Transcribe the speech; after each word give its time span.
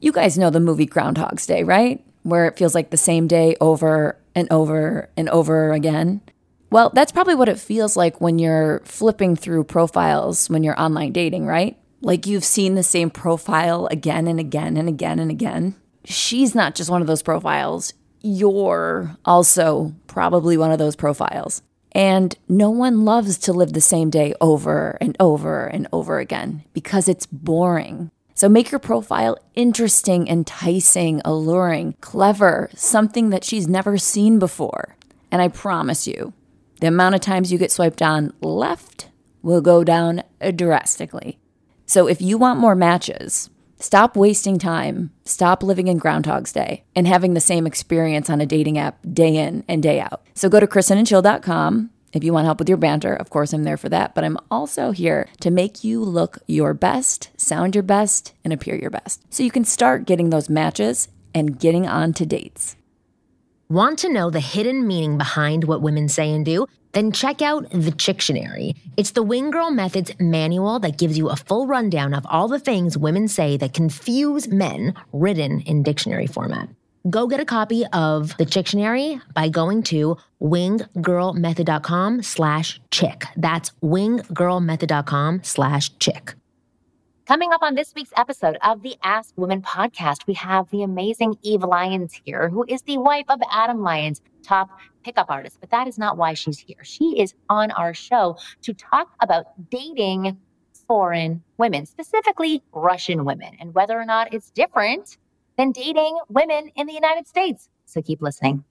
You 0.00 0.12
guys 0.12 0.38
know 0.38 0.50
the 0.50 0.60
movie 0.60 0.86
Groundhog's 0.86 1.44
Day, 1.46 1.64
right? 1.64 2.04
Where 2.22 2.46
it 2.46 2.56
feels 2.56 2.74
like 2.74 2.90
the 2.90 2.96
same 2.96 3.26
day 3.26 3.56
over 3.60 4.16
and 4.34 4.46
over 4.52 5.10
and 5.16 5.28
over 5.28 5.72
again. 5.72 6.20
Well, 6.70 6.90
that's 6.94 7.10
probably 7.10 7.34
what 7.34 7.48
it 7.48 7.58
feels 7.58 7.96
like 7.96 8.20
when 8.20 8.38
you're 8.38 8.80
flipping 8.84 9.34
through 9.34 9.64
profiles 9.64 10.48
when 10.48 10.62
you're 10.62 10.80
online 10.80 11.12
dating, 11.12 11.46
right? 11.46 11.76
Like 12.00 12.26
you've 12.26 12.44
seen 12.44 12.74
the 12.74 12.82
same 12.82 13.10
profile 13.10 13.88
again 13.90 14.28
and 14.28 14.38
again 14.38 14.76
and 14.76 14.88
again 14.88 15.18
and 15.18 15.30
again. 15.30 15.74
She's 16.04 16.54
not 16.54 16.76
just 16.76 16.90
one 16.90 17.00
of 17.00 17.08
those 17.08 17.22
profiles. 17.22 17.92
You're 18.20 19.16
also 19.24 19.94
probably 20.06 20.56
one 20.56 20.70
of 20.70 20.78
those 20.78 20.94
profiles. 20.94 21.62
And 21.92 22.36
no 22.48 22.70
one 22.70 23.04
loves 23.04 23.38
to 23.38 23.52
live 23.52 23.72
the 23.72 23.80
same 23.80 24.10
day 24.10 24.34
over 24.40 24.96
and 25.00 25.16
over 25.18 25.66
and 25.66 25.88
over 25.92 26.18
again 26.20 26.62
because 26.72 27.08
it's 27.08 27.26
boring. 27.26 28.10
So 28.38 28.48
make 28.48 28.70
your 28.70 28.78
profile 28.78 29.36
interesting, 29.56 30.28
enticing, 30.28 31.20
alluring, 31.24 31.96
clever, 32.00 32.70
something 32.72 33.30
that 33.30 33.42
she's 33.42 33.66
never 33.66 33.98
seen 33.98 34.38
before. 34.38 34.94
And 35.32 35.42
I 35.42 35.48
promise 35.48 36.06
you, 36.06 36.34
the 36.80 36.86
amount 36.86 37.16
of 37.16 37.20
times 37.20 37.50
you 37.50 37.58
get 37.58 37.72
swiped 37.72 38.00
on 38.00 38.32
left 38.40 39.08
will 39.42 39.60
go 39.60 39.82
down 39.82 40.22
drastically. 40.54 41.40
So 41.84 42.06
if 42.06 42.22
you 42.22 42.38
want 42.38 42.60
more 42.60 42.76
matches, 42.76 43.50
stop 43.80 44.16
wasting 44.16 44.60
time, 44.60 45.10
stop 45.24 45.64
living 45.64 45.88
in 45.88 45.98
Groundhog's 45.98 46.52
Day, 46.52 46.84
and 46.94 47.08
having 47.08 47.34
the 47.34 47.40
same 47.40 47.66
experience 47.66 48.30
on 48.30 48.40
a 48.40 48.46
dating 48.46 48.78
app 48.78 49.00
day 49.12 49.34
in 49.34 49.64
and 49.66 49.82
day 49.82 49.98
out. 49.98 50.24
So 50.34 50.48
go 50.48 50.60
to 50.60 50.66
kristenandchill.com 50.68 51.90
if 52.12 52.24
you 52.24 52.32
want 52.32 52.46
help 52.46 52.58
with 52.58 52.68
your 52.68 52.78
banter, 52.78 53.14
of 53.14 53.30
course, 53.30 53.52
I'm 53.52 53.64
there 53.64 53.76
for 53.76 53.88
that, 53.88 54.14
but 54.14 54.24
I'm 54.24 54.38
also 54.50 54.90
here 54.90 55.28
to 55.40 55.50
make 55.50 55.84
you 55.84 56.02
look 56.02 56.38
your 56.46 56.74
best, 56.74 57.30
sound 57.36 57.74
your 57.74 57.82
best, 57.82 58.32
and 58.44 58.52
appear 58.52 58.74
your 58.74 58.90
best. 58.90 59.22
So 59.32 59.42
you 59.42 59.50
can 59.50 59.64
start 59.64 60.06
getting 60.06 60.30
those 60.30 60.48
matches 60.48 61.08
and 61.34 61.58
getting 61.58 61.86
on 61.86 62.12
to 62.14 62.26
dates. 62.26 62.76
Want 63.68 63.98
to 63.98 64.12
know 64.12 64.30
the 64.30 64.40
hidden 64.40 64.86
meaning 64.86 65.18
behind 65.18 65.64
what 65.64 65.82
women 65.82 66.08
say 66.08 66.32
and 66.32 66.44
do? 66.44 66.66
Then 66.92 67.12
check 67.12 67.42
out 67.42 67.68
the 67.70 67.92
Chictionary. 67.92 68.74
It's 68.96 69.10
the 69.10 69.22
Wing 69.22 69.50
Girl 69.50 69.70
Methods 69.70 70.10
manual 70.18 70.78
that 70.78 70.96
gives 70.96 71.18
you 71.18 71.28
a 71.28 71.36
full 71.36 71.66
rundown 71.66 72.14
of 72.14 72.24
all 72.30 72.48
the 72.48 72.58
things 72.58 72.96
women 72.96 73.28
say 73.28 73.58
that 73.58 73.74
confuse 73.74 74.48
men, 74.48 74.94
written 75.12 75.60
in 75.60 75.82
dictionary 75.82 76.26
format. 76.26 76.70
Go 77.08 77.26
get 77.26 77.40
a 77.40 77.44
copy 77.44 77.84
of 77.92 78.36
the 78.38 78.44
Chictionary 78.44 79.20
by 79.32 79.48
going 79.48 79.82
to 79.84 80.16
winggirlmethod.com 80.42 82.22
slash 82.22 82.80
chick. 82.90 83.24
That's 83.36 83.70
winggirlmethod.com 83.82 85.40
slash 85.44 85.96
chick. 85.98 86.34
Coming 87.26 87.52
up 87.52 87.62
on 87.62 87.74
this 87.74 87.94
week's 87.94 88.12
episode 88.16 88.56
of 88.62 88.82
the 88.82 88.96
Ask 89.02 89.32
Women 89.36 89.62
podcast, 89.62 90.26
we 90.26 90.34
have 90.34 90.68
the 90.70 90.82
amazing 90.82 91.36
Eve 91.42 91.62
Lyons 91.62 92.20
here, 92.24 92.48
who 92.48 92.64
is 92.66 92.82
the 92.82 92.98
wife 92.98 93.26
of 93.28 93.38
Adam 93.50 93.82
Lyons, 93.82 94.20
top 94.42 94.70
pickup 95.04 95.30
artist. 95.30 95.58
But 95.60 95.70
that 95.70 95.86
is 95.86 95.98
not 95.98 96.16
why 96.16 96.34
she's 96.34 96.58
here. 96.58 96.82
She 96.82 97.20
is 97.20 97.34
on 97.48 97.70
our 97.72 97.94
show 97.94 98.38
to 98.62 98.72
talk 98.72 99.12
about 99.20 99.44
dating 99.70 100.38
foreign 100.86 101.42
women, 101.58 101.86
specifically 101.86 102.62
Russian 102.72 103.24
women, 103.24 103.56
and 103.60 103.74
whether 103.74 103.98
or 104.00 104.06
not 104.06 104.32
it's 104.32 104.50
different 104.50 105.18
than 105.58 105.72
dating 105.72 106.16
women 106.28 106.70
in 106.76 106.86
the 106.86 106.92
United 106.94 107.26
States. 107.26 107.68
So 107.84 108.00
keep 108.00 108.22
listening. 108.22 108.64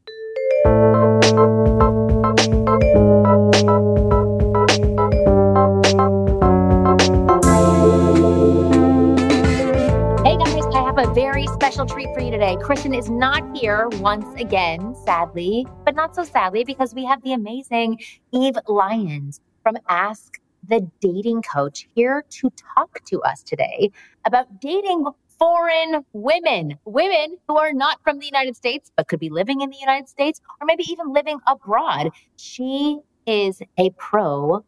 Hey 10.23 10.37
guys, 10.37 10.65
I 10.73 10.81
have 10.85 10.97
a 10.97 11.13
very 11.13 11.45
special 11.47 11.85
treat 11.85 12.07
for 12.13 12.21
you 12.21 12.31
today. 12.31 12.55
Kristen 12.61 12.93
is 12.93 13.09
not 13.09 13.43
here 13.55 13.89
once 13.99 14.25
again, 14.39 14.95
sadly, 15.03 15.67
but 15.83 15.93
not 15.93 16.15
so 16.15 16.23
sadly 16.23 16.63
because 16.63 16.95
we 16.95 17.03
have 17.03 17.21
the 17.23 17.33
amazing 17.33 17.99
Eve 18.31 18.57
Lyons 18.67 19.41
from 19.61 19.75
Ask 19.89 20.39
the 20.65 20.89
Dating 21.01 21.41
Coach 21.41 21.87
here 21.95 22.23
to 22.29 22.49
talk 22.75 22.99
to 23.05 23.21
us 23.23 23.43
today 23.43 23.91
about 24.25 24.61
dating 24.61 25.05
foreign 25.39 26.03
women, 26.13 26.77
women 26.85 27.37
who 27.47 27.57
are 27.57 27.73
not 27.73 28.01
from 28.03 28.19
the 28.19 28.25
United 28.25 28.55
States, 28.55 28.91
but 28.95 29.07
could 29.07 29.19
be 29.19 29.29
living 29.29 29.61
in 29.61 29.69
the 29.69 29.77
United 29.77 30.07
States 30.07 30.41
or 30.59 30.65
maybe 30.65 30.83
even 30.89 31.13
living 31.13 31.39
abroad. 31.47 32.09
She 32.37 32.99
is 33.25 33.61
a 33.77 33.89
pro, 33.91 34.63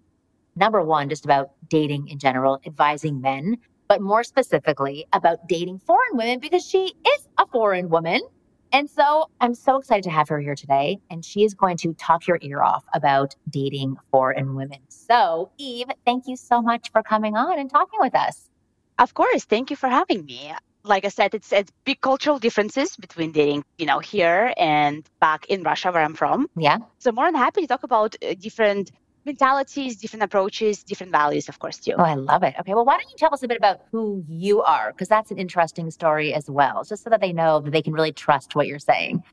number 0.56 0.84
one, 0.84 1.10
just 1.10 1.26
about 1.26 1.52
dating 1.70 2.08
in 2.10 2.20
general, 2.20 2.60
advising 2.66 3.22
men, 3.22 3.58
but 3.88 4.02
more 4.02 4.24
specifically 4.24 5.06
about 5.14 5.48
dating 5.48 5.80
foreign 5.80 6.16
women 6.16 6.40
because 6.40 6.66
she 6.66 6.94
is 7.08 7.28
a 7.38 7.48
foreign 7.48 7.90
woman. 7.90 8.22
And 8.72 8.88
so 8.88 9.32
I'm 9.42 9.56
so 9.56 9.78
excited 9.78 10.04
to 10.04 10.12
have 10.12 10.30
her 10.30 10.40
here 10.40 10.54
today. 10.54 11.00
And 11.10 11.26
she 11.26 11.44
is 11.44 11.56
going 11.56 11.78
to 11.78 11.94
talk 11.94 12.28
your 12.28 12.38
ear 12.42 12.62
off 12.62 12.86
about 12.94 13.36
dating 13.50 13.96
foreign 14.12 14.56
women. 14.56 14.80
So, 14.90 15.52
Eve, 15.58 15.88
thank 16.06 16.26
you 16.28 16.36
so 16.36 16.62
much 16.62 16.92
for 16.92 17.02
coming 17.02 17.36
on 17.36 17.58
and 17.58 17.68
talking 17.70 18.00
with 18.00 18.14
us. 18.14 18.49
Of 19.00 19.14
course. 19.14 19.46
Thank 19.46 19.70
you 19.70 19.78
for 19.78 19.90
having 19.90 20.26
me. 20.26 20.54
Like 20.84 21.06
I 21.06 21.10
said, 21.10 21.34
it's, 21.34 21.52
it's 21.52 21.72
big 21.86 22.02
cultural 22.02 22.38
differences 22.38 22.96
between 22.96 23.32
dating, 23.32 23.64
you 23.78 23.86
know, 23.86 24.00
here 24.00 24.54
and 24.58 25.06
back 25.20 25.46
in 25.48 25.64
Russia, 25.64 25.92
where 25.92 26.04
I'm 26.04 26.14
from. 26.14 26.50
Yeah. 26.56 26.78
So 27.00 27.12
more 27.12 27.26
than 27.26 27.36
happy 27.36 27.62
to 27.62 27.68
talk 27.68 27.84
about 27.84 28.16
uh, 28.24 28.34
different 28.40 28.92
mentalities, 29.26 29.98
different 29.98 30.24
approaches, 30.24 30.84
different 30.84 31.12
values, 31.12 31.50
of 31.50 31.60
course, 31.60 31.78
too. 31.78 31.94
Oh, 31.98 32.04
I 32.04 32.16
love 32.16 32.44
it. 32.44 32.56
Okay. 32.60 32.74
Well, 32.74 32.86
why 32.86 32.98
don't 32.98 33.10
you 33.10 33.18
tell 33.18 33.34
us 33.34 33.44
a 33.44 33.48
bit 33.48 33.58
about 33.58 33.82
who 33.92 34.24
you 34.28 34.62
are? 34.62 34.92
Because 34.92 35.08
that's 35.08 35.32
an 35.32 35.38
interesting 35.38 35.92
story 35.92 36.34
as 36.34 36.50
well, 36.50 36.84
just 36.84 37.04
so 37.04 37.10
that 37.10 37.22
they 37.22 37.34
know 37.34 37.60
that 37.60 37.72
they 37.72 37.82
can 37.82 37.94
really 37.94 38.14
trust 38.14 38.56
what 38.56 38.68
you're 38.68 38.80
saying. 38.80 39.24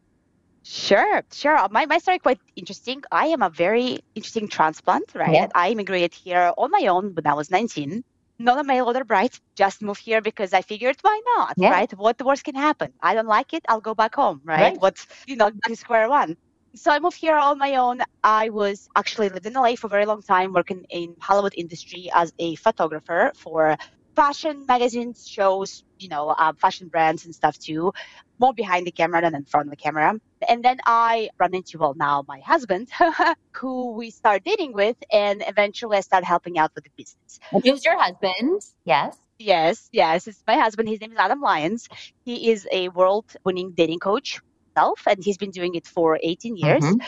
Sure, 0.64 1.22
sure. 1.32 1.68
My, 1.70 1.86
my 1.86 1.98
story 1.98 2.18
quite 2.18 2.40
interesting. 2.56 3.02
I 3.12 3.26
am 3.26 3.40
a 3.40 3.50
very 3.50 4.00
interesting 4.16 4.48
transplant, 4.48 5.14
right? 5.14 5.32
Yeah. 5.32 5.48
I 5.54 5.70
immigrated 5.70 6.12
here 6.12 6.52
on 6.58 6.70
my 6.72 6.88
own 6.88 7.14
when 7.14 7.26
I 7.26 7.34
was 7.34 7.52
19 7.52 8.02
not 8.38 8.58
a 8.58 8.64
mail 8.64 8.86
order 8.86 9.04
bride, 9.04 9.32
just 9.56 9.82
moved 9.82 10.02
here 10.02 10.20
because 10.20 10.52
I 10.52 10.62
figured 10.62 10.96
why 11.02 11.20
not, 11.36 11.56
Yeah. 11.56 11.68
right? 11.68 11.90
What 11.96 12.20
worse 12.22 12.42
can 12.42 12.54
happen? 12.54 12.92
I 13.02 13.14
don't 13.14 13.26
like 13.26 13.52
it, 13.52 13.64
I'll 13.68 13.80
go 13.80 13.94
back 13.94 14.14
home, 14.14 14.40
right? 14.44 14.74
Right. 14.74 14.78
What's, 14.78 15.06
you 15.26 15.36
know, 15.36 15.50
square 15.74 16.08
one. 16.08 16.36
So 16.74 16.90
I 16.92 16.98
moved 17.00 17.16
here 17.18 17.36
on 17.36 17.58
my 17.58 17.76
own. 17.76 18.00
I 18.22 18.50
was 18.50 18.88
actually 18.96 19.28
lived 19.30 19.46
in 19.46 19.54
LA 19.56 19.76
for 19.76 19.86
a 19.86 19.90
very 19.90 20.06
long 20.06 20.22
time, 20.22 20.52
working 20.52 20.84
in 20.90 21.14
Hollywood 21.20 21.54
industry 21.56 22.10
as 22.14 22.32
a 22.38 22.54
photographer 22.56 23.32
for 23.36 23.76
fashion 24.16 24.64
magazines, 24.66 25.28
shows, 25.28 25.84
you 25.98 26.08
know, 26.08 26.30
uh, 26.30 26.52
fashion 26.58 26.88
brands 26.88 27.24
and 27.26 27.34
stuff 27.34 27.58
too, 27.58 27.92
more 28.38 28.54
behind 28.54 28.86
the 28.86 28.90
camera 28.90 29.20
than 29.20 29.34
in 29.34 29.44
front 29.44 29.68
of 29.68 29.70
the 29.70 29.76
camera. 29.76 30.18
And 30.48 30.64
then 30.64 30.78
I 30.86 31.30
run 31.38 31.54
into, 31.54 31.78
well, 31.78 31.94
now 31.96 32.24
my 32.26 32.40
husband, 32.40 32.88
who 33.52 33.92
we 33.92 34.10
start 34.10 34.42
dating 34.44 34.72
with, 34.72 34.96
and 35.12 35.44
eventually 35.46 35.98
I 35.98 36.00
start 36.00 36.24
helping 36.24 36.58
out 36.58 36.72
with 36.74 36.84
the 36.84 36.90
business. 36.96 37.38
Who's 37.62 37.84
your 37.84 37.98
husband? 37.98 38.62
Yes. 38.84 39.16
Yes, 39.38 39.88
yes, 39.92 40.26
it's 40.26 40.42
my 40.46 40.56
husband. 40.56 40.88
His 40.88 41.00
name 41.00 41.12
is 41.12 41.18
Adam 41.18 41.42
Lyons. 41.42 41.88
He 42.24 42.50
is 42.50 42.66
a 42.72 42.88
world-winning 42.88 43.74
dating 43.76 44.00
coach 44.00 44.40
himself, 44.76 45.00
and 45.06 45.24
he's 45.24 45.38
been 45.38 45.50
doing 45.50 45.74
it 45.74 45.86
for 45.86 46.18
18 46.22 46.56
years. 46.56 46.84
Mhm. 46.84 47.00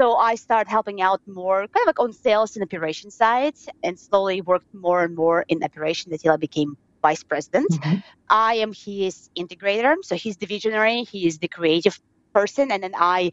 So 0.00 0.16
I 0.16 0.34
started 0.36 0.70
helping 0.70 1.00
out 1.02 1.20
more, 1.26 1.60
kind 1.68 1.82
of 1.84 1.86
like 1.86 2.00
on 2.00 2.12
sales 2.12 2.56
and 2.56 2.62
operation 2.64 3.10
side, 3.10 3.54
and 3.82 3.98
slowly 3.98 4.40
worked 4.40 4.66
more 4.74 5.04
and 5.04 5.14
more 5.14 5.44
in 5.48 5.62
operation 5.62 6.12
until 6.12 6.32
I 6.32 6.36
became 6.36 6.74
vice 7.02 7.22
president. 7.22 7.70
Mhm. 7.70 8.02
I 8.30 8.54
am 8.56 8.72
his 8.86 9.28
integrator, 9.38 9.94
so 10.02 10.16
he's 10.16 10.36
the 10.38 10.46
visionary, 10.46 11.04
he 11.04 11.26
is 11.26 11.38
the 11.38 11.48
creative 11.48 11.98
person, 12.34 12.72
and 12.72 12.82
then 12.82 12.94
I 12.96 13.30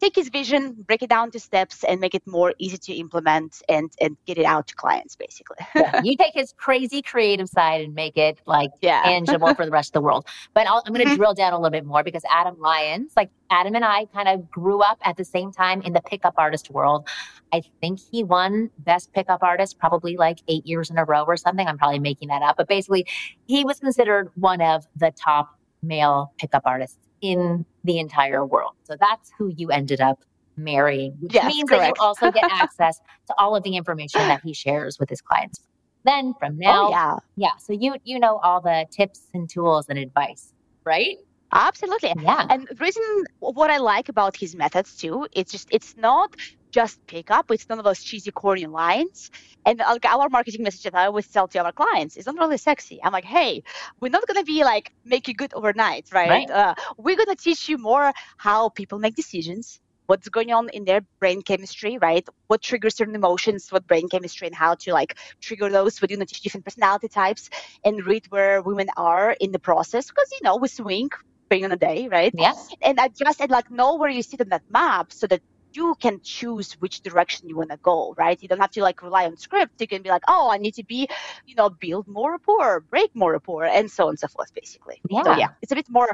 take 0.00 0.14
his 0.16 0.28
vision, 0.28 0.72
break 0.86 1.02
it 1.02 1.10
down 1.10 1.30
to 1.32 1.40
steps, 1.40 1.84
and 1.84 2.00
make 2.00 2.14
it 2.14 2.22
more 2.26 2.54
easy 2.58 2.76
to 2.78 2.92
implement 2.94 3.62
and 3.68 3.90
and 4.00 4.16
get 4.26 4.38
it 4.38 4.44
out 4.44 4.66
to 4.68 4.74
clients, 4.74 5.16
basically. 5.16 5.56
Yeah. 5.74 6.00
you 6.04 6.16
take 6.16 6.34
his 6.34 6.52
crazy 6.56 7.02
creative 7.02 7.48
side 7.48 7.80
and 7.82 7.94
make 7.94 8.16
it 8.16 8.38
like 8.46 8.70
yeah. 8.80 9.02
tangible 9.02 9.54
for 9.54 9.64
the 9.64 9.70
rest 9.70 9.90
of 9.90 9.92
the 9.94 10.00
world. 10.02 10.26
But 10.54 10.66
I'll, 10.66 10.82
I'm 10.86 10.92
going 10.92 11.06
to 11.06 11.12
Mhm. 11.12 11.16
drill 11.16 11.34
down 11.34 11.52
a 11.52 11.56
little 11.58 11.70
bit 11.70 11.84
more 11.84 12.02
because 12.02 12.22
Adam 12.30 12.56
Lyons, 12.60 13.12
like 13.16 13.30
Adam 13.50 13.74
and 13.74 13.84
I 13.84 14.06
kind 14.06 14.28
of 14.28 14.50
grew 14.50 14.80
up 14.82 14.98
at 15.02 15.16
the 15.16 15.24
same 15.24 15.52
time 15.52 15.82
in 15.82 15.92
the 15.92 16.00
pickup 16.02 16.34
artist 16.38 16.70
world. 16.70 17.08
I 17.52 17.62
think 17.80 17.98
he 18.10 18.24
won 18.24 18.70
best 18.78 19.12
pickup 19.12 19.42
artist 19.42 19.78
probably 19.78 20.16
like 20.16 20.38
eight 20.48 20.66
years 20.66 20.90
in 20.90 20.98
a 20.98 21.04
row 21.04 21.24
or 21.24 21.36
something. 21.36 21.66
I'm 21.66 21.78
probably 21.78 21.98
making 22.00 22.28
that 22.28 22.42
up. 22.42 22.56
But 22.56 22.68
basically, 22.68 23.06
he 23.46 23.64
was 23.64 23.78
considered 23.80 24.30
one 24.34 24.60
of 24.60 24.86
the 24.96 25.10
top 25.12 25.58
male 25.82 26.32
pickup 26.38 26.62
artists 26.64 26.98
in 27.20 27.64
the 27.84 27.98
entire 27.98 28.44
world. 28.44 28.72
So 28.84 28.96
that's 28.98 29.30
who 29.38 29.52
you 29.56 29.70
ended 29.70 30.00
up 30.00 30.20
marrying, 30.56 31.16
which 31.20 31.34
Yes, 31.34 31.46
means 31.46 31.70
that 31.70 31.86
you 31.86 31.94
also 32.00 32.30
get 32.30 32.44
access 32.50 32.98
to 33.26 33.34
all 33.38 33.56
of 33.56 33.62
the 33.62 33.76
information 33.76 34.20
that 34.28 34.40
he 34.44 34.52
shares 34.52 34.98
with 34.98 35.08
his 35.08 35.20
clients. 35.20 35.60
Then 36.04 36.34
from 36.38 36.54
oh, 36.54 36.58
now, 36.58 36.86
oh 36.86 36.90
yeah. 36.90 37.16
yeah. 37.36 37.56
So 37.58 37.72
you 37.72 37.96
you 38.04 38.20
know 38.20 38.38
all 38.42 38.60
the 38.60 38.86
tips 38.90 39.22
and 39.32 39.48
tools 39.48 39.86
and 39.88 39.98
advice, 39.98 40.52
right? 40.84 41.16
Absolutely. 41.52 42.12
Yeah. 42.20 42.46
And 42.50 42.66
the 42.68 42.74
reason 42.74 43.02
what 43.38 43.70
I 43.70 43.78
like 43.78 44.08
about 44.08 44.36
his 44.36 44.54
methods 44.56 44.96
too, 44.96 45.26
it's 45.32 45.52
just 45.52 45.68
it's 45.70 45.96
not 45.96 46.34
just 46.74 46.98
pick 47.06 47.30
up. 47.30 47.50
It's 47.52 47.68
none 47.68 47.78
of 47.78 47.84
those 47.84 48.02
cheesy, 48.02 48.32
corny 48.32 48.66
lines. 48.66 49.30
And 49.64 49.78
like 49.78 50.04
our 50.04 50.28
marketing 50.28 50.64
message 50.64 50.82
that 50.82 50.94
I 50.96 51.06
always 51.06 51.28
tell 51.28 51.46
to 51.48 51.58
our 51.64 51.72
clients 51.72 52.16
is 52.16 52.26
not 52.26 52.36
really 52.36 52.58
sexy. 52.58 52.98
I'm 53.02 53.12
like, 53.12 53.24
hey, 53.24 53.62
we're 54.00 54.14
not 54.16 54.26
gonna 54.26 54.42
be 54.42 54.64
like 54.64 54.92
make 55.04 55.28
you 55.28 55.34
good 55.34 55.54
overnight, 55.54 56.08
right? 56.12 56.48
right. 56.48 56.50
Uh, 56.50 56.74
we're 56.98 57.16
gonna 57.16 57.36
teach 57.36 57.68
you 57.68 57.78
more 57.78 58.12
how 58.38 58.70
people 58.70 58.98
make 58.98 59.14
decisions, 59.14 59.80
what's 60.06 60.28
going 60.28 60.50
on 60.52 60.68
in 60.70 60.84
their 60.84 61.02
brain 61.20 61.42
chemistry, 61.42 61.96
right? 61.98 62.26
What 62.48 62.60
triggers 62.60 62.96
certain 62.96 63.14
emotions, 63.14 63.70
what 63.70 63.86
brain 63.86 64.08
chemistry, 64.08 64.48
and 64.48 64.56
how 64.56 64.74
to 64.82 64.92
like 64.92 65.16
trigger 65.40 65.70
those 65.70 66.00
within 66.00 66.18
the 66.18 66.26
different 66.26 66.64
personality 66.66 67.08
types, 67.08 67.50
and 67.84 68.04
read 68.04 68.24
where 68.30 68.62
women 68.62 68.88
are 68.96 69.30
in 69.40 69.52
the 69.52 69.60
process. 69.60 70.08
Because 70.08 70.28
you 70.32 70.40
know 70.42 70.56
we 70.56 70.68
swing 70.68 71.08
depending 71.44 71.64
on 71.66 71.70
the 71.70 71.76
day, 71.76 72.08
right? 72.08 72.34
Yes. 72.36 72.68
And 72.82 72.98
adjust 72.98 73.40
and 73.40 73.50
like 73.50 73.70
know 73.70 73.96
where 73.96 74.10
you 74.10 74.22
sit 74.22 74.40
on 74.40 74.48
that 74.48 74.62
map 74.70 75.12
so 75.12 75.26
that 75.26 75.42
you 75.74 75.94
can 76.00 76.20
choose 76.22 76.72
which 76.74 77.00
direction 77.00 77.48
you 77.48 77.56
want 77.56 77.70
to 77.70 77.76
go, 77.78 78.14
right? 78.16 78.40
You 78.40 78.48
don't 78.48 78.60
have 78.60 78.70
to 78.72 78.82
like 78.82 79.02
rely 79.02 79.24
on 79.26 79.36
script. 79.36 79.80
You 79.80 79.86
can 79.86 80.02
be 80.02 80.08
like, 80.08 80.22
oh, 80.28 80.50
I 80.50 80.58
need 80.58 80.74
to 80.74 80.84
be, 80.84 81.08
you 81.46 81.54
know, 81.54 81.70
build 81.70 82.06
more 82.08 82.32
rapport, 82.32 82.80
break 82.80 83.14
more 83.14 83.32
rapport, 83.32 83.64
and 83.64 83.90
so 83.90 84.04
on 84.04 84.10
and 84.10 84.18
so 84.18 84.28
forth, 84.28 84.52
basically. 84.54 85.00
Yeah. 85.10 85.22
So 85.24 85.36
yeah, 85.36 85.48
it's 85.62 85.72
a 85.72 85.74
bit 85.74 85.88
more 85.88 86.08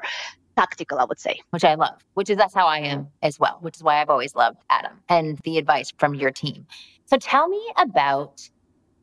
tactical, 0.56 0.98
I 0.98 1.04
would 1.04 1.18
say. 1.18 1.40
Which 1.50 1.64
I 1.64 1.74
love, 1.74 2.04
which 2.14 2.30
is 2.30 2.36
that's 2.36 2.54
how 2.54 2.66
I 2.66 2.78
am 2.78 3.08
as 3.22 3.38
well, 3.38 3.58
which 3.60 3.76
is 3.76 3.82
why 3.82 4.00
I've 4.00 4.10
always 4.10 4.34
loved 4.34 4.58
Adam 4.70 4.92
and 5.08 5.38
the 5.44 5.58
advice 5.58 5.92
from 5.98 6.14
your 6.14 6.30
team. 6.30 6.66
So 7.06 7.16
tell 7.16 7.48
me 7.48 7.60
about 7.76 8.48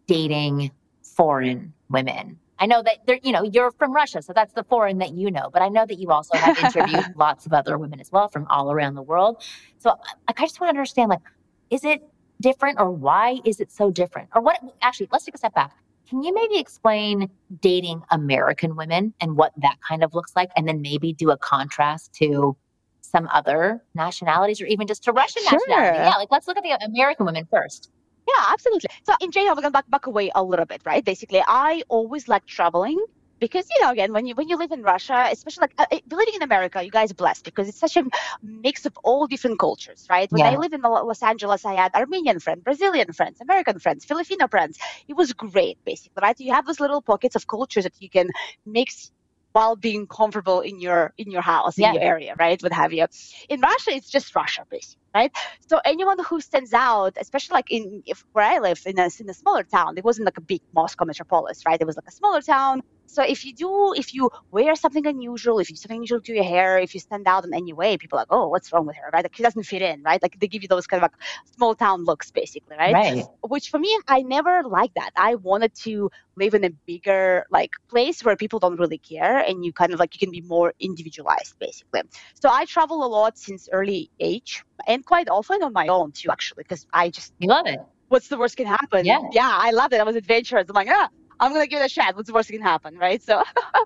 dating 0.07 0.71
foreign 1.03 1.73
women. 1.89 2.39
I 2.59 2.65
know 2.65 2.81
that 2.83 3.05
they're, 3.05 3.19
you 3.21 3.31
know, 3.31 3.43
you're 3.43 3.71
from 3.71 3.93
Russia, 3.93 4.21
so 4.21 4.33
that's 4.33 4.53
the 4.53 4.63
foreign 4.63 4.97
that 4.99 5.13
you 5.13 5.29
know, 5.29 5.49
but 5.51 5.61
I 5.61 5.69
know 5.69 5.85
that 5.85 5.99
you 5.99 6.09
also 6.09 6.37
have 6.37 6.57
interviewed 6.63 7.15
lots 7.15 7.45
of 7.45 7.53
other 7.53 7.77
women 7.77 7.99
as 7.99 8.11
well 8.11 8.27
from 8.27 8.47
all 8.49 8.71
around 8.71 8.95
the 8.95 9.03
world. 9.03 9.43
So 9.77 9.95
I 10.27 10.33
just 10.41 10.59
want 10.59 10.69
to 10.69 10.77
understand, 10.77 11.09
like, 11.09 11.21
is 11.69 11.83
it 11.83 12.01
different 12.41 12.79
or 12.79 12.91
why 12.91 13.39
is 13.45 13.59
it 13.59 13.71
so 13.71 13.91
different? 13.91 14.29
Or 14.35 14.41
what, 14.41 14.59
actually, 14.81 15.09
let's 15.11 15.25
take 15.25 15.35
a 15.35 15.37
step 15.37 15.53
back. 15.53 15.71
Can 16.09 16.23
you 16.23 16.33
maybe 16.33 16.57
explain 16.57 17.29
dating 17.61 18.01
American 18.11 18.75
women 18.75 19.13
and 19.19 19.35
what 19.35 19.51
that 19.57 19.77
kind 19.87 20.03
of 20.03 20.13
looks 20.13 20.35
like? 20.35 20.49
And 20.55 20.67
then 20.67 20.81
maybe 20.81 21.13
do 21.13 21.31
a 21.31 21.37
contrast 21.37 22.13
to 22.15 22.55
some 23.01 23.27
other 23.33 23.83
nationalities 23.93 24.61
or 24.61 24.65
even 24.65 24.87
just 24.87 25.03
to 25.03 25.11
Russian 25.11 25.43
sure. 25.43 25.59
nationality? 25.67 25.97
Yeah, 25.97 26.15
like 26.15 26.31
let's 26.31 26.47
look 26.47 26.57
at 26.57 26.63
the 26.63 26.71
American 26.85 27.25
women 27.25 27.47
first. 27.51 27.91
Yeah, 28.27 28.43
absolutely. 28.51 28.89
So 29.03 29.13
in 29.21 29.31
general, 29.31 29.55
we're 29.55 29.61
gonna 29.61 29.71
back 29.71 29.89
back 29.89 30.07
away 30.07 30.31
a 30.35 30.43
little 30.43 30.65
bit, 30.65 30.81
right? 30.85 31.03
Basically, 31.03 31.41
I 31.47 31.83
always 31.87 32.27
like 32.27 32.45
traveling 32.45 32.99
because 33.39 33.67
you 33.69 33.83
know 33.83 33.91
again 33.91 34.13
when 34.13 34.25
you 34.25 34.35
when 34.35 34.47
you 34.49 34.57
live 34.57 34.71
in 34.71 34.81
russia 34.81 35.27
especially 35.31 35.61
like 35.61 35.73
uh, 35.77 35.85
living 36.11 36.33
in 36.35 36.41
america 36.41 36.83
you 36.83 36.91
guys 36.91 37.11
are 37.11 37.15
blessed 37.15 37.43
because 37.45 37.67
it's 37.67 37.77
such 37.77 37.97
a 37.97 38.03
mix 38.41 38.85
of 38.85 38.97
all 39.03 39.27
different 39.27 39.59
cultures 39.59 40.05
right 40.09 40.31
when 40.31 40.39
yeah. 40.39 40.49
i 40.49 40.55
lived 40.55 40.73
in 40.73 40.81
los 40.81 41.21
angeles 41.23 41.65
i 41.65 41.73
had 41.73 41.93
armenian 41.93 42.39
friends 42.39 42.61
brazilian 42.63 43.11
friends 43.13 43.39
american 43.41 43.79
friends 43.79 44.05
filipino 44.05 44.47
friends 44.47 44.77
it 45.07 45.13
was 45.13 45.33
great 45.33 45.77
basically 45.85 46.19
right 46.21 46.39
you 46.39 46.53
have 46.53 46.65
those 46.65 46.79
little 46.79 47.01
pockets 47.01 47.35
of 47.35 47.47
cultures 47.47 47.83
that 47.83 47.93
you 47.99 48.09
can 48.09 48.27
mix 48.65 49.11
while 49.51 49.75
being 49.75 50.05
comfortable 50.07 50.61
in 50.61 50.79
your 50.79 51.13
in 51.17 51.31
your 51.31 51.41
house 51.41 51.77
in 51.77 51.83
yeah. 51.83 51.93
your 51.93 52.01
area 52.01 52.35
right 52.39 52.61
what 52.61 52.73
have 52.73 52.93
you 52.93 53.05
in 53.49 53.59
russia 53.61 53.91
it's 53.91 54.09
just 54.09 54.35
russia 54.35 54.63
basically 54.69 55.06
right 55.17 55.31
so 55.69 55.75
anyone 55.93 56.19
who 56.27 56.37
stands 56.49 56.73
out 56.73 57.13
especially 57.25 57.55
like 57.59 57.69
in 57.77 57.83
if, 58.11 58.17
where 58.33 58.47
i 58.53 58.57
live 58.67 58.79
in 58.91 58.97
a, 59.05 59.07
in 59.21 59.27
a 59.29 59.37
smaller 59.41 59.63
town 59.77 59.91
it 59.99 60.05
wasn't 60.09 60.25
like 60.29 60.39
a 60.43 60.45
big 60.53 60.61
moscow 60.79 61.05
metropolis 61.11 61.57
right 61.67 61.79
it 61.83 61.87
was 61.89 61.97
like 61.99 62.09
a 62.13 62.15
smaller 62.19 62.41
town 62.55 62.81
so 63.07 63.23
if 63.23 63.45
you 63.45 63.53
do, 63.53 63.93
if 63.93 64.13
you 64.13 64.29
wear 64.51 64.75
something 64.75 65.07
unusual, 65.07 65.59
if 65.59 65.69
you 65.69 65.75
something 65.77 65.97
unusual 65.97 66.21
to 66.21 66.33
your 66.33 66.43
hair, 66.43 66.77
if 66.77 66.93
you 66.93 66.99
stand 66.99 67.25
out 67.27 67.45
in 67.45 67.53
any 67.53 67.73
way, 67.73 67.97
people 67.97 68.17
are 68.17 68.21
like, 68.21 68.27
oh, 68.29 68.47
what's 68.49 68.71
wrong 68.71 68.85
with 68.85 68.97
her, 68.97 69.09
right? 69.13 69.23
Like 69.23 69.35
she 69.35 69.43
doesn't 69.43 69.63
fit 69.63 69.81
in, 69.81 70.03
right? 70.03 70.21
Like 70.21 70.39
they 70.39 70.47
give 70.47 70.61
you 70.61 70.67
those 70.67 70.87
kind 70.87 71.01
of 71.01 71.09
like 71.09 71.19
small 71.55 71.73
town 71.73 72.03
looks, 72.03 72.31
basically, 72.31 72.75
right? 72.77 72.93
Right. 72.93 73.25
Which 73.41 73.69
for 73.69 73.79
me, 73.79 73.97
I 74.07 74.21
never 74.21 74.63
liked 74.63 74.95
that. 74.95 75.11
I 75.15 75.35
wanted 75.35 75.73
to 75.83 76.11
live 76.35 76.53
in 76.53 76.65
a 76.65 76.69
bigger 76.85 77.45
like 77.49 77.71
place 77.89 78.23
where 78.23 78.35
people 78.35 78.59
don't 78.59 78.77
really 78.77 78.99
care, 78.99 79.39
and 79.39 79.65
you 79.65 79.71
kind 79.71 79.93
of 79.93 79.99
like 79.99 80.13
you 80.13 80.19
can 80.19 80.31
be 80.31 80.41
more 80.41 80.73
individualized, 80.79 81.57
basically. 81.59 82.01
So 82.41 82.49
I 82.51 82.65
travel 82.65 83.05
a 83.05 83.07
lot 83.07 83.37
since 83.37 83.69
early 83.71 84.11
age, 84.19 84.63
and 84.87 85.05
quite 85.05 85.29
often 85.29 85.63
on 85.63 85.73
my 85.73 85.87
own 85.87 86.11
too, 86.13 86.29
actually, 86.31 86.63
because 86.67 86.85
I 86.93 87.09
just 87.09 87.33
love 87.41 87.67
it 87.67 87.79
what's 88.09 88.27
the 88.27 88.37
worst 88.37 88.57
can 88.57 88.67
happen? 88.67 89.05
Yeah. 89.05 89.19
Yeah, 89.31 89.51
I 89.51 89.71
love 89.71 89.93
it. 89.93 89.99
I 89.99 90.03
was 90.03 90.15
adventurous. 90.15 90.65
I'm 90.69 90.75
like, 90.75 90.87
ah, 90.89 91.09
I'm 91.39 91.53
gonna 91.53 91.67
give 91.67 91.81
it 91.81 91.85
a 91.85 91.89
shot. 91.89 92.15
What's 92.15 92.27
the 92.27 92.33
worst 92.33 92.49
can 92.49 92.61
happen, 92.61 92.97
right? 92.97 93.21
So, 93.21 93.41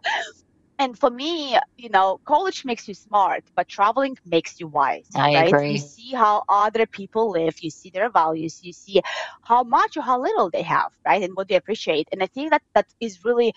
and 0.80 0.98
for 0.98 1.10
me, 1.10 1.58
you 1.78 1.90
know, 1.90 2.20
college 2.26 2.64
makes 2.66 2.88
you 2.88 2.94
smart, 2.94 3.44
but 3.56 3.68
traveling 3.68 4.18
makes 4.26 4.60
you 4.60 4.68
wise. 4.68 5.10
I 5.16 5.32
right? 5.34 5.48
agree. 5.48 5.72
You 5.72 5.78
see 5.80 6.12
how 6.14 6.44
other 6.50 6.86
people 6.88 7.32
live. 7.32 7.56
You 7.62 7.70
see 7.70 7.90
their 7.92 8.10
values. 8.10 8.60
You 8.62 8.74
see 8.74 9.02
how 9.44 9.64
much 9.64 9.98
or 9.98 10.02
how 10.02 10.22
little 10.22 10.50
they 10.50 10.64
have, 10.64 10.92
right, 11.06 11.22
and 11.24 11.36
what 11.36 11.48
they 11.48 11.56
appreciate. 11.56 12.08
And 12.12 12.24
I 12.24 12.28
think 12.28 12.52
that 12.52 12.62
that 12.76 12.88
is 13.00 13.24
really 13.26 13.54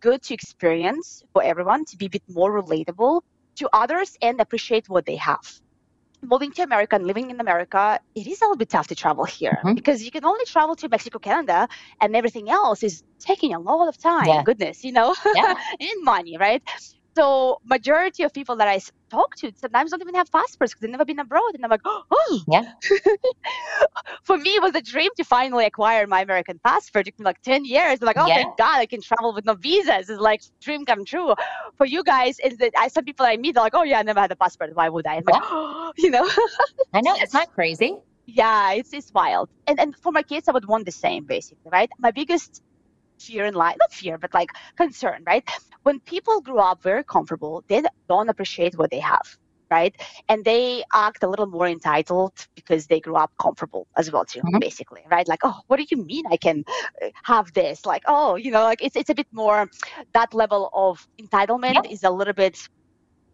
good 0.00 0.22
to 0.24 0.34
experience 0.34 1.22
for 1.32 1.42
everyone 1.42 1.84
to 1.86 1.96
be 1.96 2.06
a 2.06 2.10
bit 2.10 2.22
more 2.28 2.62
relatable 2.62 3.20
to 3.56 3.68
others 3.72 4.16
and 4.22 4.40
appreciate 4.40 4.88
what 4.88 5.06
they 5.06 5.16
have 5.16 5.40
moving 6.28 6.52
to 6.52 6.62
America 6.62 6.96
and 6.96 7.06
living 7.06 7.30
in 7.30 7.40
America, 7.40 8.00
it 8.14 8.26
is 8.26 8.40
a 8.40 8.44
little 8.44 8.56
bit 8.56 8.70
tough 8.70 8.88
to 8.88 8.94
travel 8.94 9.24
here 9.24 9.58
mm-hmm. 9.64 9.74
because 9.74 10.02
you 10.02 10.10
can 10.10 10.24
only 10.24 10.44
travel 10.44 10.76
to 10.76 10.88
Mexico, 10.88 11.18
Canada, 11.18 11.68
and 12.00 12.16
everything 12.16 12.50
else 12.50 12.82
is 12.82 13.02
taking 13.18 13.54
a 13.54 13.58
lot 13.58 13.88
of 13.88 13.96
time. 13.98 14.26
Yeah. 14.26 14.42
Goodness, 14.42 14.84
you 14.84 14.92
know, 14.92 15.14
yeah. 15.34 15.54
and 15.80 16.04
money, 16.04 16.36
right? 16.36 16.62
So 17.16 17.60
majority 17.64 18.24
of 18.24 18.32
people 18.32 18.56
that 18.56 18.66
I 18.66 18.80
talk 19.10 19.36
to 19.36 19.52
sometimes 19.56 19.90
don't 19.92 20.02
even 20.02 20.14
have 20.14 20.30
passports 20.32 20.72
because 20.72 20.80
they've 20.80 20.90
never 20.90 21.04
been 21.04 21.20
abroad, 21.20 21.52
and 21.54 21.64
I'm 21.64 21.70
like, 21.70 21.82
oh, 21.84 22.42
yeah. 22.48 22.72
For 24.24 24.36
me, 24.36 24.50
it 24.56 24.62
was 24.62 24.74
a 24.74 24.82
dream 24.82 25.10
to 25.16 25.24
finally 25.24 25.64
acquire 25.64 26.06
my 26.06 26.22
American 26.22 26.58
passport. 26.64 27.06
It 27.06 27.12
took 27.12 27.20
me 27.20 27.24
like 27.24 27.40
ten 27.42 27.64
years. 27.64 27.98
I'm 28.00 28.06
like, 28.06 28.18
oh, 28.18 28.26
yeah. 28.26 28.36
thank 28.36 28.56
God, 28.56 28.78
I 28.78 28.86
can 28.86 29.00
travel 29.00 29.32
with 29.32 29.44
no 29.44 29.54
visas. 29.54 30.10
It's 30.10 30.20
like 30.20 30.42
dream 30.60 30.84
come 30.84 31.04
true. 31.04 31.34
For 31.76 31.86
you 31.86 32.02
guys, 32.02 32.40
is 32.40 32.56
that 32.58 32.72
I 32.76 32.88
some 32.88 33.04
people 33.04 33.26
I 33.26 33.36
meet, 33.36 33.54
they're 33.54 33.62
like, 33.62 33.74
oh 33.74 33.84
yeah, 33.84 34.00
I 34.00 34.02
never 34.02 34.20
had 34.20 34.32
a 34.32 34.36
passport. 34.36 34.74
Why 34.74 34.88
would 34.88 35.06
I? 35.06 35.16
I'm 35.16 35.24
like, 35.24 35.42
oh, 35.44 35.92
you 35.96 36.10
know. 36.10 36.28
I 36.92 37.00
know 37.00 37.14
it's 37.18 37.34
not 37.34 37.52
crazy. 37.54 37.96
Yeah, 38.26 38.72
it's 38.72 38.92
it's 38.92 39.12
wild. 39.12 39.50
And 39.66 39.78
and 39.78 39.94
for 39.96 40.10
my 40.10 40.22
kids, 40.22 40.48
I 40.48 40.52
would 40.52 40.66
want 40.66 40.86
the 40.86 40.92
same 40.92 41.24
basically, 41.24 41.70
right? 41.70 41.90
My 41.98 42.10
biggest 42.10 42.62
fear 43.24 43.44
in 43.44 43.54
life, 43.54 43.76
not 43.78 43.92
fear, 43.92 44.18
but 44.18 44.32
like 44.34 44.50
concern, 44.76 45.22
right? 45.26 45.44
When 45.82 46.00
people 46.00 46.40
grow 46.40 46.58
up 46.70 46.82
very 46.82 47.04
comfortable, 47.04 47.64
they 47.68 47.82
don't 48.08 48.28
appreciate 48.28 48.76
what 48.78 48.90
they 48.90 49.00
have, 49.00 49.26
right? 49.70 49.94
And 50.28 50.44
they 50.44 50.84
act 50.92 51.22
a 51.22 51.28
little 51.28 51.46
more 51.46 51.68
entitled 51.68 52.34
because 52.54 52.86
they 52.86 53.00
grew 53.00 53.16
up 53.16 53.32
comfortable 53.44 53.86
as 53.96 54.10
well 54.12 54.24
too, 54.24 54.40
mm-hmm. 54.40 54.58
basically, 54.58 55.02
right? 55.10 55.26
Like, 55.28 55.40
oh, 55.42 55.58
what 55.66 55.76
do 55.80 55.84
you 55.90 55.98
mean 56.12 56.24
I 56.30 56.36
can 56.36 56.64
uh, 57.02 57.08
have 57.24 57.52
this? 57.52 57.84
Like, 57.84 58.02
oh, 58.06 58.36
you 58.36 58.50
know, 58.50 58.62
like 58.62 58.82
it's 58.82 58.96
it's 58.96 59.10
a 59.10 59.14
bit 59.14 59.28
more 59.32 59.68
that 60.12 60.32
level 60.32 60.70
of 60.72 61.06
entitlement 61.24 61.74
yep. 61.74 61.86
is 61.90 62.02
a 62.04 62.10
little 62.10 62.34
bit. 62.34 62.56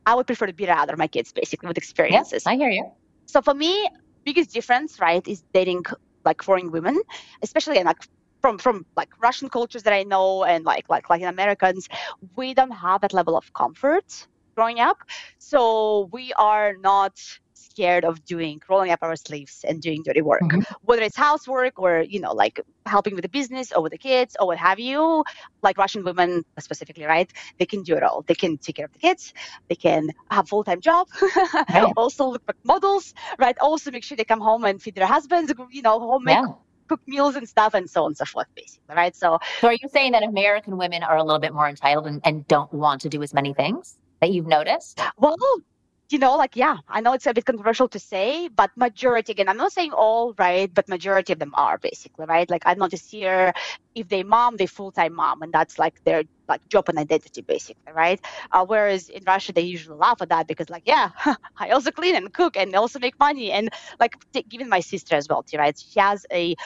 I 0.07 0.15
would 0.15 0.27
prefer 0.27 0.47
to 0.47 0.53
be 0.53 0.67
rather 0.67 0.97
my 0.97 1.07
kids 1.07 1.33
basically 1.33 1.69
with 1.69 1.79
experiences. 1.79 2.43
Yep, 2.47 2.53
I 2.53 2.57
hear 2.57 2.71
you. 2.71 2.87
So 3.26 3.43
for 3.43 3.55
me, 3.55 3.88
biggest 4.25 4.53
difference, 4.53 4.99
right, 4.99 5.26
is 5.29 5.45
dating 5.53 5.85
like 6.25 6.43
foreign 6.43 6.71
women, 6.71 7.00
especially 7.43 7.79
in 7.79 7.87
like 7.87 8.03
from 8.40 8.59
from 8.59 8.87
like 8.97 9.11
Russian 9.20 9.49
cultures 9.49 9.82
that 9.85 9.92
I 9.92 10.02
know 10.02 10.44
and 10.44 10.64
like 10.64 10.88
like 10.88 11.09
Latin 11.11 11.28
Americans, 11.28 11.88
we 12.37 12.54
don't 12.54 12.70
have 12.70 13.00
that 13.02 13.12
level 13.12 13.37
of 13.37 13.52
comfort 13.52 14.26
growing 14.54 14.80
up. 14.80 14.99
So 15.38 16.09
we 16.12 16.32
are 16.35 16.76
not 16.76 17.20
scared 17.70 18.04
of 18.04 18.25
doing 18.25 18.61
rolling 18.68 18.90
up 18.90 18.99
our 19.02 19.16
sleeves 19.16 19.64
and 19.68 19.80
doing 19.80 20.02
dirty 20.02 20.23
work 20.23 20.42
mm-hmm. 20.42 20.61
whether 20.82 21.02
it's 21.02 21.16
housework 21.16 21.78
or 21.78 22.00
you 22.00 22.20
know 22.20 22.32
like 22.32 22.61
helping 22.87 23.14
with 23.14 23.23
the 23.23 23.28
business 23.28 23.70
or 23.73 23.80
with 23.82 23.92
the 23.92 23.99
kids 23.99 24.37
or 24.40 24.47
what 24.49 24.59
have 24.59 24.80
you 24.80 25.23
like 25.62 25.78
russian 25.78 26.02
women 26.02 26.44
specifically 26.59 27.04
right 27.04 27.30
they 27.59 27.66
can 27.66 27.82
do 27.82 27.94
it 27.94 28.02
all 28.02 28.23
they 28.26 28.35
can 28.35 28.59
take 28.59 28.76
care 28.76 28.87
of 28.87 28.92
the 28.92 28.99
kids 28.99 29.32
they 29.68 29.75
can 29.75 30.09
have 30.30 30.49
full-time 30.49 30.80
job 30.80 31.06
right. 31.54 31.92
also 31.97 32.26
look 32.32 32.42
like 32.49 32.56
models 32.64 33.14
right 33.38 33.56
also 33.61 33.90
make 33.90 34.04
sure 34.04 34.16
they 34.16 34.25
come 34.25 34.40
home 34.40 34.64
and 34.64 34.82
feed 34.82 34.94
their 34.94 35.06
husbands 35.06 35.52
you 35.70 35.82
know 35.82 36.00
home 36.00 36.25
yeah 36.26 36.47
cook 36.90 37.00
meals 37.06 37.37
and 37.37 37.49
stuff 37.49 37.73
and 37.73 37.88
so 37.88 38.02
on 38.02 38.09
and 38.09 38.16
so 38.16 38.25
forth, 38.25 38.49
basically, 38.56 38.97
right? 38.97 39.14
So, 39.14 39.38
so 39.61 39.68
are 39.68 39.75
you 39.75 39.88
saying 39.92 40.11
that 40.11 40.25
American 40.25 40.76
women 40.76 41.04
are 41.04 41.16
a 41.16 41.23
little 41.23 41.38
bit 41.38 41.54
more 41.54 41.68
entitled 41.68 42.09
and, 42.09 42.20
and 42.25 42.47
don't 42.49 42.73
want 42.73 43.00
to 43.02 43.09
do 43.09 43.23
as 43.23 43.32
many 43.32 43.54
things 43.54 43.97
that 44.20 44.32
you've 44.32 44.49
noticed? 44.49 45.00
Well, 45.16 45.37
you 46.12 46.19
know, 46.19 46.37
like, 46.37 46.57
yeah, 46.57 46.79
I 46.88 47.00
know 47.00 47.12
it's 47.12 47.26
a 47.26 47.33
bit 47.35 47.45
controversial 47.45 47.88
to 47.88 47.99
say, 47.99 48.49
but 48.49 48.71
majority, 48.76 49.33
again, 49.33 49.49
I'm 49.49 49.57
not 49.57 49.73
saying 49.73 49.93
all, 49.93 50.35
right, 50.38 50.73
but 50.73 50.88
majority 50.88 51.33
of 51.33 51.38
them 51.38 51.52
are 51.55 51.79
basically, 51.79 52.26
right? 52.26 52.49
Like, 52.50 52.62
I 52.67 52.75
noticed 52.75 53.11
here, 53.11 53.52
if 53.95 54.09
they 54.09 54.23
mom, 54.23 54.57
they 54.57 54.67
full 54.67 54.93
time 54.93 55.14
mom, 55.14 55.43
and 55.43 55.52
that's 55.52 55.79
like 55.79 55.95
their 56.05 56.25
like 56.49 56.61
job 56.69 56.88
and 56.88 56.99
identity, 56.99 57.43
basically, 57.43 57.93
right? 57.93 58.21
Uh, 58.50 58.64
whereas 58.67 59.09
in 59.09 59.23
Russia, 59.25 59.52
they 59.52 59.61
usually 59.62 59.97
laugh 59.99 60.21
at 60.21 60.31
that 60.31 60.49
because, 60.49 60.69
like, 60.69 60.83
yeah, 60.87 61.11
I 61.59 61.71
also 61.71 61.90
clean 61.93 62.17
and 62.17 62.33
cook 62.33 62.57
and 62.57 62.75
also 62.75 62.99
make 62.99 63.19
money. 63.21 63.52
And 63.52 63.71
like, 64.00 64.17
t- 64.33 64.43
given 64.49 64.69
my 64.69 64.81
sister 64.81 65.14
as 65.17 65.29
well, 65.29 65.45
too, 65.45 65.59
right? 65.59 65.79
She 65.79 66.00
has 66.00 66.26
a 66.33 66.57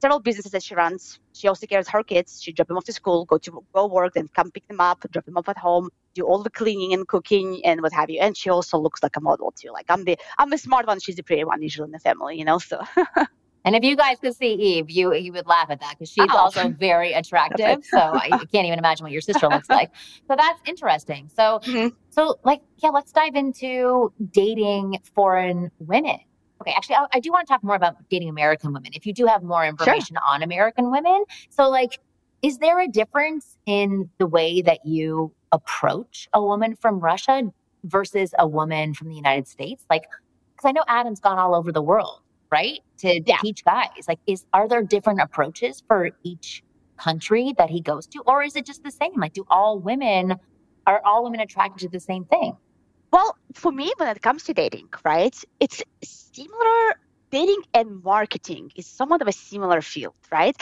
several 0.00 0.20
businesses 0.20 0.52
that 0.52 0.62
she 0.62 0.74
runs. 0.74 1.18
She 1.32 1.48
also 1.48 1.66
cares 1.66 1.88
her 1.88 2.02
kids. 2.02 2.42
She 2.42 2.52
drop 2.52 2.68
them 2.68 2.76
off 2.76 2.84
to 2.84 2.92
school, 2.92 3.24
go 3.24 3.38
to 3.38 3.64
go 3.74 3.86
work, 3.86 4.14
then 4.14 4.28
come 4.34 4.50
pick 4.50 4.66
them 4.68 4.80
up, 4.80 5.04
drop 5.10 5.24
them 5.24 5.36
off 5.36 5.48
at 5.48 5.58
home, 5.58 5.90
do 6.14 6.22
all 6.22 6.42
the 6.42 6.50
cleaning 6.50 6.92
and 6.92 7.06
cooking 7.06 7.64
and 7.64 7.82
what 7.82 7.92
have 7.92 8.10
you. 8.10 8.20
And 8.20 8.36
she 8.36 8.50
also 8.50 8.78
looks 8.78 9.02
like 9.02 9.16
a 9.16 9.20
model 9.20 9.52
too. 9.52 9.70
Like 9.70 9.86
I'm 9.88 10.04
the 10.04 10.18
I'm 10.38 10.50
the 10.50 10.58
smart 10.58 10.86
one, 10.86 11.00
she's 11.00 11.16
the 11.16 11.22
pretty 11.22 11.44
one 11.44 11.62
usually 11.62 11.86
in 11.86 11.92
the 11.92 11.98
family, 11.98 12.38
you 12.38 12.44
know. 12.44 12.58
So 12.58 12.80
And 13.66 13.74
if 13.74 13.82
you 13.82 13.96
guys 13.96 14.18
could 14.20 14.36
see 14.36 14.54
Eve, 14.54 14.88
you 14.88 15.12
you 15.12 15.32
would 15.32 15.46
laugh 15.46 15.70
at 15.70 15.80
that 15.80 15.96
because 15.98 16.08
she's 16.08 16.30
oh. 16.30 16.36
also 16.36 16.68
very 16.68 17.12
attractive. 17.12 17.84
so 17.84 17.98
I 17.98 18.28
can't 18.52 18.64
even 18.64 18.78
imagine 18.78 19.02
what 19.02 19.10
your 19.10 19.20
sister 19.20 19.48
looks 19.48 19.68
like. 19.68 19.90
So 20.28 20.36
that's 20.36 20.60
interesting. 20.66 21.28
So 21.34 21.58
mm-hmm. 21.64 21.88
so 22.10 22.38
like 22.44 22.60
yeah, 22.78 22.90
let's 22.90 23.10
dive 23.10 23.34
into 23.34 24.12
dating 24.30 25.00
foreign 25.14 25.72
women. 25.80 26.20
Okay, 26.60 26.72
actually, 26.76 26.96
I, 26.96 27.06
I 27.14 27.20
do 27.20 27.30
want 27.30 27.46
to 27.46 27.52
talk 27.52 27.62
more 27.62 27.76
about 27.76 27.96
dating 28.08 28.28
American 28.28 28.72
women. 28.72 28.90
If 28.94 29.06
you 29.06 29.12
do 29.12 29.26
have 29.26 29.42
more 29.42 29.64
information 29.64 30.16
sure. 30.16 30.34
on 30.34 30.42
American 30.42 30.90
women, 30.90 31.24
so 31.50 31.68
like, 31.68 31.98
is 32.42 32.58
there 32.58 32.80
a 32.80 32.88
difference 32.88 33.58
in 33.66 34.08
the 34.18 34.26
way 34.26 34.62
that 34.62 34.84
you 34.84 35.32
approach 35.52 36.28
a 36.32 36.42
woman 36.42 36.76
from 36.76 37.00
Russia 37.00 37.42
versus 37.84 38.34
a 38.38 38.46
woman 38.46 38.94
from 38.94 39.08
the 39.08 39.14
United 39.14 39.46
States? 39.46 39.84
Like, 39.90 40.02
because 40.54 40.68
I 40.68 40.72
know 40.72 40.84
Adam's 40.88 41.20
gone 41.20 41.38
all 41.38 41.54
over 41.54 41.72
the 41.72 41.82
world 41.82 42.20
right? 42.50 42.80
To 42.98 43.20
yeah. 43.26 43.36
teach 43.38 43.64
guys. 43.64 44.08
Like, 44.08 44.18
is 44.26 44.44
are 44.52 44.68
there 44.68 44.82
different 44.82 45.20
approaches 45.20 45.82
for 45.86 46.10
each 46.22 46.62
country 46.96 47.54
that 47.58 47.70
he 47.70 47.80
goes 47.80 48.06
to, 48.08 48.20
or 48.26 48.42
is 48.42 48.56
it 48.56 48.66
just 48.66 48.82
the 48.82 48.90
same? 48.90 49.14
Like, 49.16 49.32
do 49.32 49.44
all 49.48 49.78
women 49.78 50.36
are 50.86 51.00
all 51.04 51.24
women 51.24 51.40
attracted 51.40 51.86
to 51.86 51.88
the 51.88 52.00
same 52.00 52.24
thing? 52.24 52.56
Well, 53.12 53.36
for 53.54 53.72
me, 53.72 53.92
when 53.96 54.08
it 54.08 54.22
comes 54.22 54.44
to 54.44 54.54
dating, 54.54 54.88
right, 55.04 55.34
it's 55.60 55.82
similar. 56.04 56.94
Dating 57.30 57.62
and 57.74 58.02
marketing 58.04 58.70
is 58.76 58.86
somewhat 58.86 59.20
of 59.22 59.28
a 59.28 59.32
similar 59.32 59.82
field, 59.82 60.14
right? 60.30 60.56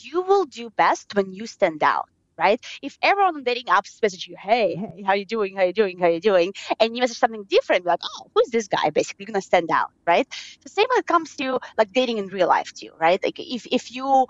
You 0.00 0.22
will 0.22 0.44
do 0.44 0.70
best 0.70 1.14
when 1.14 1.32
you 1.32 1.46
stand 1.46 1.82
out 1.82 2.06
right? 2.38 2.64
If 2.80 2.96
everyone 3.02 3.36
on 3.36 3.44
dating 3.44 3.66
apps 3.66 4.00
message 4.02 4.26
you, 4.26 4.34
hey, 4.40 4.74
hey, 4.74 5.02
how 5.02 5.12
you 5.12 5.26
doing? 5.26 5.56
How 5.56 5.64
you 5.64 5.74
doing? 5.74 5.98
How 5.98 6.06
you 6.06 6.20
doing? 6.20 6.54
And 6.78 6.96
you 6.96 7.02
message 7.02 7.18
something 7.18 7.44
different, 7.44 7.84
like, 7.84 7.98
oh, 8.02 8.28
who's 8.34 8.48
this 8.48 8.66
guy? 8.66 8.88
Basically, 8.88 9.24
you're 9.26 9.32
gonna 9.34 9.42
stand 9.42 9.70
out, 9.70 9.90
right? 10.06 10.26
The 10.62 10.70
same 10.70 10.86
when 10.88 11.00
it 11.00 11.06
comes 11.06 11.36
to 11.36 11.58
like 11.76 11.92
dating 11.92 12.16
in 12.16 12.28
real 12.28 12.48
life 12.48 12.72
too, 12.72 12.92
right? 12.98 13.22
Like 13.22 13.38
if 13.38 13.66
if 13.70 13.94
you 13.94 14.24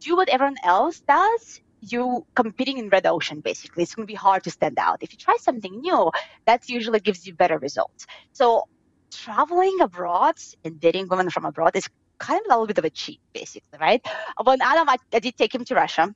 do 0.00 0.16
what 0.16 0.28
everyone 0.28 0.56
else 0.64 1.00
does, 1.08 1.60
you 1.80 2.26
competing 2.34 2.78
in 2.78 2.88
red 2.88 3.06
ocean 3.06 3.40
basically. 3.40 3.82
It's 3.82 3.94
going 3.94 4.06
to 4.06 4.10
be 4.10 4.16
hard 4.16 4.44
to 4.44 4.50
stand 4.50 4.78
out. 4.78 5.02
If 5.02 5.12
you 5.12 5.18
try 5.18 5.36
something 5.40 5.80
new 5.80 6.10
that 6.46 6.68
usually 6.68 7.00
gives 7.00 7.26
you 7.26 7.34
better 7.34 7.58
results. 7.58 8.06
So 8.32 8.64
traveling 9.10 9.80
abroad 9.80 10.36
and 10.64 10.80
dating 10.80 11.08
women 11.08 11.30
from 11.30 11.44
abroad 11.44 11.76
is 11.76 11.88
kind 12.18 12.40
of 12.40 12.46
a 12.46 12.54
little 12.54 12.66
bit 12.66 12.78
of 12.78 12.84
a 12.84 12.90
cheat 12.90 13.20
basically 13.32 13.78
right? 13.80 14.04
When 14.42 14.60
adam 14.60 14.88
I, 14.88 14.96
I 15.12 15.20
did 15.20 15.36
take 15.36 15.54
him 15.54 15.64
to 15.66 15.74
russia 15.74 16.14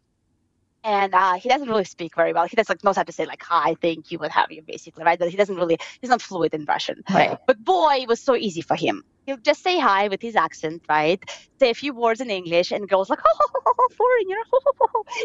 and 0.84 1.14
uh, 1.14 1.34
he 1.34 1.48
doesn't 1.48 1.68
really 1.68 1.84
speak 1.84 2.16
very 2.16 2.32
well. 2.32 2.46
He 2.46 2.56
doesn't 2.56 2.70
like 2.70 2.84
knows 2.84 2.96
how 2.96 3.02
to 3.04 3.12
say 3.12 3.26
like 3.26 3.42
hi, 3.42 3.74
thank 3.80 4.10
you, 4.10 4.18
what 4.18 4.30
have 4.30 4.50
you, 4.50 4.62
basically, 4.62 5.04
right? 5.04 5.18
But 5.18 5.30
he 5.30 5.36
doesn't 5.36 5.56
really 5.56 5.78
he's 6.00 6.10
not 6.10 6.22
fluent 6.22 6.54
in 6.54 6.64
Russian. 6.64 7.02
Right. 7.12 7.38
But 7.46 7.64
boy, 7.64 7.98
it 8.00 8.08
was 8.08 8.20
so 8.20 8.34
easy 8.34 8.62
for 8.62 8.76
him. 8.76 9.04
He'll 9.26 9.36
just 9.36 9.62
say 9.62 9.78
hi 9.78 10.08
with 10.08 10.20
his 10.20 10.34
accent, 10.34 10.82
right? 10.88 11.22
Say 11.60 11.70
a 11.70 11.74
few 11.74 11.94
words 11.94 12.20
in 12.20 12.30
English, 12.30 12.72
and 12.72 12.88
girls 12.88 13.08
like, 13.08 13.20
oh, 13.26 13.36
oh, 13.40 13.60
oh, 13.66 13.74
oh 13.78 13.88
foreigner, 13.96 14.42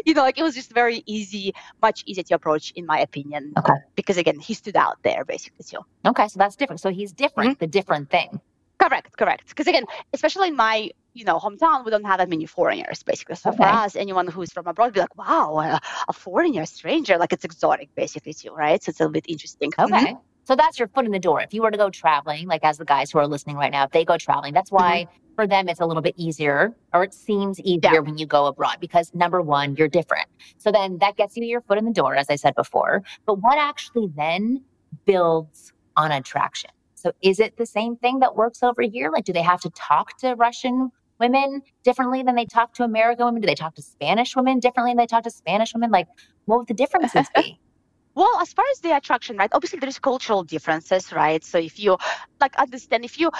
you 0.06 0.14
know, 0.14 0.22
like 0.22 0.38
it 0.38 0.44
was 0.44 0.54
just 0.54 0.72
very 0.72 1.02
easy, 1.06 1.52
much 1.82 2.04
easier 2.06 2.22
to 2.24 2.34
approach, 2.34 2.72
in 2.76 2.86
my 2.86 3.00
opinion. 3.00 3.52
Okay. 3.58 3.72
Because 3.96 4.16
again, 4.16 4.38
he 4.38 4.54
stood 4.54 4.76
out 4.76 4.98
there 5.02 5.24
basically 5.24 5.64
too. 5.64 5.80
Okay, 6.06 6.28
so 6.28 6.38
that's 6.38 6.54
different. 6.54 6.80
So 6.80 6.90
he's 6.90 7.12
different, 7.12 7.52
mm-hmm. 7.52 7.64
the 7.64 7.66
different 7.66 8.10
thing. 8.10 8.40
Correct, 8.78 9.16
correct. 9.16 9.48
Because 9.48 9.66
again, 9.66 9.84
especially 10.12 10.48
in 10.48 10.56
my 10.56 10.90
you 11.14 11.24
know 11.24 11.38
hometown, 11.38 11.84
we 11.84 11.90
don't 11.90 12.04
have 12.04 12.18
that 12.18 12.28
many 12.28 12.46
foreigners 12.46 13.02
basically. 13.02 13.34
So 13.36 13.50
okay. 13.50 13.58
for 13.58 13.64
us, 13.64 13.96
anyone 13.96 14.28
who's 14.28 14.52
from 14.52 14.66
abroad, 14.66 14.92
be 14.92 15.00
like, 15.00 15.16
wow, 15.16 15.58
a, 15.58 15.80
a, 16.08 16.12
foreigner, 16.12 16.64
stranger, 16.64 17.18
like 17.18 17.32
it's 17.32 17.44
exotic 17.44 17.88
basically 17.96 18.34
too, 18.34 18.52
right? 18.52 18.82
So 18.82 18.90
it's 18.90 19.00
a 19.00 19.04
little 19.04 19.12
bit 19.12 19.26
interesting. 19.28 19.72
Okay. 19.78 19.92
Mm-hmm. 19.92 20.16
So 20.44 20.56
that's 20.56 20.78
your 20.78 20.88
foot 20.88 21.04
in 21.04 21.12
the 21.12 21.18
door. 21.18 21.42
If 21.42 21.52
you 21.52 21.60
were 21.60 21.70
to 21.70 21.76
go 21.76 21.90
traveling, 21.90 22.46
like 22.46 22.64
as 22.64 22.78
the 22.78 22.84
guys 22.84 23.10
who 23.10 23.18
are 23.18 23.26
listening 23.26 23.56
right 23.56 23.70
now, 23.70 23.84
if 23.84 23.90
they 23.90 24.04
go 24.04 24.16
traveling, 24.16 24.54
that's 24.54 24.72
why 24.72 25.04
mm-hmm. 25.04 25.34
for 25.34 25.46
them 25.46 25.68
it's 25.68 25.80
a 25.80 25.84
little 25.84 26.02
bit 26.02 26.14
easier 26.16 26.74
or 26.94 27.02
it 27.02 27.12
seems 27.12 27.60
easier 27.60 27.94
yeah. 27.94 27.98
when 27.98 28.16
you 28.16 28.24
go 28.24 28.46
abroad 28.46 28.76
because 28.80 29.12
number 29.12 29.42
one, 29.42 29.76
you're 29.76 29.88
different. 29.88 30.26
So 30.56 30.72
then 30.72 30.98
that 30.98 31.16
gets 31.16 31.36
you 31.36 31.44
your 31.44 31.60
foot 31.60 31.76
in 31.76 31.84
the 31.84 31.92
door, 31.92 32.14
as 32.14 32.30
I 32.30 32.36
said 32.36 32.54
before. 32.54 33.02
But 33.26 33.40
what 33.40 33.58
actually 33.58 34.08
then 34.16 34.62
builds 35.04 35.74
on 35.96 36.12
attraction? 36.12 36.70
So 37.00 37.12
is 37.22 37.40
it 37.40 37.56
the 37.56 37.66
same 37.66 37.96
thing 37.96 38.20
that 38.20 38.36
works 38.36 38.62
over 38.62 38.82
here? 38.82 39.10
Like, 39.10 39.24
do 39.24 39.32
they 39.32 39.42
have 39.42 39.60
to 39.60 39.70
talk 39.70 40.18
to 40.18 40.34
Russian 40.34 40.90
women 41.18 41.62
differently 41.84 42.22
than 42.22 42.34
they 42.34 42.46
talk 42.46 42.74
to 42.74 42.84
American 42.84 43.26
women? 43.26 43.40
Do 43.40 43.46
they 43.46 43.54
talk 43.54 43.74
to 43.76 43.82
Spanish 43.82 44.36
women 44.36 44.58
differently 44.58 44.90
than 44.90 44.98
they 44.98 45.06
talk 45.06 45.24
to 45.24 45.30
Spanish 45.30 45.74
women? 45.74 45.90
Like, 45.90 46.08
what 46.46 46.58
would 46.58 46.68
the 46.68 46.74
differences 46.74 47.26
be? 47.34 47.58
Well, 48.14 48.40
as 48.40 48.52
far 48.52 48.64
as 48.72 48.80
the 48.80 48.96
attraction, 48.96 49.36
right? 49.36 49.48
Obviously, 49.52 49.78
there's 49.78 50.00
cultural 50.00 50.42
differences, 50.42 51.12
right? 51.12 51.44
So 51.44 51.56
if 51.56 51.78
you 51.78 51.96
like 52.40 52.56
understand, 52.56 53.04
if 53.04 53.16
you 53.20 53.30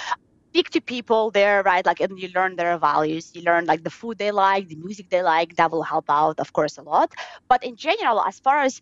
speak 0.51 0.69
to 0.69 0.79
people 0.79 1.31
there, 1.31 1.61
right? 1.63 1.85
Like, 1.85 1.99
and 1.99 2.17
you 2.17 2.29
learn 2.29 2.55
their 2.55 2.77
values, 2.77 3.31
you 3.35 3.41
learn 3.41 3.65
like 3.65 3.83
the 3.83 3.89
food 3.89 4.17
they 4.19 4.31
like, 4.31 4.69
the 4.69 4.77
music 4.77 5.09
they 5.09 5.21
like, 5.21 5.57
that 5.57 5.69
will 5.69 5.83
help 5.83 6.05
out, 6.09 6.39
of 6.39 6.53
course, 6.53 6.77
a 6.77 6.81
lot. 6.81 7.13
But 7.49 7.61
in 7.63 7.75
general, 7.75 8.21
as 8.21 8.39
far 8.39 8.59
as 8.61 8.79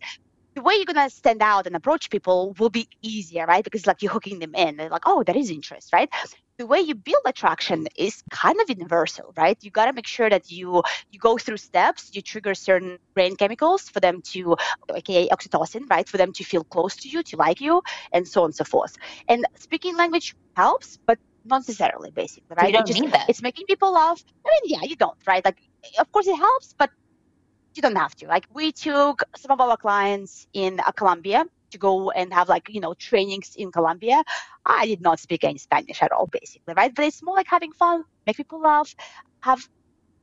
the 0.58 0.64
way 0.64 0.74
you're 0.74 0.92
gonna 0.92 1.08
stand 1.08 1.40
out 1.40 1.68
and 1.68 1.76
approach 1.76 2.10
people 2.10 2.52
will 2.58 2.68
be 2.68 2.88
easier, 3.00 3.46
right? 3.46 3.62
Because 3.62 3.86
like 3.86 4.02
you're 4.02 4.10
hooking 4.10 4.40
them 4.40 4.56
in. 4.56 4.76
They're 4.76 4.90
like, 4.90 5.06
oh, 5.06 5.22
that 5.22 5.36
is 5.36 5.50
interest, 5.50 5.92
right? 5.92 6.10
The 6.56 6.66
way 6.66 6.80
you 6.80 6.96
build 6.96 7.22
attraction 7.26 7.86
is 7.96 8.24
kind 8.32 8.60
of 8.60 8.68
universal, 8.68 9.32
right? 9.36 9.56
You 9.60 9.70
gotta 9.70 9.92
make 9.92 10.08
sure 10.08 10.28
that 10.28 10.50
you 10.50 10.82
you 11.12 11.20
go 11.20 11.38
through 11.38 11.58
steps, 11.58 12.10
you 12.12 12.22
trigger 12.22 12.54
certain 12.56 12.98
brain 13.14 13.36
chemicals 13.36 13.82
for 13.88 14.00
them 14.00 14.20
to, 14.32 14.56
aka 14.92 15.28
oxytocin, 15.28 15.88
right? 15.88 16.08
For 16.08 16.16
them 16.16 16.32
to 16.32 16.42
feel 16.42 16.64
close 16.64 16.96
to 17.02 17.08
you, 17.08 17.22
to 17.22 17.36
like 17.36 17.60
you, 17.60 17.80
and 18.12 18.26
so 18.26 18.40
on 18.42 18.46
and 18.46 18.56
so 18.56 18.64
forth. 18.64 18.96
And 19.28 19.46
speaking 19.54 19.96
language 19.96 20.34
helps, 20.56 20.98
but 21.06 21.18
not 21.44 21.58
necessarily, 21.58 22.10
basically, 22.10 22.56
right? 22.56 22.66
You 22.66 22.72
don't 22.72 22.86
just, 22.88 23.00
need 23.00 23.12
that. 23.12 23.30
It's 23.30 23.42
making 23.42 23.66
people 23.66 23.92
laugh. 23.92 24.24
I 24.44 24.48
mean, 24.50 24.74
yeah, 24.74 24.82
you 24.82 24.96
don't, 24.96 25.16
right? 25.24 25.44
Like, 25.44 25.58
of 26.00 26.10
course 26.10 26.26
it 26.26 26.36
helps, 26.36 26.74
but 26.76 26.90
you 27.78 27.82
don't 27.82 27.96
have 27.96 28.14
to. 28.16 28.26
Like 28.26 28.46
we 28.52 28.72
took 28.72 29.22
some 29.36 29.52
of 29.52 29.60
our 29.60 29.76
clients 29.76 30.46
in 30.52 30.80
uh, 30.80 30.90
Colombia 30.92 31.46
to 31.70 31.78
go 31.78 32.10
and 32.10 32.32
have 32.32 32.48
like 32.48 32.68
you 32.68 32.80
know 32.80 32.94
trainings 32.94 33.54
in 33.56 33.70
Colombia. 33.72 34.22
I 34.66 34.86
did 34.86 35.00
not 35.00 35.20
speak 35.20 35.44
any 35.44 35.58
Spanish 35.58 36.02
at 36.02 36.12
all, 36.12 36.26
basically, 36.26 36.74
right? 36.74 36.92
But 36.94 37.04
it's 37.06 37.22
more 37.22 37.36
like 37.36 37.46
having 37.46 37.72
fun, 37.72 38.04
make 38.26 38.36
people 38.36 38.60
laugh, 38.60 38.94
have 39.40 39.66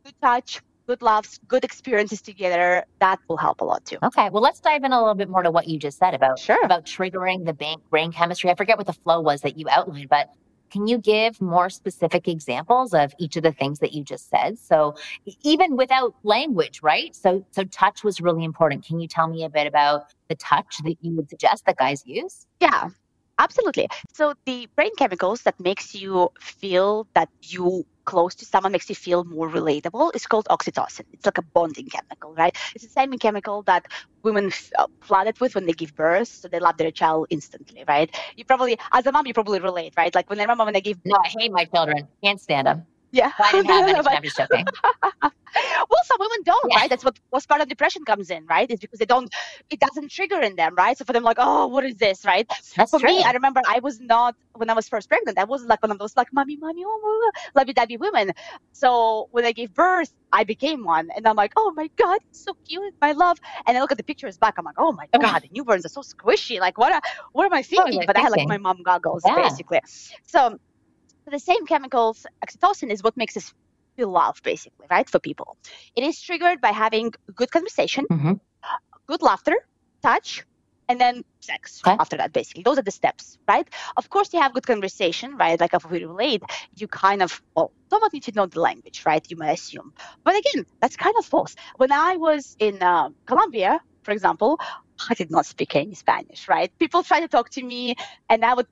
good 0.03 0.15
touch, 0.21 0.61
good 0.85 1.01
laughs, 1.01 1.39
good 1.47 1.63
experiences 1.63 2.21
together. 2.21 2.83
That 2.99 3.19
will 3.27 3.37
help 3.37 3.61
a 3.61 3.65
lot 3.65 3.85
too. 3.85 3.97
Okay, 4.03 4.29
well, 4.29 4.43
let's 4.43 4.59
dive 4.59 4.83
in 4.83 4.91
a 4.91 4.99
little 4.99 5.15
bit 5.15 5.29
more 5.29 5.43
to 5.43 5.51
what 5.51 5.67
you 5.67 5.79
just 5.79 5.97
said 5.97 6.13
about 6.13 6.37
sure. 6.37 6.63
about 6.63 6.85
triggering 6.85 7.45
the 7.45 7.53
bank 7.53 7.81
brain 7.89 8.11
chemistry. 8.11 8.49
I 8.51 8.55
forget 8.55 8.77
what 8.77 8.87
the 8.87 8.93
flow 8.93 9.21
was 9.21 9.41
that 9.41 9.57
you 9.57 9.67
outlined, 9.69 10.09
but 10.09 10.29
can 10.75 10.87
you 10.87 10.97
give 10.97 11.41
more 11.41 11.69
specific 11.69 12.27
examples 12.27 12.93
of 12.93 13.13
each 13.17 13.37
of 13.37 13.43
the 13.43 13.53
things 13.53 13.79
that 13.79 13.93
you 13.93 14.03
just 14.03 14.29
said? 14.29 14.59
So 14.59 14.95
even 15.41 15.77
without 15.77 16.13
language, 16.23 16.81
right? 16.83 17.15
So 17.15 17.45
so 17.51 17.63
touch 17.63 18.03
was 18.03 18.19
really 18.19 18.43
important. 18.43 18.85
Can 18.85 18.99
you 18.99 19.07
tell 19.07 19.29
me 19.29 19.45
a 19.45 19.49
bit 19.49 19.67
about 19.67 20.13
the 20.27 20.35
touch 20.35 20.79
that 20.83 20.97
you 20.99 21.15
would 21.15 21.29
suggest 21.29 21.65
that 21.65 21.77
guys 21.77 22.03
use? 22.05 22.45
Yeah. 22.59 22.89
Absolutely. 23.37 23.87
So 24.13 24.33
the 24.45 24.67
brain 24.75 24.91
chemicals 24.97 25.43
that 25.43 25.57
makes 25.61 25.95
you 25.95 26.29
feel 26.41 27.07
that 27.13 27.29
you 27.41 27.85
close 28.05 28.35
to 28.35 28.45
someone 28.45 28.71
makes 28.71 28.89
you 28.89 28.95
feel 28.95 29.23
more 29.25 29.49
relatable 29.49 30.11
It's 30.15 30.27
called 30.27 30.47
oxytocin. 30.49 31.05
It's 31.13 31.25
like 31.25 31.37
a 31.37 31.41
bonding 31.41 31.87
chemical, 31.89 32.33
right? 32.33 32.55
It's 32.75 32.83
the 32.83 32.89
same 32.89 33.11
chemical 33.17 33.63
that 33.63 33.85
women 34.23 34.51
uh, 34.77 34.87
flooded 35.01 35.39
with 35.39 35.55
when 35.55 35.65
they 35.65 35.73
give 35.73 35.95
birth, 35.95 36.27
so 36.27 36.47
they 36.47 36.59
love 36.59 36.77
their 36.77 36.91
child 36.91 37.27
instantly, 37.29 37.83
right? 37.87 38.09
You 38.35 38.45
probably, 38.45 38.77
as 38.93 39.05
a 39.05 39.11
mom, 39.11 39.27
you 39.27 39.33
probably 39.33 39.59
relate, 39.59 39.93
right? 39.97 40.13
Like 40.13 40.29
when 40.29 40.39
I 40.39 40.43
remember 40.43 40.65
when 40.65 40.75
I 40.75 40.79
give. 40.79 40.99
No, 41.05 41.17
I 41.17 41.29
hate 41.39 41.51
my 41.51 41.65
children. 41.65 42.07
Can't 42.23 42.41
stand 42.41 42.67
them. 42.67 42.87
Yeah. 43.15 43.31
Didn't 43.51 43.67
have 43.67 43.87
any. 43.87 44.17
I'm 44.17 44.23
just 44.23 44.37
joking. 44.37 44.65
well, 45.89 46.03
some 46.03 46.17
women 46.19 46.39
don't, 46.43 46.69
yeah. 46.69 46.79
right? 46.79 46.89
That's 46.89 47.05
what 47.05 47.17
postpartum 47.33 47.69
depression 47.69 48.03
comes 48.03 48.29
in, 48.29 48.45
right? 48.45 48.69
It's 48.69 48.81
because 48.81 48.99
they 48.99 49.05
don't, 49.05 49.33
it 49.69 49.79
doesn't 49.79 50.11
trigger 50.11 50.41
in 50.41 50.55
them, 50.57 50.75
right? 50.75 50.97
So 50.97 51.05
for 51.05 51.13
them, 51.13 51.23
like, 51.23 51.37
oh, 51.39 51.67
what 51.67 51.85
is 51.85 51.95
this, 51.95 52.25
right? 52.25 52.47
That's 52.75 52.91
for 52.91 52.99
true. 52.99 53.09
me, 53.09 53.23
I 53.23 53.31
remember 53.31 53.61
I 53.67 53.79
was 53.79 54.01
not 54.01 54.35
when 54.53 54.69
I 54.69 54.73
was 54.73 54.89
first 54.89 55.07
pregnant. 55.07 55.37
I 55.37 55.45
wasn't 55.45 55.69
like 55.69 55.81
one 55.81 55.91
of 55.91 55.99
those 55.99 56.17
like, 56.17 56.33
mommy, 56.33 56.57
mommy, 56.57 56.83
oh, 56.85 57.01
oh, 57.03 57.31
oh 57.35 57.41
lovey-dovey 57.55 57.97
women. 57.97 58.31
So 58.73 59.29
when 59.31 59.45
I 59.45 59.53
gave 59.53 59.73
birth, 59.73 60.11
I 60.33 60.43
became 60.43 60.83
one, 60.83 61.09
and 61.15 61.25
I'm 61.25 61.37
like, 61.37 61.53
oh 61.55 61.71
my 61.73 61.89
god, 61.95 62.19
it's 62.29 62.43
so 62.43 62.53
cute, 62.67 62.93
my 63.01 63.13
love. 63.13 63.39
And 63.65 63.77
I 63.77 63.79
look 63.79 63.93
at 63.93 63.97
the 63.97 64.03
pictures 64.03 64.37
back, 64.37 64.55
I'm 64.57 64.65
like, 64.65 64.75
oh, 64.77 64.85
oh 64.85 64.91
my 64.91 65.07
god, 65.17 65.41
the 65.41 65.49
newborns 65.49 65.85
are 65.85 65.89
so 65.89 66.01
squishy. 66.01 66.59
Like, 66.59 66.77
what? 66.77 66.91
Are, 66.91 67.01
what 67.31 67.45
am 67.45 67.53
I 67.53 67.61
thinking? 67.61 67.97
What 67.97 68.07
but? 68.07 68.17
I 68.17 68.21
had 68.21 68.31
like 68.31 68.47
my 68.47 68.57
mom 68.57 68.83
goggles, 68.83 69.23
yeah. 69.25 69.35
basically. 69.35 69.79
So 70.25 70.59
the 71.31 71.39
same 71.39 71.65
chemicals, 71.65 72.25
oxytocin, 72.45 72.91
is 72.91 73.03
what 73.03 73.17
makes 73.17 73.35
us 73.37 73.53
feel 73.95 74.09
love, 74.09 74.41
basically, 74.43 74.87
right, 74.89 75.09
for 75.09 75.19
people. 75.19 75.57
It 75.95 76.03
is 76.03 76.21
triggered 76.21 76.61
by 76.61 76.71
having 76.71 77.13
good 77.33 77.51
conversation, 77.51 78.05
mm-hmm. 78.11 78.33
good 79.07 79.21
laughter, 79.21 79.55
touch, 80.01 80.45
and 80.87 80.99
then 80.99 81.23
sex 81.39 81.81
Okay. 81.85 81.95
after 81.99 82.17
that 82.17 82.33
basically 82.33 82.63
those 82.63 82.77
are 82.77 82.81
the 82.81 82.91
steps 82.91 83.37
right 83.47 83.67
of 83.97 84.09
course 84.09 84.33
you 84.33 84.39
have 84.41 84.53
good 84.53 84.65
conversation 84.65 85.37
right 85.37 85.59
like 85.59 85.73
if 85.73 85.89
we 85.89 86.03
relate 86.03 86.43
you 86.75 86.87
kind 86.87 87.21
of 87.21 87.41
well 87.55 87.71
somewhat 87.89 88.13
need 88.13 88.23
to 88.23 88.31
know 88.31 88.45
the 88.45 88.59
language 88.59 89.03
right 89.05 89.25
you 89.29 89.37
may 89.37 89.53
assume 89.53 89.93
but 90.23 90.35
again 90.35 90.65
that's 90.81 90.95
kind 90.95 91.15
of 91.19 91.25
false 91.25 91.55
when 91.77 91.91
i 91.91 92.15
was 92.17 92.55
in 92.59 92.81
uh, 92.81 93.09
colombia 93.25 93.79
for 94.03 94.11
example 94.11 94.59
i 95.09 95.13
did 95.13 95.29
not 95.29 95.45
speak 95.45 95.75
any 95.75 95.93
spanish 95.93 96.47
right 96.47 96.71
people 96.79 97.03
try 97.03 97.19
to 97.19 97.27
talk 97.27 97.49
to 97.49 97.63
me 97.63 97.95
and 98.29 98.43
i 98.43 98.53
would 98.53 98.67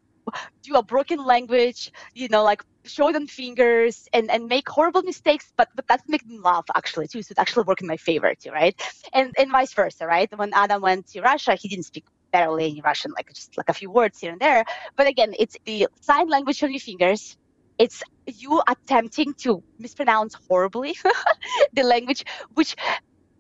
do 0.63 0.75
a 0.75 0.83
broken 0.83 1.23
language 1.25 1.91
you 2.13 2.27
know 2.29 2.43
like 2.43 2.61
show 2.85 3.11
them 3.11 3.27
fingers 3.27 4.07
and, 4.13 4.29
and 4.29 4.47
make 4.47 4.67
horrible 4.67 5.01
mistakes 5.03 5.51
but 5.57 5.67
but 5.75 5.87
that 5.87 6.01
make 6.07 6.25
them 6.27 6.41
laugh 6.41 6.65
actually 6.75 7.07
too 7.07 7.21
so 7.21 7.31
it 7.31 7.39
actually 7.39 7.63
worked 7.63 7.81
in 7.81 7.87
my 7.87 7.97
favor 7.97 8.33
too 8.41 8.51
right? 8.51 8.79
And 9.13 9.33
and 9.37 9.51
vice 9.51 9.73
versa 9.73 10.05
right? 10.05 10.29
When 10.35 10.53
adam 10.53 10.81
went 10.81 11.07
to 11.07 11.21
russia 11.21 11.55
he 11.55 11.67
didn't 11.67 11.85
speak 11.85 12.05
barely 12.31 12.65
any 12.65 12.81
russian 12.81 13.11
like 13.15 13.27
just 13.33 13.55
like 13.57 13.69
a 13.69 13.73
few 13.73 13.91
words 13.91 14.19
here 14.19 14.31
and 14.31 14.41
there. 14.41 14.63
But 14.97 15.07
again 15.07 15.33
it's 15.39 15.57
the 15.65 15.87
sign 16.01 16.27
language 16.29 16.63
on 16.63 16.71
your 16.71 16.79
fingers. 16.79 17.35
It's 17.79 18.03
you 18.27 18.61
attempting 18.67 19.33
to 19.43 19.63
mispronounce 19.79 20.35
horribly 20.47 20.95
the 21.73 21.83
language 21.83 22.23
which 22.53 22.75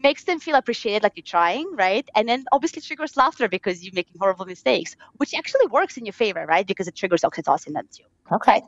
makes 0.03 0.23
them 0.25 0.39
feel 0.39 0.55
appreciated 0.55 1.03
like 1.03 1.13
you're 1.15 1.23
trying 1.23 1.67
right 1.75 2.07
and 2.15 2.27
then 2.27 2.43
obviously 2.51 2.81
triggers 2.81 3.15
laughter 3.17 3.47
because 3.47 3.83
you're 3.83 3.93
making 3.95 4.15
horrible 4.19 4.45
mistakes 4.45 4.95
which 5.17 5.33
actually 5.33 5.67
works 5.67 5.97
in 5.97 6.05
your 6.05 6.13
favor 6.13 6.45
right 6.45 6.67
because 6.67 6.87
it 6.87 6.95
triggers 6.95 7.21
oxytocin 7.21 7.73
then 7.73 7.87
too 7.91 8.03
Okay. 8.31 8.61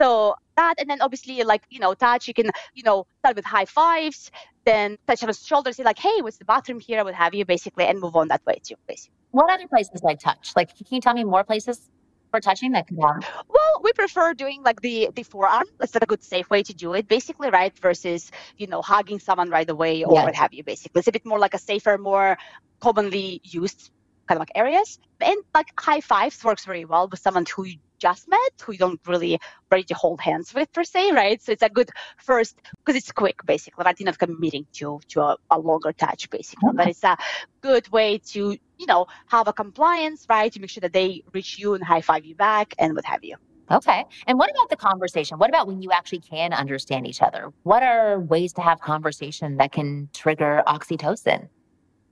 so 0.00 0.34
that, 0.56 0.74
and 0.78 0.88
then 0.88 1.00
obviously, 1.00 1.42
like, 1.44 1.62
you 1.70 1.78
know, 1.78 1.94
touch, 1.94 2.26
you 2.26 2.34
can, 2.34 2.50
you 2.74 2.82
know, 2.82 3.06
start 3.20 3.36
with 3.36 3.44
high 3.44 3.64
fives, 3.64 4.30
then 4.64 4.96
touch 5.06 5.22
on 5.22 5.28
the 5.28 5.34
shoulder, 5.34 5.72
say, 5.72 5.84
like, 5.84 5.98
hey, 5.98 6.20
what's 6.20 6.38
the 6.38 6.44
bathroom 6.44 6.80
here? 6.80 7.04
What 7.04 7.14
have 7.14 7.34
you, 7.34 7.44
basically, 7.44 7.84
and 7.84 8.00
move 8.00 8.16
on 8.16 8.28
that 8.28 8.42
way 8.46 8.60
too, 8.62 8.76
basically. 8.88 9.14
What 9.32 9.50
other 9.50 9.68
places 9.68 10.02
like 10.02 10.20
touch? 10.20 10.52
Like, 10.56 10.74
can 10.76 10.86
you 10.90 11.00
tell 11.00 11.14
me 11.14 11.24
more 11.24 11.44
places 11.44 11.90
for 12.34 12.40
touching 12.40 12.72
that 12.72 12.86
could 12.88 12.98
happen? 12.98 13.22
Well, 13.48 13.80
we 13.82 13.92
prefer 13.92 14.34
doing 14.34 14.62
like 14.62 14.80
the 14.80 15.10
the 15.14 15.22
forearm. 15.22 15.64
That's 15.78 15.94
a 15.94 16.06
good 16.12 16.22
safe 16.22 16.50
way 16.50 16.62
to 16.64 16.74
do 16.74 16.94
it, 16.94 17.06
basically, 17.06 17.50
right? 17.50 17.76
Versus, 17.78 18.30
you 18.56 18.66
know, 18.66 18.82
hugging 18.82 19.20
someone 19.20 19.50
right 19.50 19.68
away 19.70 20.04
or 20.04 20.14
Yeah. 20.14 20.24
what 20.24 20.34
have 20.34 20.52
you, 20.52 20.64
basically. 20.64 20.98
It's 20.98 21.08
a 21.08 21.12
bit 21.12 21.26
more 21.26 21.38
like 21.38 21.54
a 21.54 21.58
safer, 21.58 21.96
more 21.98 22.36
commonly 22.80 23.40
used 23.44 23.90
kind 24.26 24.36
of 24.36 24.40
like 24.40 24.52
areas. 24.54 24.98
And 25.20 25.36
like 25.54 25.68
high 25.78 26.00
fives 26.00 26.42
works 26.44 26.64
very 26.64 26.84
well 26.84 27.08
with 27.08 27.20
someone 27.20 27.46
who 27.54 27.64
you 27.64 27.78
just 27.98 28.28
met, 28.28 28.38
who 28.62 28.72
you 28.72 28.78
don't 28.78 29.00
really 29.06 29.38
ready 29.70 29.84
to 29.84 29.94
hold 29.94 30.20
hands 30.20 30.52
with 30.52 30.70
per 30.72 30.84
se, 30.84 31.12
right? 31.12 31.40
So 31.40 31.52
it's 31.52 31.62
a 31.62 31.68
good 31.68 31.90
first 32.18 32.60
because 32.84 32.96
it's 33.00 33.12
quick, 33.12 33.38
basically, 33.46 33.82
right? 33.84 33.98
You're 33.98 34.06
not 34.06 34.18
committing 34.18 34.66
to 34.74 35.00
to 35.08 35.20
a, 35.22 35.36
a 35.50 35.58
longer 35.58 35.92
touch, 35.92 36.28
basically. 36.30 36.72
But 36.74 36.88
it's 36.88 37.04
a 37.04 37.16
good 37.60 37.88
way 37.90 38.18
to, 38.32 38.40
you 38.78 38.86
know, 38.86 39.06
have 39.28 39.48
a 39.48 39.52
compliance, 39.52 40.26
right? 40.28 40.52
To 40.52 40.60
make 40.60 40.70
sure 40.70 40.82
that 40.82 40.92
they 40.92 41.22
reach 41.32 41.58
you 41.58 41.74
and 41.74 41.82
high 41.82 42.02
five 42.02 42.24
you 42.24 42.34
back 42.34 42.74
and 42.78 42.94
what 42.94 43.04
have 43.04 43.24
you. 43.24 43.36
Okay. 43.70 44.04
And 44.26 44.38
what 44.38 44.50
about 44.50 44.68
the 44.68 44.76
conversation? 44.76 45.38
What 45.38 45.48
about 45.48 45.66
when 45.66 45.80
you 45.80 45.90
actually 45.90 46.20
can 46.20 46.52
understand 46.52 47.06
each 47.06 47.22
other? 47.22 47.50
What 47.62 47.82
are 47.82 48.20
ways 48.20 48.52
to 48.54 48.60
have 48.60 48.80
conversation 48.80 49.56
that 49.56 49.72
can 49.72 50.10
trigger 50.12 50.62
oxytocin? 50.66 51.48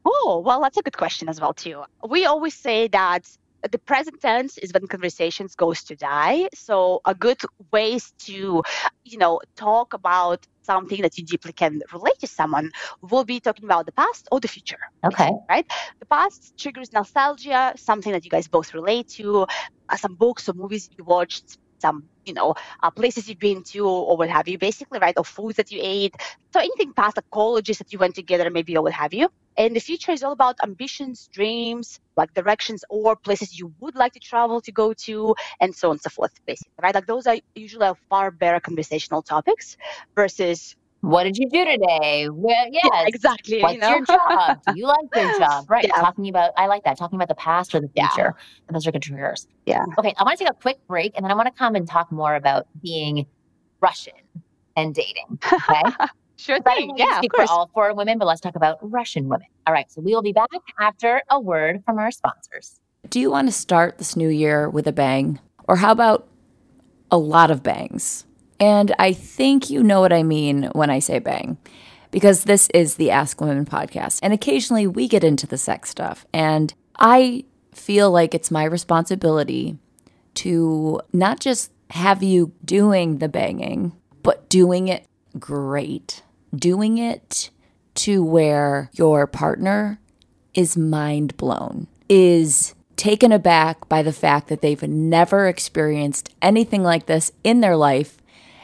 Oh, 0.05 0.43
well, 0.45 0.61
that's 0.61 0.77
a 0.77 0.83
good 0.83 0.97
question 0.97 1.29
as 1.29 1.41
well 1.41 1.55
too. 1.55 1.85
We 2.09 2.27
always 2.27 2.55
say 2.55 2.89
that 2.89 3.25
the 3.71 3.79
present 3.79 4.21
tense 4.21 4.59
is 4.59 4.73
when 4.73 4.89
conversations 4.89 5.55
goes 5.55 5.85
to 5.85 5.95
die. 5.97 6.49
So 6.55 7.01
a 7.05 7.15
good 7.15 7.41
ways 7.73 8.13
to, 8.27 8.63
you 9.05 9.19
know, 9.19 9.41
talk 9.57 9.95
about 9.95 10.45
something 10.63 11.03
that 11.03 11.17
you 11.19 11.25
deeply 11.25 11.53
can 11.53 11.81
relate 11.93 12.19
to 12.21 12.27
someone 12.27 12.71
will 13.03 13.25
be 13.25 13.41
talking 13.41 13.65
about 13.65 13.87
the 13.87 13.93
past 13.93 14.29
or 14.33 14.41
the 14.41 14.49
future. 14.49 14.79
Okay. 15.05 15.31
Right? 15.49 15.67
The 16.01 16.07
past 16.07 16.55
triggers 16.59 16.93
nostalgia, 16.93 17.75
something 17.77 18.13
that 18.13 18.25
you 18.25 18.31
guys 18.31 18.49
both 18.49 18.75
relate 18.75 19.09
to, 19.17 19.47
uh, 19.89 19.97
some 19.97 20.17
books 20.17 20.49
or 20.49 20.55
movies 20.55 20.89
you 20.97 21.05
watched, 21.05 21.59
some, 21.81 22.09
you 22.25 22.35
know, 22.35 22.55
uh, 22.83 22.91
places 22.91 23.29
you've 23.29 23.39
been 23.39 23.63
to 23.65 23.87
or 23.87 24.17
what 24.17 24.29
have 24.31 24.49
you, 24.49 24.59
basically, 24.59 24.99
right? 25.01 25.15
Or 25.17 25.25
foods 25.25 25.57
that 25.57 25.71
you 25.71 25.81
ate. 25.83 26.15
So 26.53 26.61
anything 26.61 26.93
past, 26.95 27.17
like 27.17 27.27
colleges 27.33 27.79
that 27.79 27.93
you 27.93 27.99
went 27.99 28.15
together, 28.15 28.51
maybe 28.51 28.77
or 28.77 28.83
what 28.83 28.93
have 28.93 29.15
you. 29.15 29.29
And 29.57 29.77
the 29.77 29.81
future 29.81 30.13
is 30.13 30.23
all 30.23 30.33
about 30.33 30.57
ambitions, 30.63 31.29
dreams, 31.33 31.99
like 32.17 32.33
directions 32.35 32.85
or 32.91 33.17
places 33.17 33.59
you 33.59 33.73
would 33.81 33.95
like 33.95 34.13
to 34.13 34.21
travel 34.21 34.61
to 34.63 34.73
go 34.73 34.93
to, 35.05 35.35
and 35.61 35.75
so 35.75 35.89
on 35.89 35.93
and 35.93 36.01
so 36.01 36.11
forth, 36.11 36.33
basically, 36.47 36.73
right? 36.83 36.95
Like 36.95 37.07
those 37.07 37.27
are 37.27 37.37
usually 37.55 37.87
a 37.87 37.95
far 38.09 38.31
better 38.31 38.61
conversational 38.61 39.23
topics 39.23 39.77
versus, 40.17 40.75
What 41.01 41.25
did 41.25 41.37
you 41.37 41.49
do 41.51 41.65
today? 41.65 42.29
Well, 42.31 42.67
yes. 42.71 42.89
yeah, 42.93 43.05
exactly. 43.07 43.61
What's 43.63 43.75
you 43.75 43.81
know? 43.81 43.89
your 43.97 44.05
job? 44.07 44.61
Do 44.67 44.73
you 44.73 44.87
like 44.87 45.07
your 45.15 45.33
job? 45.39 45.69
Right. 45.69 45.85
Yeah. 45.87 46.01
Talking 46.01 46.29
about, 46.29 46.53
I 46.57 46.67
like 46.67 46.85
that. 46.85 46.97
Talking 46.97 47.17
about 47.17 47.29
the 47.29 47.35
past 47.35 47.75
or 47.75 47.81
the 47.81 47.91
Yeah. 47.95 48.09
future. 48.09 48.35
And 48.69 48.75
those 48.75 48.87
are 48.87 48.93
good 48.93 49.03
triggers. 49.03 49.47
Yeah. 49.67 49.85
Okay. 49.99 50.15
I 50.19 50.23
want 50.25 50.39
to 50.39 50.45
take 50.45 50.53
a 50.53 50.57
quick 50.57 50.79
break 50.89 51.13
and 51.17 51.25
then 51.25 51.31
I 51.31 51.35
want 51.35 51.47
to 51.49 51.53
come 51.59 51.75
and 51.75 51.89
talk 51.89 52.11
more 52.13 52.35
about 52.37 52.67
being 52.81 53.27
Russian 53.81 54.15
and 54.77 54.95
dating. 54.95 55.39
Okay. 55.53 55.83
sure 56.37 56.57
I 56.57 56.59
don't 56.59 56.77
thing. 56.77 56.89
want 56.89 57.01
Yeah, 57.01 57.21
of 57.21 57.25
course. 57.29 57.49
for 57.49 57.55
all 57.55 57.71
foreign 57.73 57.97
women, 57.97 58.19
but 58.19 58.27
let's 58.27 58.41
talk 58.41 58.57
about 58.57 58.79
Russian 58.83 59.29
women. 59.29 59.47
All 59.67 59.73
right. 59.73 59.91
So 59.91 60.01
we 60.01 60.15
will 60.15 60.23
be 60.23 60.33
back 60.33 60.49
after 60.81 61.23
a 61.31 61.41
word 61.41 61.83
from 61.85 61.99
our 61.99 62.11
sponsors. 62.11 62.81
Do 63.09 63.21
you 63.21 63.31
want 63.31 63.49
to 63.49 63.53
start 63.53 63.99
this 63.99 64.17
new 64.17 64.29
year 64.29 64.69
with 64.69 64.87
a 64.87 64.93
bang? 64.93 65.41
Or 65.69 65.77
how 65.77 65.93
about 65.93 66.29
a 67.11 67.19
lot 67.19 67.51
of 67.51 67.63
bangs? 67.63 68.25
And 68.59 68.95
I 68.99 69.13
think 69.13 69.71
you 69.71 69.83
know 69.83 70.01
what 70.01 70.13
I 70.13 70.23
mean 70.23 70.71
when 70.73 70.89
I 70.89 71.01
say 71.01 71.19
bang, 71.19 71.59
because 72.11 72.45
this 72.45 72.69
is 72.73 72.95
the 72.95 73.11
Ask 73.11 73.41
Women 73.41 73.67
podcast. 73.67 74.21
And 74.23 74.33
occasionally 74.33 74.87
we 74.87 75.09
get 75.09 75.25
into 75.25 75.47
the 75.47 75.59
sex 75.59 75.91
stuff. 75.91 76.25
And 76.33 76.73
I 76.99 77.45
feel 77.75 78.11
like 78.11 78.35
it's 78.35 78.51
my 78.51 78.65
responsibility 78.65 79.79
to 80.35 81.01
not 81.13 81.41
just 81.41 81.73
have 81.91 82.23
you 82.23 82.53
doing 82.65 83.19
the 83.19 83.29
banging, 83.29 83.93
but 84.23 84.49
doing 84.49 84.89
it 84.89 85.05
great. 85.39 86.23
Doing 86.55 86.99
it 86.99 87.51
to 87.95 88.25
where 88.25 88.91
your 88.93 89.27
partner 89.27 90.01
is 90.55 90.77
mind 90.77 91.37
blown, 91.37 91.87
is 92.09 92.75
taken 92.97 93.33
aback 93.33 93.89
by 93.89 94.03
the 94.03 94.13
fact 94.13 94.49
that 94.49 94.61
they've 94.61 94.83
never 94.83 95.49
experienced 95.49 96.35
anything 96.41 96.83
like 96.83 97.07
this 97.07 97.33
in 97.43 97.61
their 97.61 97.77
life. 97.77 98.19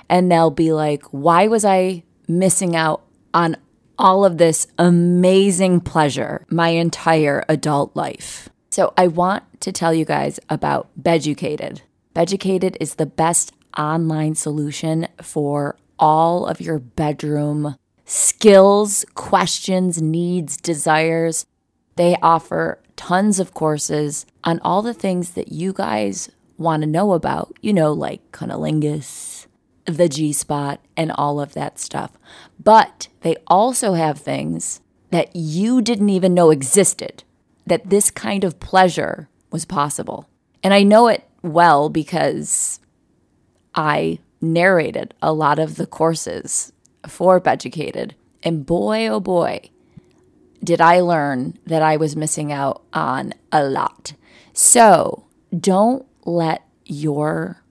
And 0.09 0.31
they'll 0.31 0.51
be 0.51 0.73
like, 0.73 1.03
why 1.11 1.49
was 1.49 1.65
I 1.65 2.05
missing 2.27 2.77
out 2.77 3.05
on 3.35 3.57
all 3.99 4.25
of 4.25 4.39
this 4.39 4.67
amazing 4.79 5.81
pleasure 5.81 6.47
my 6.51 6.69
entire 6.69 7.45
adult 7.49 7.95
life? 7.97 8.49
So 8.71 8.93
I 8.97 9.09
want 9.09 9.45
to 9.61 9.73
tell 9.73 9.93
you 9.93 10.05
guys 10.05 10.39
about 10.49 10.89
Beducated. 10.97 11.83
Beducated 12.15 12.77
is 12.81 12.95
the 12.95 13.07
best 13.07 13.53
online 13.77 14.35
solution 14.35 15.09
for 15.23 15.77
all 15.99 16.47
of 16.47 16.61
your 16.61 16.79
bedroom 16.79 17.77
skills, 18.05 19.05
questions, 19.15 20.01
needs, 20.01 20.57
desires. 20.57 21.45
They 21.97 22.17
offer 22.23 22.81
tons 22.97 23.39
of 23.39 23.55
courses 23.55 24.25
on 24.45 24.61
all 24.61 24.83
the 24.83 24.95
things 24.95 25.31
that 25.33 25.53
you 25.53 25.73
guys 25.73 26.31
want 26.57 26.83
to 26.83 26.87
know 26.89 27.13
about, 27.13 27.57
you 27.61 27.73
know, 27.73 27.93
like 27.93 28.33
cunnilingus, 28.33 29.47
the 29.85 30.09
G 30.09 30.33
spot, 30.33 30.81
and 30.97 31.13
all 31.13 31.39
of 31.39 31.53
that 31.53 31.79
stuff. 31.79 32.13
But 32.63 33.09
they 33.21 33.37
also 33.47 33.93
have 33.95 34.19
things 34.19 34.81
that 35.11 35.35
you 35.35 35.81
didn't 35.83 36.09
even 36.09 36.35
know 36.35 36.51
existed, 36.51 37.25
that 37.67 37.91
this 37.91 38.11
kind 38.11 38.43
of 38.43 38.61
pleasure 38.61 39.29
was 39.51 39.65
possible. 39.65 40.29
And 40.63 40.75
I 40.75 40.83
know 40.83 41.09
it 41.09 41.25
well 41.43 41.89
because 41.89 42.81
I 43.75 44.19
narrated 44.41 45.15
a 45.21 45.33
lot 45.33 45.59
of 45.59 45.77
the 45.77 45.87
courses 45.87 46.73
for 47.07 47.41
Beducated. 47.41 48.15
And 48.43 48.65
boy, 48.65 49.09
oh 49.09 49.21
boy, 49.21 49.71
did 50.63 50.81
I 50.81 51.01
learn 51.01 51.59
that 51.67 51.83
I 51.83 51.97
was 51.97 52.17
missing 52.17 52.53
out 52.53 52.83
on 52.93 53.35
a 53.53 53.65
lot. 53.65 54.15
So 54.53 55.27
don't 55.57 56.07
let 56.25 56.67
your 56.85 57.63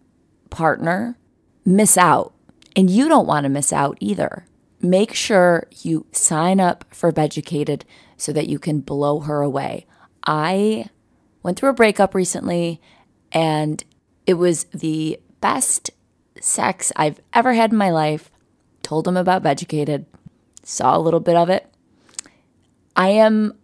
partner 0.50 1.18
miss 1.66 1.98
out. 1.98 2.34
And 2.76 2.90
you 2.90 3.10
don't 3.10 3.28
want 3.28 3.44
to 3.44 3.50
miss 3.50 3.74
out 3.74 3.98
either. 4.00 4.46
Make 4.80 5.14
sure 5.14 5.68
you 5.82 6.06
sign 6.12 6.60
up 6.60 6.86
for 6.92 7.12
Beducated 7.12 7.86
so 8.16 8.32
that 8.34 8.48
you 8.48 8.60
can 8.60 8.80
blow 8.80 9.22
her 9.22 9.42
away. 9.42 9.86
I 10.26 10.90
went 11.44 11.58
through 11.58 11.70
a 11.70 11.74
breakup 11.74 12.14
recently 12.14 12.82
and 13.32 13.84
it 14.26 14.36
was 14.36 14.66
the 14.66 15.20
best 15.42 15.92
sex 16.43 16.91
I've 16.95 17.19
ever 17.34 17.54
had 17.54 17.71
in 17.71 17.78
my 17.78 17.91
life. 17.91 18.32
Told 18.84 19.08
him 19.08 19.17
about 19.17 19.43
Beducated, 19.43 20.06
saw 20.63 20.95
a 20.95 21.00
little 21.00 21.19
bit 21.19 21.36
of 21.36 21.50
it. 21.50 21.71
I 22.95 23.10
am 23.10 23.58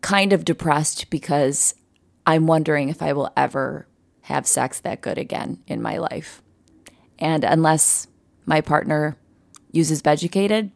kind 0.00 0.32
of 0.32 0.44
depressed 0.44 1.10
because 1.10 1.74
I'm 2.26 2.46
wondering 2.46 2.88
if 2.88 3.02
I 3.02 3.12
will 3.12 3.32
ever 3.36 3.86
have 4.22 4.46
sex 4.46 4.80
that 4.80 5.00
good 5.00 5.18
again 5.18 5.58
in 5.66 5.82
my 5.82 5.96
life. 5.98 6.42
And 7.18 7.44
unless 7.44 8.06
my 8.46 8.60
partner 8.60 9.16
uses 9.70 10.02
Beducated, 10.02 10.70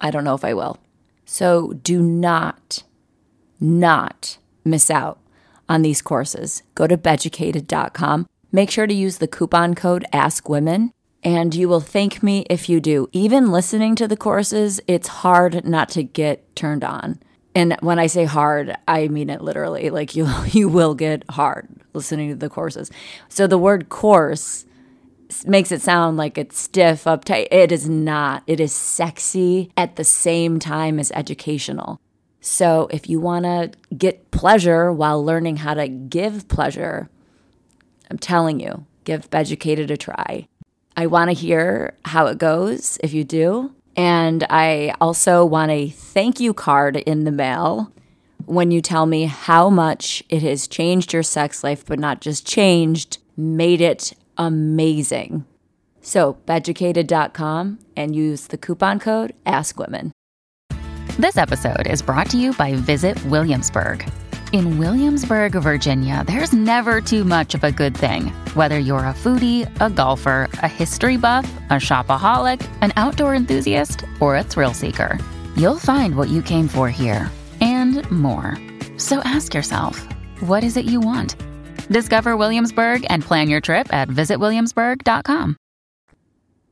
I 0.00 0.10
don't 0.10 0.24
know 0.24 0.34
if 0.34 0.44
I 0.44 0.54
will. 0.54 0.78
So 1.24 1.72
do 1.72 2.02
not, 2.02 2.82
not 3.60 4.38
miss 4.64 4.90
out 4.90 5.20
on 5.68 5.82
these 5.82 6.02
courses. 6.02 6.62
Go 6.74 6.86
to 6.86 6.98
beducated.com. 6.98 8.26
Make 8.54 8.70
sure 8.70 8.86
to 8.86 8.92
use 8.92 9.16
the 9.16 9.26
coupon 9.26 9.74
code 9.74 10.04
AskWomen, 10.12 10.92
and 11.22 11.54
you 11.54 11.70
will 11.70 11.80
thank 11.80 12.22
me 12.22 12.44
if 12.50 12.68
you 12.68 12.80
do. 12.80 13.08
Even 13.12 13.50
listening 13.50 13.96
to 13.96 14.06
the 14.06 14.16
courses, 14.16 14.78
it's 14.86 15.08
hard 15.08 15.64
not 15.64 15.88
to 15.90 16.02
get 16.02 16.54
turned 16.54 16.84
on. 16.84 17.18
And 17.54 17.76
when 17.80 17.98
I 17.98 18.08
say 18.08 18.24
hard, 18.24 18.76
I 18.86 19.08
mean 19.08 19.30
it 19.30 19.40
literally. 19.40 19.88
Like 19.88 20.14
you 20.14 20.28
you 20.46 20.68
will 20.68 20.94
get 20.94 21.24
hard 21.30 21.66
listening 21.94 22.28
to 22.28 22.36
the 22.36 22.50
courses. 22.50 22.90
So 23.30 23.46
the 23.46 23.56
word 23.56 23.88
course 23.88 24.66
makes 25.46 25.72
it 25.72 25.80
sound 25.80 26.18
like 26.18 26.36
it's 26.36 26.58
stiff, 26.58 27.04
uptight. 27.04 27.48
It 27.50 27.72
is 27.72 27.88
not. 27.88 28.42
It 28.46 28.60
is 28.60 28.72
sexy 28.74 29.70
at 29.78 29.96
the 29.96 30.04
same 30.04 30.58
time 30.58 30.98
as 30.98 31.10
educational. 31.12 31.98
So 32.42 32.88
if 32.90 33.08
you 33.08 33.18
want 33.20 33.44
to 33.44 33.70
get 33.96 34.30
pleasure 34.30 34.92
while 34.92 35.24
learning 35.24 35.58
how 35.58 35.74
to 35.74 35.88
give 35.88 36.48
pleasure, 36.48 37.08
I'm 38.12 38.18
telling 38.18 38.60
you, 38.60 38.84
give 39.04 39.30
Beducated 39.30 39.90
a 39.90 39.96
try. 39.96 40.46
I 40.98 41.06
want 41.06 41.30
to 41.30 41.34
hear 41.34 41.96
how 42.04 42.26
it 42.26 42.36
goes 42.36 42.98
if 43.02 43.14
you 43.14 43.24
do. 43.24 43.74
And 43.96 44.44
I 44.50 44.94
also 45.00 45.46
want 45.46 45.70
a 45.70 45.88
thank 45.88 46.38
you 46.38 46.52
card 46.52 46.98
in 46.98 47.24
the 47.24 47.30
mail 47.30 47.90
when 48.44 48.70
you 48.70 48.82
tell 48.82 49.06
me 49.06 49.24
how 49.24 49.70
much 49.70 50.22
it 50.28 50.42
has 50.42 50.68
changed 50.68 51.14
your 51.14 51.22
sex 51.22 51.64
life, 51.64 51.86
but 51.86 51.98
not 51.98 52.20
just 52.20 52.46
changed, 52.46 53.16
made 53.34 53.80
it 53.80 54.12
amazing. 54.36 55.46
So, 56.02 56.34
beducated.com 56.46 57.78
and 57.96 58.14
use 58.14 58.48
the 58.48 58.58
coupon 58.58 59.00
code 59.00 59.32
AskWomen. 59.46 60.10
This 61.18 61.38
episode 61.38 61.86
is 61.86 62.02
brought 62.02 62.28
to 62.28 62.36
you 62.36 62.52
by 62.52 62.74
Visit 62.74 63.24
Williamsburg. 63.24 64.06
In 64.52 64.76
Williamsburg, 64.76 65.52
Virginia, 65.52 66.24
there's 66.26 66.52
never 66.52 67.00
too 67.00 67.24
much 67.24 67.54
of 67.54 67.64
a 67.64 67.72
good 67.72 67.96
thing. 67.96 68.26
Whether 68.52 68.78
you're 68.78 68.98
a 68.98 69.14
foodie, 69.14 69.66
a 69.80 69.88
golfer, 69.88 70.46
a 70.54 70.68
history 70.68 71.16
buff, 71.16 71.50
a 71.70 71.74
shopaholic, 71.74 72.60
an 72.82 72.92
outdoor 72.96 73.34
enthusiast, 73.34 74.04
or 74.20 74.36
a 74.36 74.42
thrill 74.42 74.74
seeker, 74.74 75.18
you'll 75.56 75.78
find 75.78 76.16
what 76.16 76.28
you 76.28 76.42
came 76.42 76.68
for 76.68 76.90
here 76.90 77.30
and 77.62 78.08
more. 78.10 78.58
So 78.98 79.20
ask 79.20 79.54
yourself, 79.54 80.06
what 80.40 80.62
is 80.62 80.76
it 80.76 80.84
you 80.84 81.00
want? 81.00 81.34
Discover 81.90 82.36
Williamsburg 82.36 83.06
and 83.08 83.22
plan 83.22 83.48
your 83.48 83.62
trip 83.62 83.90
at 83.90 84.08
visitwilliamsburg.com. 84.08 85.56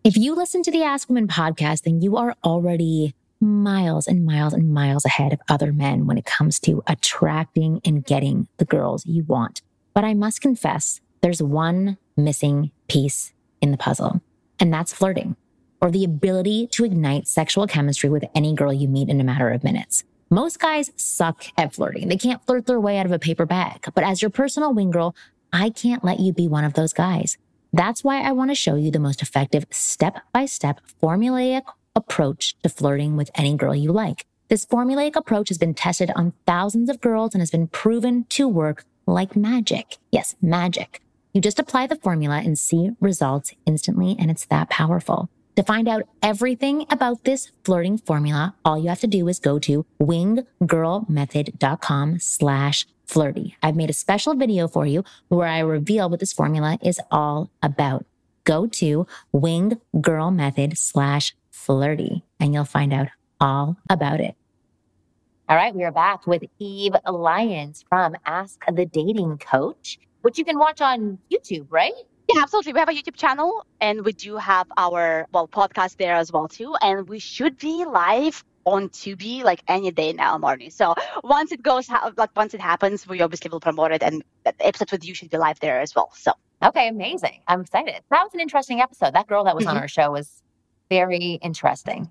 If 0.04 0.18
you 0.18 0.34
listen 0.34 0.62
to 0.64 0.70
the 0.70 0.82
Ask 0.82 1.08
Women 1.08 1.28
podcast, 1.28 1.84
then 1.84 2.02
you 2.02 2.18
are 2.18 2.34
already 2.44 3.14
miles 3.40 4.06
and 4.06 4.24
miles 4.24 4.52
and 4.52 4.72
miles 4.72 5.04
ahead 5.04 5.32
of 5.32 5.40
other 5.48 5.72
men 5.72 6.06
when 6.06 6.18
it 6.18 6.26
comes 6.26 6.60
to 6.60 6.82
attracting 6.86 7.80
and 7.84 8.04
getting 8.04 8.48
the 8.58 8.64
girls 8.64 9.06
you 9.06 9.24
want. 9.24 9.62
But 9.94 10.04
I 10.04 10.14
must 10.14 10.40
confess, 10.40 11.00
there's 11.22 11.42
one 11.42 11.98
missing 12.16 12.70
piece 12.88 13.32
in 13.60 13.70
the 13.70 13.76
puzzle, 13.76 14.20
and 14.58 14.72
that's 14.72 14.92
flirting 14.92 15.36
or 15.80 15.90
the 15.90 16.04
ability 16.04 16.66
to 16.68 16.84
ignite 16.84 17.26
sexual 17.26 17.66
chemistry 17.66 18.10
with 18.10 18.24
any 18.34 18.54
girl 18.54 18.72
you 18.72 18.88
meet 18.88 19.08
in 19.08 19.20
a 19.20 19.24
matter 19.24 19.50
of 19.50 19.64
minutes. 19.64 20.04
Most 20.30 20.60
guys 20.60 20.92
suck 20.96 21.44
at 21.56 21.74
flirting. 21.74 22.08
They 22.08 22.16
can't 22.16 22.44
flirt 22.46 22.66
their 22.66 22.78
way 22.78 22.98
out 22.98 23.06
of 23.06 23.12
a 23.12 23.18
paper 23.18 23.46
bag. 23.46 23.88
But 23.94 24.04
as 24.04 24.22
your 24.22 24.30
personal 24.30 24.72
wing 24.72 24.90
girl, 24.90 25.14
I 25.52 25.70
can't 25.70 26.04
let 26.04 26.20
you 26.20 26.32
be 26.32 26.46
one 26.46 26.64
of 26.64 26.74
those 26.74 26.92
guys. 26.92 27.36
That's 27.72 28.04
why 28.04 28.22
I 28.22 28.32
want 28.32 28.50
to 28.50 28.54
show 28.54 28.74
you 28.74 28.90
the 28.90 28.98
most 28.98 29.22
effective 29.22 29.64
step 29.70 30.18
by 30.32 30.46
step 30.46 30.80
formulaic 31.02 31.62
approach 31.94 32.56
to 32.62 32.68
flirting 32.68 33.16
with 33.16 33.30
any 33.34 33.56
girl 33.56 33.74
you 33.74 33.92
like. 33.92 34.26
This 34.48 34.66
formulaic 34.66 35.16
approach 35.16 35.48
has 35.48 35.58
been 35.58 35.74
tested 35.74 36.10
on 36.16 36.32
thousands 36.46 36.90
of 36.90 37.00
girls 37.00 37.34
and 37.34 37.40
has 37.40 37.50
been 37.50 37.68
proven 37.68 38.24
to 38.30 38.48
work 38.48 38.84
like 39.06 39.36
magic. 39.36 39.98
Yes, 40.10 40.34
magic. 40.42 41.00
You 41.32 41.40
just 41.40 41.60
apply 41.60 41.86
the 41.86 41.96
formula 41.96 42.42
and 42.44 42.58
see 42.58 42.90
results 43.00 43.54
instantly, 43.64 44.16
and 44.18 44.30
it's 44.30 44.44
that 44.46 44.68
powerful. 44.68 45.30
To 45.56 45.62
find 45.62 45.88
out 45.88 46.02
everything 46.22 46.84
about 46.90 47.24
this 47.24 47.50
flirting 47.64 47.96
formula, 47.98 48.54
all 48.64 48.78
you 48.78 48.88
have 48.88 49.00
to 49.00 49.06
do 49.06 49.28
is 49.28 49.38
go 49.38 49.58
to 49.60 49.86
winggirlmethod.com 50.00 52.18
slash 52.18 52.86
flirty. 53.04 53.56
I've 53.62 53.76
made 53.76 53.90
a 53.90 53.94
special 53.94 54.34
video 54.34 54.66
for 54.68 54.86
you 54.86 55.04
where 55.28 55.46
I 55.46 55.58
reveal 55.60 56.08
what 56.08 56.20
this 56.20 56.32
formula 56.32 56.78
is 56.82 56.98
all 57.10 57.50
about. 57.62 58.06
Go 58.44 58.66
to 58.66 59.06
winggirlmethod 59.34 60.78
slash 60.78 61.34
flirty 61.60 62.24
and 62.38 62.54
you'll 62.54 62.64
find 62.64 62.92
out 62.92 63.08
all 63.40 63.76
about 63.88 64.20
it. 64.20 64.34
All 65.48 65.56
right, 65.56 65.74
we 65.74 65.82
are 65.84 65.92
back 65.92 66.26
with 66.26 66.42
Eve 66.58 66.94
Lyons 67.06 67.84
from 67.88 68.14
Ask 68.24 68.64
the 68.72 68.86
Dating 68.86 69.36
Coach, 69.38 69.98
which 70.22 70.38
you 70.38 70.44
can 70.44 70.58
watch 70.58 70.80
on 70.80 71.18
YouTube, 71.30 71.66
right? 71.70 71.92
Yeah, 72.32 72.42
absolutely. 72.42 72.72
We 72.72 72.78
have 72.78 72.88
a 72.88 72.92
YouTube 72.92 73.16
channel 73.16 73.66
and 73.80 74.04
we 74.04 74.12
do 74.12 74.36
have 74.36 74.68
our 74.76 75.26
well 75.32 75.48
podcast 75.48 75.96
there 75.96 76.14
as 76.14 76.32
well 76.32 76.46
too. 76.48 76.74
And 76.80 77.08
we 77.08 77.18
should 77.18 77.58
be 77.58 77.84
live 77.84 78.44
on 78.64 78.88
Tubi 78.90 79.42
like 79.42 79.62
any 79.68 79.90
day 79.90 80.12
now, 80.12 80.38
morning. 80.38 80.70
So 80.70 80.94
once 81.24 81.50
it 81.50 81.62
goes, 81.62 81.88
like 82.16 82.34
once 82.36 82.54
it 82.54 82.60
happens, 82.60 83.06
we 83.08 83.20
obviously 83.20 83.50
will 83.50 83.60
promote 83.60 83.90
it, 83.90 84.02
and 84.02 84.22
the 84.44 84.54
episode 84.60 84.92
with 84.92 85.06
you 85.06 85.14
should 85.14 85.30
be 85.30 85.38
live 85.38 85.58
there 85.60 85.80
as 85.80 85.94
well. 85.94 86.10
So 86.14 86.32
okay, 86.62 86.88
amazing. 86.88 87.40
I'm 87.48 87.62
excited. 87.62 88.00
That 88.10 88.22
was 88.22 88.32
an 88.34 88.40
interesting 88.40 88.80
episode. 88.80 89.14
That 89.14 89.26
girl 89.26 89.44
that 89.44 89.56
was 89.56 89.64
mm-hmm. 89.64 89.76
on 89.76 89.82
our 89.82 89.88
show 89.88 90.12
was 90.12 90.42
very 90.90 91.38
interesting. 91.42 92.10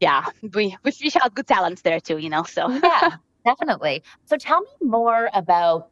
Yeah, 0.00 0.26
we 0.54 0.76
we 0.84 0.92
out 1.20 1.34
good 1.34 1.48
talents 1.48 1.82
there 1.82 2.00
too, 2.00 2.18
you 2.18 2.30
know. 2.30 2.44
So 2.44 2.68
yeah, 2.84 3.16
definitely. 3.44 4.02
So 4.26 4.36
tell 4.36 4.60
me 4.60 4.68
more 4.82 5.30
about 5.34 5.90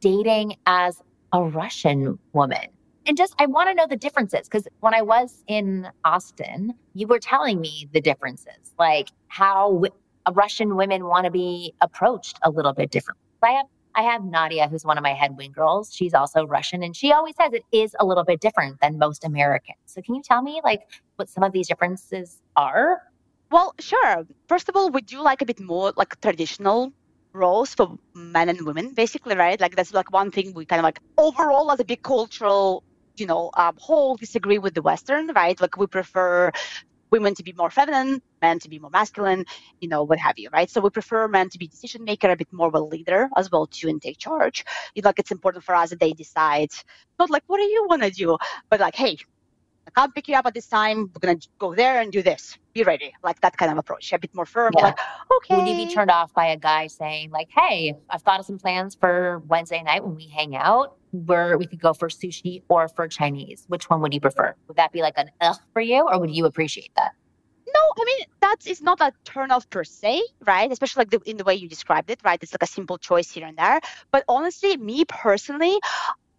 dating 0.00 0.56
as 0.66 1.00
a 1.32 1.42
Russian 1.42 2.18
woman. 2.32 2.66
And 3.06 3.16
just, 3.16 3.34
I 3.38 3.46
want 3.46 3.70
to 3.70 3.74
know 3.74 3.86
the 3.88 3.96
differences 3.96 4.42
because 4.42 4.68
when 4.80 4.94
I 4.94 5.00
was 5.00 5.42
in 5.46 5.88
Austin, 6.04 6.74
you 6.94 7.06
were 7.06 7.18
telling 7.18 7.60
me 7.60 7.88
the 7.92 8.02
differences, 8.02 8.74
like 8.78 9.08
how 9.28 9.72
w- 9.72 9.92
Russian 10.34 10.76
women 10.76 11.06
want 11.06 11.24
to 11.24 11.30
be 11.30 11.72
approached 11.80 12.38
a 12.42 12.50
little 12.50 12.74
bit 12.74 12.90
differently. 12.90 13.22
I 13.42 13.52
have 13.52 13.66
I 13.98 14.02
have 14.02 14.24
Nadia, 14.24 14.68
who's 14.68 14.84
one 14.84 14.96
of 14.96 15.02
my 15.02 15.12
head 15.12 15.36
wing 15.36 15.50
girls. 15.50 15.92
She's 15.92 16.14
also 16.14 16.46
Russian, 16.46 16.84
and 16.84 16.94
she 16.94 17.10
always 17.10 17.34
says 17.36 17.52
it 17.52 17.64
is 17.72 17.96
a 17.98 18.06
little 18.06 18.22
bit 18.22 18.40
different 18.40 18.80
than 18.80 18.96
most 18.96 19.24
Americans. 19.24 19.78
So, 19.86 20.00
can 20.02 20.14
you 20.14 20.22
tell 20.22 20.40
me 20.40 20.60
like 20.62 20.82
what 21.16 21.28
some 21.28 21.42
of 21.42 21.52
these 21.52 21.66
differences 21.66 22.40
are? 22.56 23.02
Well, 23.50 23.74
sure. 23.80 24.24
First 24.46 24.68
of 24.68 24.76
all, 24.76 24.90
we 24.90 25.00
do 25.00 25.20
like 25.20 25.42
a 25.42 25.46
bit 25.46 25.58
more 25.58 25.92
like 25.96 26.20
traditional 26.20 26.92
roles 27.32 27.74
for 27.74 27.96
men 28.14 28.48
and 28.48 28.64
women, 28.64 28.94
basically, 28.94 29.34
right? 29.34 29.60
Like 29.60 29.74
that's 29.74 29.92
like 29.92 30.12
one 30.12 30.30
thing 30.30 30.54
we 30.54 30.64
kind 30.64 30.78
of 30.78 30.84
like 30.84 31.00
overall 31.16 31.72
as 31.72 31.80
a 31.80 31.84
big 31.84 32.02
cultural, 32.02 32.84
you 33.16 33.26
know, 33.26 33.50
um, 33.56 33.74
whole 33.78 34.16
disagree 34.16 34.58
with 34.58 34.74
the 34.74 34.82
Western, 34.82 35.26
right? 35.34 35.60
Like 35.60 35.76
we 35.76 35.88
prefer 35.88 36.52
women 37.10 37.34
to 37.34 37.42
be 37.42 37.52
more 37.52 37.70
feminine, 37.70 38.20
men 38.42 38.58
to 38.60 38.68
be 38.68 38.78
more 38.78 38.90
masculine, 38.90 39.44
you 39.80 39.88
know, 39.88 40.02
what 40.02 40.18
have 40.18 40.38
you, 40.38 40.48
right? 40.52 40.70
So 40.70 40.80
we 40.80 40.90
prefer 40.90 41.28
men 41.28 41.48
to 41.50 41.58
be 41.58 41.66
decision 41.66 42.04
maker, 42.04 42.30
a 42.30 42.36
bit 42.36 42.52
more 42.52 42.68
of 42.68 42.74
a 42.74 42.80
leader 42.80 43.28
as 43.36 43.50
well 43.50 43.66
too, 43.66 43.88
and 43.88 44.00
take 44.00 44.18
charge. 44.18 44.64
You 44.94 45.02
know, 45.02 45.08
like 45.08 45.18
it's 45.18 45.30
important 45.30 45.64
for 45.64 45.74
us 45.74 45.90
that 45.90 46.00
they 46.00 46.12
decide, 46.12 46.70
not 47.18 47.30
like 47.30 47.44
what 47.46 47.58
do 47.58 47.64
you 47.64 47.86
want 47.88 48.02
to 48.02 48.10
do, 48.10 48.36
but 48.70 48.80
like, 48.80 48.94
hey, 48.94 49.16
I 49.88 50.00
can't 50.00 50.14
pick 50.14 50.28
you 50.28 50.34
up 50.36 50.44
at 50.44 50.52
this 50.52 50.66
time. 50.66 51.10
We're 51.14 51.20
gonna 51.20 51.38
go 51.58 51.74
there 51.74 52.00
and 52.00 52.12
do 52.12 52.22
this. 52.22 52.58
Be 52.74 52.82
ready, 52.82 53.14
like 53.22 53.40
that 53.40 53.56
kind 53.56 53.72
of 53.72 53.78
approach, 53.78 54.12
a 54.12 54.18
bit 54.18 54.34
more 54.34 54.44
firm. 54.44 54.72
Yeah. 54.76 54.84
Like, 54.84 54.98
okay. 55.36 55.56
Would 55.56 55.66
you 55.66 55.86
be 55.86 55.92
turned 55.92 56.10
off 56.10 56.32
by 56.34 56.46
a 56.48 56.56
guy 56.58 56.88
saying 56.88 57.30
like, 57.30 57.48
"Hey, 57.50 57.94
I've 58.10 58.22
thought 58.22 58.38
of 58.38 58.46
some 58.46 58.58
plans 58.58 58.94
for 58.94 59.42
Wednesday 59.46 59.82
night 59.82 60.04
when 60.04 60.14
we 60.14 60.26
hang 60.28 60.54
out, 60.54 60.96
where 61.12 61.56
we 61.56 61.66
could 61.66 61.80
go 61.80 61.94
for 61.94 62.08
sushi 62.08 62.62
or 62.68 62.88
for 62.88 63.08
Chinese? 63.08 63.64
Which 63.68 63.88
one 63.88 64.02
would 64.02 64.12
you 64.12 64.20
prefer? 64.20 64.54
Would 64.66 64.76
that 64.76 64.92
be 64.92 65.00
like 65.00 65.14
an 65.16 65.30
ugh 65.40 65.56
for 65.72 65.80
you, 65.80 66.06
or 66.06 66.20
would 66.20 66.30
you 66.30 66.44
appreciate 66.44 66.90
that?" 66.96 67.12
No, 67.74 67.80
I 68.02 68.04
mean 68.04 68.26
that 68.40 68.56
is 68.60 68.66
it's 68.66 68.82
not 68.82 69.00
a 69.00 69.12
turn 69.24 69.50
off 69.50 69.68
per 69.70 69.84
se, 69.84 70.22
right? 70.46 70.70
Especially 70.70 71.00
like 71.00 71.10
the, 71.10 71.20
in 71.30 71.36
the 71.38 71.44
way 71.44 71.54
you 71.54 71.68
described 71.68 72.10
it, 72.10 72.20
right? 72.24 72.38
It's 72.42 72.52
like 72.52 72.62
a 72.62 72.66
simple 72.66 72.98
choice 72.98 73.30
here 73.30 73.46
and 73.46 73.56
there. 73.56 73.80
But 74.10 74.24
honestly, 74.28 74.76
me 74.76 75.04
personally, 75.06 75.78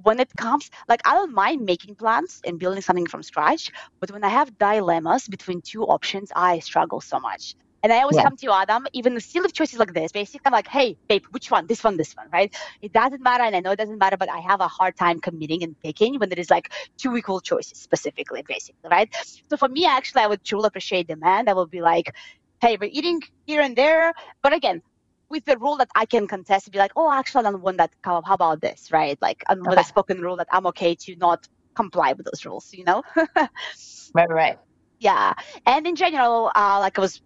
when 0.03 0.19
it 0.19 0.31
comes 0.35 0.69
like 0.87 1.01
i 1.05 1.13
don't 1.13 1.33
mind 1.33 1.65
making 1.65 1.95
plans 1.95 2.41
and 2.45 2.59
building 2.59 2.81
something 2.81 3.05
from 3.05 3.23
scratch 3.23 3.71
but 3.99 4.11
when 4.11 4.23
i 4.23 4.29
have 4.29 4.57
dilemmas 4.57 5.27
between 5.27 5.61
two 5.61 5.83
options 5.83 6.31
i 6.35 6.59
struggle 6.59 7.01
so 7.01 7.19
much 7.19 7.55
and 7.83 7.93
I 7.93 8.01
always 8.01 8.17
yeah. 8.17 8.23
come 8.23 8.35
to 8.35 8.45
you, 8.45 8.51
Adam, 8.51 8.87
even 8.93 9.13
the 9.13 9.21
silly 9.21 9.49
choices 9.51 9.79
like 9.79 9.93
this, 9.93 10.11
basically 10.11 10.41
I'm 10.45 10.51
like, 10.51 10.67
hey, 10.67 10.97
babe, 11.07 11.23
which 11.31 11.49
one? 11.49 11.67
This 11.67 11.83
one, 11.83 11.95
this 11.97 12.15
one, 12.15 12.27
right? 12.31 12.53
It 12.81 12.91
doesn't 12.91 13.21
matter. 13.21 13.43
And 13.43 13.55
I 13.55 13.61
know 13.61 13.71
it 13.71 13.77
doesn't 13.77 13.97
matter, 13.97 14.17
but 14.17 14.29
I 14.29 14.39
have 14.39 14.59
a 14.59 14.67
hard 14.67 14.97
time 14.97 15.19
committing 15.19 15.63
and 15.63 15.79
picking 15.79 16.19
when 16.19 16.29
there 16.29 16.39
is 16.39 16.49
like 16.49 16.71
two 16.97 17.15
equal 17.15 17.39
choices 17.39 17.77
specifically, 17.77 18.43
basically, 18.47 18.89
right? 18.89 19.09
So 19.49 19.55
for 19.55 19.69
me, 19.69 19.85
actually, 19.85 20.23
I 20.23 20.27
would 20.27 20.43
truly 20.43 20.67
appreciate 20.67 21.07
demand. 21.07 21.49
I 21.49 21.53
would 21.53 21.71
be 21.71 21.81
like, 21.81 22.13
hey, 22.61 22.77
we're 22.79 22.89
eating 22.91 23.21
here 23.45 23.61
and 23.61 23.75
there. 23.75 24.13
But 24.41 24.53
again, 24.53 24.81
with 25.29 25.45
the 25.45 25.57
rule 25.57 25.77
that 25.77 25.89
I 25.95 26.05
can 26.05 26.27
contest, 26.27 26.71
be 26.71 26.77
like, 26.77 26.91
oh, 26.95 27.11
actually, 27.11 27.45
I 27.45 27.51
don't 27.51 27.61
want 27.61 27.77
that. 27.77 27.91
How 28.03 28.21
about 28.25 28.61
this, 28.61 28.91
right? 28.91 29.17
Like, 29.21 29.43
I'm 29.47 29.61
okay. 29.61 29.69
with 29.69 29.79
a 29.79 29.83
spoken 29.83 30.21
rule 30.21 30.37
that 30.37 30.47
I'm 30.51 30.67
okay 30.67 30.95
to 30.95 31.15
not 31.17 31.47
comply 31.75 32.13
with 32.13 32.25
those 32.25 32.45
rules, 32.45 32.69
you 32.73 32.83
know? 32.83 33.03
right, 34.13 34.29
right. 34.29 34.57
Yeah. 34.99 35.33
And 35.65 35.87
in 35.87 35.95
general, 35.95 36.51
uh, 36.55 36.79
like 36.79 36.97
I 36.97 37.01
was 37.01 37.21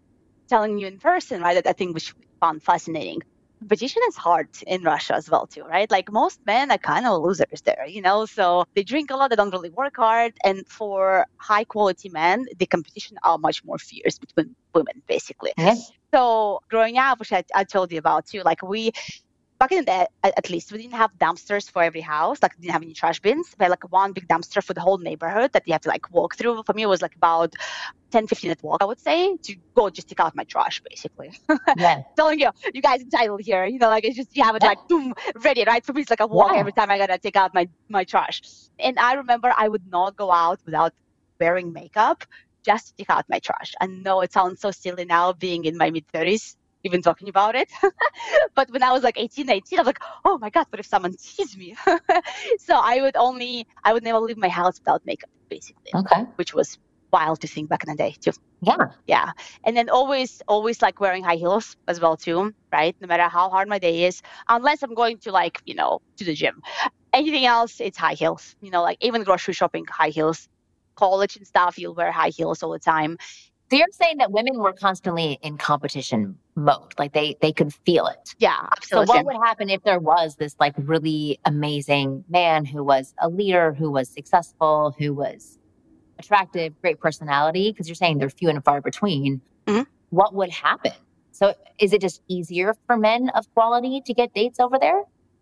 telling 0.50 0.78
you 0.78 0.88
in 0.88 1.00
person, 1.00 1.42
right, 1.42 1.56
that 1.56 1.68
I 1.68 1.74
think 1.74 1.94
which 1.94 2.14
found 2.40 2.62
fascinating. 2.64 3.22
Competition 3.64 4.02
is 4.10 4.18
hard 4.18 4.50
in 4.68 4.84
Russia 4.84 5.16
as 5.16 5.30
well 5.30 5.48
too, 5.48 5.64
right? 5.64 5.90
Like 5.90 6.12
most 6.12 6.40
men 6.46 6.70
are 6.70 6.78
kind 6.78 7.06
of 7.08 7.22
losers 7.24 7.62
there, 7.64 7.86
you 7.88 8.02
know. 8.02 8.26
So 8.26 8.66
they 8.76 8.84
drink 8.84 9.10
a 9.12 9.16
lot, 9.16 9.30
they 9.30 9.38
don't 9.38 9.52
really 9.58 9.70
work 9.82 9.96
hard, 9.96 10.34
and 10.44 10.58
for 10.68 11.26
high 11.38 11.64
quality 11.64 12.10
men, 12.10 12.46
the 12.60 12.66
competition 12.66 13.18
are 13.24 13.38
much 13.38 13.64
more 13.64 13.78
fierce 13.78 14.20
between 14.20 14.56
women, 14.76 15.02
basically. 15.08 15.54
Yes. 15.58 15.92
So 16.14 16.60
growing 16.70 16.98
up, 16.98 17.20
which 17.20 17.32
I, 17.32 17.44
I 17.56 17.64
told 17.64 17.92
you 17.92 18.00
about 18.00 18.28
too, 18.28 18.42
like 18.44 18.62
we 18.62 18.92
back 19.64 19.72
in 19.72 19.86
the 19.86 20.08
at 20.24 20.50
least 20.50 20.72
we 20.72 20.78
didn't 20.80 20.94
have 20.94 21.12
dumpsters 21.20 21.70
for 21.72 21.82
every 21.84 22.02
house 22.02 22.38
like 22.42 22.56
didn't 22.60 22.74
have 22.74 22.82
any 22.84 22.94
trash 22.94 23.20
bins. 23.20 23.48
We 23.60 23.64
had 23.64 23.70
like 23.70 23.92
one 23.92 24.12
big 24.14 24.28
dumpster 24.28 24.64
for 24.64 24.74
the 24.74 24.82
whole 24.82 24.98
neighborhood 24.98 25.52
that 25.54 25.64
you 25.66 25.74
have 25.74 25.82
to 25.82 25.90
like 25.90 26.10
walk 26.12 26.36
through. 26.36 26.64
For 26.66 26.74
me 26.74 26.84
it 26.84 26.88
was 26.88 27.02
like 27.02 27.16
about 27.16 27.54
10 28.12 28.28
15 28.28 28.50
minute 28.50 28.64
walk 28.64 28.82
i 28.84 28.86
would 28.86 29.00
say 29.00 29.36
to 29.44 29.56
go 29.76 29.90
just 29.90 30.08
take 30.10 30.20
out 30.20 30.36
my 30.36 30.44
trash 30.44 30.82
basically. 30.90 31.32
Yeah. 31.76 32.02
telling 32.18 32.40
you 32.40 32.50
you 32.74 32.82
guys 32.82 33.02
entitled 33.02 33.42
here 33.42 33.66
you 33.66 33.80
know 33.80 33.90
like 33.90 34.04
it's 34.06 34.16
just 34.16 34.36
you 34.36 34.44
have 34.44 34.56
it 34.56 34.64
like 34.64 34.80
boom 34.88 35.14
ready 35.44 35.64
right? 35.66 35.84
For 35.86 35.94
me 35.94 36.02
it's 36.02 36.10
like 36.10 36.20
a 36.20 36.28
walk 36.28 36.54
Yeah. 36.54 36.60
every 36.62 36.74
time 36.74 36.92
i 36.92 36.98
gotta 36.98 37.18
take 37.18 37.36
out 37.36 37.54
my 37.54 37.68
my 37.90 38.04
trash. 38.04 38.42
And 38.80 39.00
i 39.00 39.14
remember 39.14 39.54
i 39.58 39.68
would 39.68 39.88
not 39.88 40.16
go 40.16 40.32
out 40.32 40.60
without 40.66 40.94
wearing 41.40 41.74
makeup 41.74 42.24
just 42.66 42.88
to 42.88 42.94
take 42.98 43.10
out 43.10 43.26
my 43.30 43.40
trash. 43.40 43.74
I 43.82 43.88
know 43.88 44.22
it 44.22 44.32
sounds 44.34 44.62
so 44.62 44.72
silly 44.72 45.06
now 45.06 45.34
being 45.34 45.66
in 45.66 45.78
my 45.78 45.90
mid 45.92 46.06
30s 46.14 46.56
even 46.84 47.02
talking 47.02 47.30
about 47.30 47.56
it. 47.56 47.70
But 48.56 48.70
when 48.72 48.84
i 48.84 48.92
was 48.92 49.04
like 49.04 49.18
18 49.20 49.46
19 49.46 49.80
i 49.80 49.82
was 49.82 49.88
like 49.88 50.00
oh 50.26 50.38
my 50.40 50.50
god 50.50 50.66
what 50.70 50.80
if 50.80 50.86
someone 50.86 51.14
sees 51.18 51.58
me? 51.58 51.76
So 52.60 52.76
i 52.76 53.02
would 53.02 53.16
only 53.18 53.68
i 53.84 53.94
would 53.94 54.04
never 54.04 54.20
leave 54.20 54.38
my 54.38 54.50
house 54.50 54.80
without 54.80 55.02
makeup 55.06 55.30
basically 55.50 55.92
Okay. 55.96 56.24
which 56.36 56.54
was 56.54 56.78
wild 57.12 57.40
to 57.42 57.48
think 57.48 57.70
back 57.70 57.84
in 57.84 57.92
the 57.92 57.96
day 57.98 58.16
too. 58.22 58.32
Yeah. 58.62 58.78
yeah. 59.06 59.32
And 59.66 59.78
then 59.78 59.88
always 59.90 60.42
always 60.48 60.82
like 60.82 61.00
wearing 61.00 61.24
high 61.24 61.36
heels 61.36 61.76
as 61.88 62.00
well 62.00 62.18
too 62.18 62.52
right? 62.72 62.96
No 63.02 63.08
matter 63.08 63.28
how 63.30 63.50
hard 63.50 63.68
my 63.70 63.80
day 63.80 64.06
is 64.06 64.22
unless 64.50 64.82
i'm 64.84 64.96
going 64.96 65.20
to 65.20 65.32
like 65.32 65.60
you 65.66 65.76
know 65.76 66.00
to 66.18 66.24
the 66.26 66.34
gym. 66.34 66.62
Anything 67.14 67.46
else 67.46 67.80
it's 67.80 67.98
high 67.98 68.16
heels 68.16 68.56
you 68.62 68.72
know 68.72 68.82
like 68.82 68.98
even 69.02 69.24
grocery 69.24 69.54
shopping 69.54 69.86
high 69.90 70.10
heels. 70.10 70.48
College 70.96 71.36
and 71.38 71.48
stuff 71.48 71.78
you'll 71.80 71.96
wear 71.96 72.12
high 72.12 72.30
heels 72.38 72.62
all 72.64 72.72
the 72.72 72.80
time. 72.80 73.18
So 73.70 73.78
you're 73.78 73.88
saying 73.92 74.18
that 74.18 74.32
women 74.32 74.58
were 74.60 74.74
constantly 74.74 75.40
in 75.42 75.58
competition 75.58 76.38
mode, 76.56 76.94
like 77.00 77.14
they 77.14 77.36
they 77.42 77.52
could 77.52 77.74
feel 77.86 78.06
it. 78.08 78.36
yeah 78.40 78.68
So 78.84 79.04
what 79.04 79.26
would 79.26 79.36
happen 79.36 79.70
if 79.70 79.84
there 79.84 80.00
was 80.00 80.36
this 80.36 80.56
like 80.60 80.74
really 80.78 81.40
amazing 81.46 82.24
man 82.30 82.66
who 82.66 82.84
was 82.84 83.14
a 83.20 83.30
leader, 83.30 83.74
who 83.74 83.92
was 83.92 84.10
successful, 84.10 84.96
who 84.98 85.14
was 85.14 85.58
attractive, 86.20 86.80
great 86.82 87.00
personality? 87.00 87.72
Because 87.72 87.88
you're 87.88 87.96
saying 87.96 88.20
they're 88.20 88.30
few 88.30 88.50
and 88.50 88.64
far 88.64 88.82
between. 88.82 89.42
Mhm. 89.68 89.88
What 90.10 90.34
would 90.36 90.52
happen? 90.52 90.94
So 91.32 91.56
is 91.80 91.94
it 91.94 92.02
just 92.02 92.22
easier 92.28 92.76
for 92.86 92.98
men 92.98 93.30
of 93.30 93.52
quality 93.54 94.02
to 94.06 94.14
get 94.14 94.34
dates 94.34 94.60
over 94.60 94.78
there? 94.80 95.02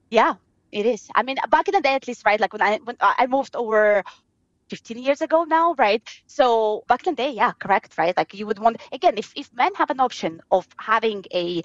Yeah, 0.10 0.36
it 0.72 0.86
is. 0.86 1.08
I 1.16 1.24
mean, 1.24 1.38
back 1.50 1.68
in 1.68 1.74
the 1.74 1.82
day, 1.82 1.96
at 1.96 2.08
least, 2.08 2.26
right? 2.26 2.40
Like 2.40 2.54
when 2.54 2.62
I 2.62 2.80
when 2.84 2.96
I 3.02 3.28
moved 3.28 3.56
over 3.56 4.04
15 4.72 4.98
years 5.08 5.22
ago 5.22 5.44
now, 5.44 5.76
right? 5.86 6.02
So 6.28 6.84
back 6.88 7.06
in 7.08 7.16
the 7.16 7.24
day, 7.24 7.32
yeah, 7.42 7.52
correct, 7.64 7.98
right? 7.98 8.16
Like 8.16 8.34
you 8.34 8.46
would 8.48 8.60
want 8.66 8.78
again, 8.98 9.16
if 9.18 9.30
if 9.36 9.48
men 9.54 9.74
have 9.82 9.92
an 9.96 10.00
option 10.08 10.42
of 10.50 10.66
having 10.80 11.26
a 11.44 11.62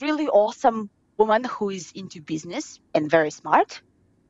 really 0.00 0.28
awesome 0.42 0.80
woman 1.18 1.42
who 1.44 1.70
is 1.70 1.92
into 1.94 2.20
business 2.22 2.78
and 2.94 3.10
very 3.10 3.30
smart, 3.30 3.70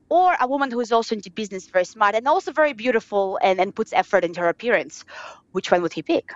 or 0.09 0.35
a 0.39 0.47
woman 0.47 0.71
who 0.71 0.81
is 0.85 0.91
also 0.91 1.15
into 1.15 1.31
business, 1.31 1.69
very 1.77 1.85
smart, 1.85 2.15
and 2.15 2.27
also 2.27 2.51
very 2.51 2.73
beautiful 2.73 3.39
and, 3.41 3.59
and 3.61 3.75
puts 3.75 3.93
effort 3.93 4.23
into 4.23 4.39
her 4.41 4.49
appearance, 4.49 5.03
which 5.51 5.71
one 5.71 5.81
would 5.81 5.93
he 5.93 6.03
pick? 6.03 6.27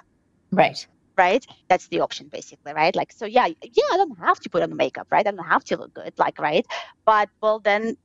Right. 0.51 0.87
right? 1.17 1.45
That's 1.69 1.87
the 1.89 1.99
option 2.01 2.29
basically, 2.31 2.73
right? 2.73 2.95
Like, 2.95 3.11
so 3.11 3.25
yeah, 3.25 3.47
yeah, 3.47 3.89
I 3.93 3.97
don't 3.97 4.17
have 4.19 4.39
to 4.41 4.49
put 4.49 4.63
on 4.63 4.75
makeup, 4.75 5.07
right? 5.11 5.27
I 5.27 5.31
don't 5.31 5.45
have 5.55 5.63
to 5.65 5.77
look 5.77 5.93
good, 5.93 6.13
like, 6.17 6.39
right? 6.39 6.65
But 7.05 7.29
well, 7.41 7.59
then 7.59 7.97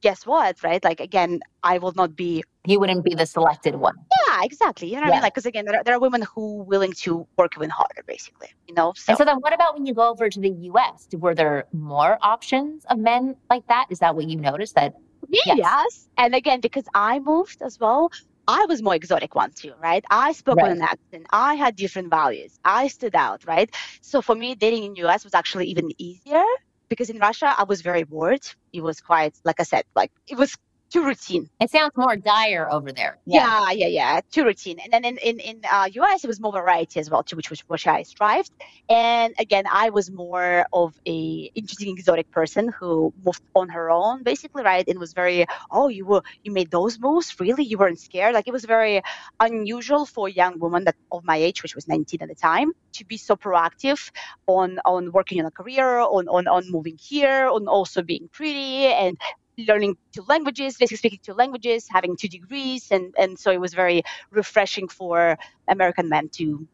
guess 0.00 0.26
what, 0.26 0.62
right? 0.62 0.82
Like, 0.82 1.00
again, 1.00 1.40
I 1.62 1.78
will 1.78 1.92
not 1.92 2.16
be, 2.16 2.42
You 2.66 2.80
wouldn't 2.80 3.04
be 3.04 3.14
the 3.14 3.26
selected 3.26 3.74
one. 3.76 3.96
yeah, 4.28 4.42
exactly. 4.44 4.88
You 4.88 4.96
know 4.96 5.02
what 5.02 5.10
I 5.10 5.16
mean? 5.16 5.22
Like, 5.22 5.34
because 5.34 5.46
again, 5.46 5.64
there 5.66 5.76
are, 5.80 5.84
there 5.84 5.94
are 5.94 6.00
women 6.00 6.22
who 6.34 6.62
willing 6.64 6.92
to 7.04 7.26
work 7.36 7.52
even 7.56 7.70
harder, 7.70 8.02
basically, 8.06 8.48
you 8.68 8.74
know? 8.74 8.92
So, 8.96 9.10
And 9.12 9.18
so 9.18 9.24
then 9.24 9.36
what 9.38 9.52
about 9.54 9.74
when 9.74 9.86
you 9.86 9.94
go 9.94 10.08
over 10.10 10.28
to 10.28 10.40
the 10.40 10.50
US? 10.72 11.08
Were 11.12 11.34
there 11.34 11.64
more 11.72 12.18
options 12.22 12.84
of 12.86 12.98
men 12.98 13.36
like 13.50 13.66
that? 13.68 13.86
Is 13.90 13.98
that 14.00 14.14
what 14.16 14.28
you 14.28 14.36
noticed 14.36 14.74
that 14.74 14.94
yes. 15.28 15.58
yes. 15.58 16.08
And 16.16 16.34
again, 16.34 16.60
because 16.60 16.84
I 16.94 17.18
moved 17.18 17.62
as 17.62 17.78
well, 17.78 18.10
I 18.48 18.64
was 18.66 18.82
more 18.82 18.94
exotic 18.94 19.34
one 19.34 19.52
too, 19.52 19.74
right? 19.80 20.04
I 20.10 20.32
spoke 20.32 20.56
Right. 20.56 20.68
with 20.70 20.78
an 20.78 20.82
accent. 20.82 21.26
I 21.30 21.54
had 21.54 21.76
different 21.76 22.10
values. 22.10 22.58
I 22.64 22.88
stood 22.88 23.14
out, 23.14 23.44
right? 23.46 23.70
So 24.00 24.20
for 24.22 24.34
me, 24.34 24.54
dating 24.54 24.84
in 24.84 24.96
US 24.96 25.24
was 25.24 25.34
actually 25.34 25.66
even 25.66 25.90
easier 25.98 26.42
because 26.90 27.08
in 27.08 27.18
Russia, 27.18 27.54
I 27.56 27.64
was 27.64 27.80
very 27.80 28.02
bored. 28.02 28.42
It 28.74 28.82
was 28.82 29.00
quite, 29.00 29.34
like 29.44 29.60
I 29.60 29.62
said, 29.62 29.84
like 29.96 30.12
it 30.28 30.36
was 30.36 30.54
too 30.90 31.04
routine. 31.04 31.48
it 31.60 31.70
sounds 31.70 31.92
more 31.96 32.16
dire 32.16 32.70
over 32.70 32.92
there? 32.92 33.18
Yeah, 33.24 33.70
yeah, 33.70 33.86
yeah, 33.86 34.20
too 34.30 34.44
routine. 34.44 34.78
And 34.80 34.92
then 34.92 35.04
in 35.04 35.18
in 35.18 35.38
in 35.38 35.60
uh, 35.70 35.88
US, 35.92 36.24
it 36.24 36.26
was 36.26 36.40
more 36.40 36.52
variety 36.52 37.00
as 37.00 37.08
well, 37.08 37.22
too, 37.22 37.36
which 37.36 37.50
was 37.50 37.60
which 37.60 37.86
I 37.86 38.02
strived. 38.02 38.50
And 38.88 39.34
again, 39.38 39.64
I 39.70 39.90
was 39.90 40.10
more 40.10 40.66
of 40.72 40.94
a 41.06 41.50
interesting, 41.54 41.96
exotic 41.96 42.30
person 42.30 42.68
who 42.68 43.12
moved 43.24 43.42
on 43.54 43.68
her 43.68 43.90
own, 43.90 44.22
basically, 44.22 44.62
right? 44.62 44.86
And 44.86 44.98
was 44.98 45.12
very, 45.12 45.46
oh, 45.70 45.88
you 45.88 46.04
were 46.06 46.22
you 46.42 46.52
made 46.52 46.70
those 46.70 46.98
moves, 46.98 47.38
really? 47.38 47.64
You 47.64 47.78
weren't 47.78 48.00
scared? 48.00 48.34
Like 48.34 48.48
it 48.48 48.52
was 48.52 48.64
very 48.64 49.02
unusual 49.38 50.06
for 50.06 50.28
a 50.28 50.32
young 50.32 50.58
woman 50.58 50.84
that 50.84 50.96
of 51.12 51.24
my 51.24 51.36
age, 51.36 51.62
which 51.62 51.74
was 51.74 51.86
19 51.88 52.22
at 52.22 52.28
the 52.28 52.34
time, 52.34 52.72
to 52.94 53.04
be 53.04 53.16
so 53.16 53.36
proactive 53.36 54.10
on 54.46 54.80
on 54.84 55.12
working 55.12 55.40
on 55.40 55.46
a 55.46 55.50
career, 55.50 55.98
on 56.00 56.28
on 56.28 56.48
on 56.48 56.70
moving 56.70 56.98
here, 57.00 57.46
on 57.46 57.68
also 57.68 58.02
being 58.02 58.28
pretty 58.32 58.86
and 58.86 59.16
learning 59.58 59.96
two 60.12 60.24
languages, 60.28 60.76
basically 60.76 60.96
speaking 60.96 61.18
two 61.22 61.34
languages, 61.34 61.86
having 61.90 62.16
two 62.16 62.28
degrees, 62.28 62.90
and 62.90 63.14
and 63.18 63.38
so 63.38 63.50
it 63.50 63.60
was 63.60 63.74
very 63.74 64.02
refreshing 64.30 64.88
for 64.88 65.36
American 65.68 66.08
men 66.08 66.28
to 66.30 66.66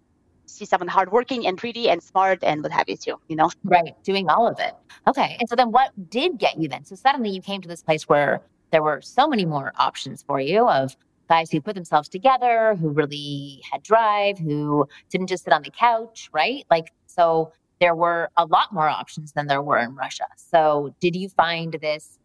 see 0.47 0.65
someone 0.65 0.89
hardworking 0.89 1.47
and 1.47 1.59
pretty 1.59 1.89
and 1.89 2.03
smart 2.03 2.39
and 2.43 2.63
what 2.63 2.73
have 2.73 2.89
you 2.89 2.97
too. 2.97 3.17
You 3.29 3.37
know, 3.37 3.51
Right. 3.65 3.95
Doing 4.05 4.29
all 4.29 4.47
of 4.47 4.59
it. 4.61 4.75
Okay. 5.07 5.37
And 5.41 5.49
so 5.49 5.57
then 5.57 5.73
what 5.73 5.91
did 6.09 6.39
get 6.39 6.59
you 6.59 6.69
then? 6.69 6.85
So 6.85 6.95
suddenly 6.95 7.31
you 7.31 7.43
came 7.43 7.61
to 7.63 7.69
this 7.69 7.83
place 7.83 8.09
where 8.09 8.41
there 8.71 8.83
were 8.83 9.01
so 9.01 9.29
many 9.29 9.45
more 9.45 9.73
options 9.77 10.23
for 10.23 10.41
you 10.41 10.69
of 10.69 10.97
guys 11.29 11.51
who 11.51 11.61
put 11.61 11.75
themselves 11.75 12.09
together, 12.09 12.77
who 12.77 12.91
really 12.91 13.61
had 13.71 13.83
drive, 13.83 14.39
who 14.39 14.87
didn't 15.11 15.27
just 15.27 15.45
sit 15.45 15.53
on 15.53 15.63
the 15.63 15.71
couch, 15.71 16.31
right? 16.33 16.65
Like, 16.71 16.93
so 17.07 17.53
there 17.81 17.95
were 17.95 18.31
a 18.37 18.47
lot 18.47 18.73
more 18.73 18.89
options 18.89 19.33
than 19.33 19.47
there 19.47 19.63
were 19.63 19.79
in 19.79 19.95
Russia. 19.95 20.27
So 20.37 20.95
did 21.01 21.17
you 21.17 21.29
find 21.29 21.77
this 21.81 22.19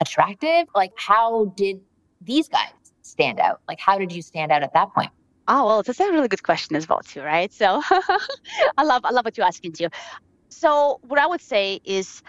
attractive? 0.00 0.66
Like, 0.74 0.92
how 0.96 1.46
did 1.56 1.80
these 2.20 2.48
guys 2.48 2.72
stand 3.02 3.40
out? 3.40 3.60
Like, 3.68 3.80
how 3.80 3.98
did 3.98 4.12
you 4.12 4.22
stand 4.22 4.52
out 4.52 4.62
at 4.62 4.72
that 4.74 4.92
point? 4.94 5.10
Oh 5.48 5.66
well, 5.66 5.82
that's 5.82 5.98
a 5.98 6.10
really 6.10 6.28
good 6.28 6.42
question 6.42 6.76
as 6.76 6.88
well 6.88 7.00
too, 7.00 7.22
right? 7.22 7.52
So 7.52 7.82
I 8.78 8.84
love 8.84 9.04
I 9.04 9.10
love 9.10 9.24
what 9.24 9.36
you're 9.36 9.46
asking 9.46 9.72
too. 9.72 9.88
So 10.48 11.00
what 11.08 11.18
I 11.18 11.26
would 11.26 11.40
say 11.40 11.80
is, 11.84 12.22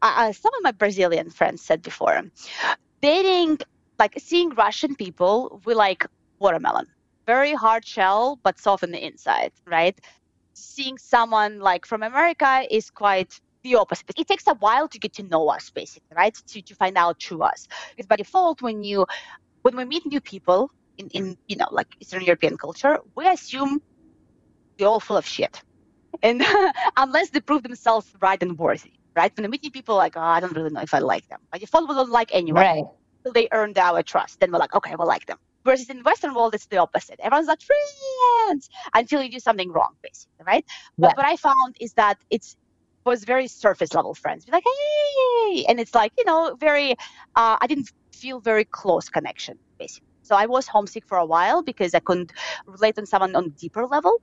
uh, 0.00 0.14
uh, 0.16 0.32
some 0.32 0.54
of 0.54 0.62
my 0.62 0.72
Brazilian 0.72 1.28
friends 1.28 1.60
said 1.60 1.82
before, 1.82 2.22
dating 3.02 3.58
like 3.98 4.14
seeing 4.18 4.50
Russian 4.50 4.94
people, 4.94 5.60
we 5.66 5.74
like 5.74 6.06
watermelon, 6.38 6.86
very 7.26 7.52
hard 7.52 7.84
shell 7.84 8.38
but 8.42 8.58
soft 8.58 8.82
on 8.84 8.90
the 8.90 9.04
inside, 9.04 9.52
right? 9.66 9.98
Seeing 10.54 10.96
someone 10.96 11.60
like 11.60 11.84
from 11.84 12.02
America 12.02 12.64
is 12.70 12.90
quite 12.90 13.38
the 13.66 13.76
opposite. 13.76 14.06
It 14.18 14.28
takes 14.28 14.46
a 14.48 14.54
while 14.66 14.88
to 14.88 14.98
get 15.04 15.12
to 15.14 15.24
know 15.24 15.48
us, 15.56 15.70
basically, 15.70 16.14
right? 16.16 16.34
To 16.52 16.62
to 16.62 16.74
find 16.82 16.96
out 16.98 17.18
true 17.20 17.42
us. 17.42 17.66
Because 17.96 18.06
by 18.08 18.16
default, 18.16 18.62
when 18.62 18.82
you 18.84 19.06
when 19.64 19.76
we 19.76 19.84
meet 19.84 20.06
new 20.06 20.20
people 20.20 20.70
in, 20.98 21.08
in 21.18 21.24
you 21.48 21.56
know 21.56 21.68
like 21.72 21.88
Eastern 22.00 22.22
European 22.24 22.56
culture, 22.58 22.98
we 23.16 23.28
assume 23.28 23.80
they're 24.78 24.88
all 24.88 25.00
full 25.00 25.18
of 25.18 25.26
shit, 25.26 25.62
and 26.22 26.42
unless 26.96 27.30
they 27.30 27.40
prove 27.40 27.62
themselves 27.64 28.06
right 28.22 28.42
and 28.42 28.58
worthy, 28.58 28.94
right? 29.16 29.32
When 29.36 29.44
we 29.46 29.50
meet 29.50 29.64
new 29.64 29.72
people, 29.72 29.96
like 29.96 30.16
oh, 30.16 30.20
I 30.36 30.40
don't 30.40 30.54
really 30.56 30.70
know 30.70 30.82
if 30.82 30.94
I 30.94 31.00
like 31.00 31.26
them. 31.28 31.40
By 31.52 31.58
default, 31.58 31.88
we 31.88 31.94
don't 31.96 32.10
like 32.10 32.30
anyone 32.32 32.62
Right. 32.64 32.84
until 33.24 33.34
they 33.34 33.48
earned 33.52 33.78
our 33.78 34.02
trust. 34.02 34.40
Then 34.40 34.52
we're 34.52 34.58
like, 34.60 34.74
okay, 34.74 34.94
we'll 34.98 35.08
like 35.08 35.26
them. 35.26 35.38
Versus 35.66 35.90
in 35.90 35.98
the 35.98 36.04
Western 36.04 36.34
world, 36.34 36.54
it's 36.54 36.66
the 36.68 36.78
opposite. 36.78 37.20
Everyone's 37.20 37.48
like 37.48 37.60
friends 37.62 38.68
until 38.94 39.22
you 39.22 39.30
do 39.30 39.40
something 39.40 39.70
wrong, 39.72 39.94
basically, 40.02 40.44
right? 40.46 40.64
But 41.00 41.16
what 41.16 41.26
I 41.26 41.36
found 41.36 41.76
is 41.80 41.92
that 41.94 42.18
it's 42.30 42.56
was 43.06 43.24
very 43.24 43.48
surface 43.48 43.94
level 43.94 44.14
friends. 44.14 44.44
Be 44.44 44.52
like, 44.52 44.64
hey, 44.64 45.64
and 45.68 45.80
it's 45.80 45.94
like 45.94 46.12
you 46.18 46.24
know, 46.24 46.56
very. 46.60 46.92
Uh, 47.36 47.56
I 47.60 47.66
didn't 47.68 47.90
feel 48.12 48.40
very 48.40 48.66
close 48.66 49.08
connection, 49.08 49.58
basically. 49.78 50.08
So 50.22 50.34
I 50.36 50.46
was 50.46 50.66
homesick 50.66 51.04
for 51.06 51.18
a 51.18 51.26
while 51.26 51.62
because 51.62 51.94
I 51.94 52.00
couldn't 52.00 52.32
relate 52.66 52.98
on 52.98 53.06
someone 53.06 53.34
on 53.36 53.50
deeper 53.50 53.86
level. 53.86 54.20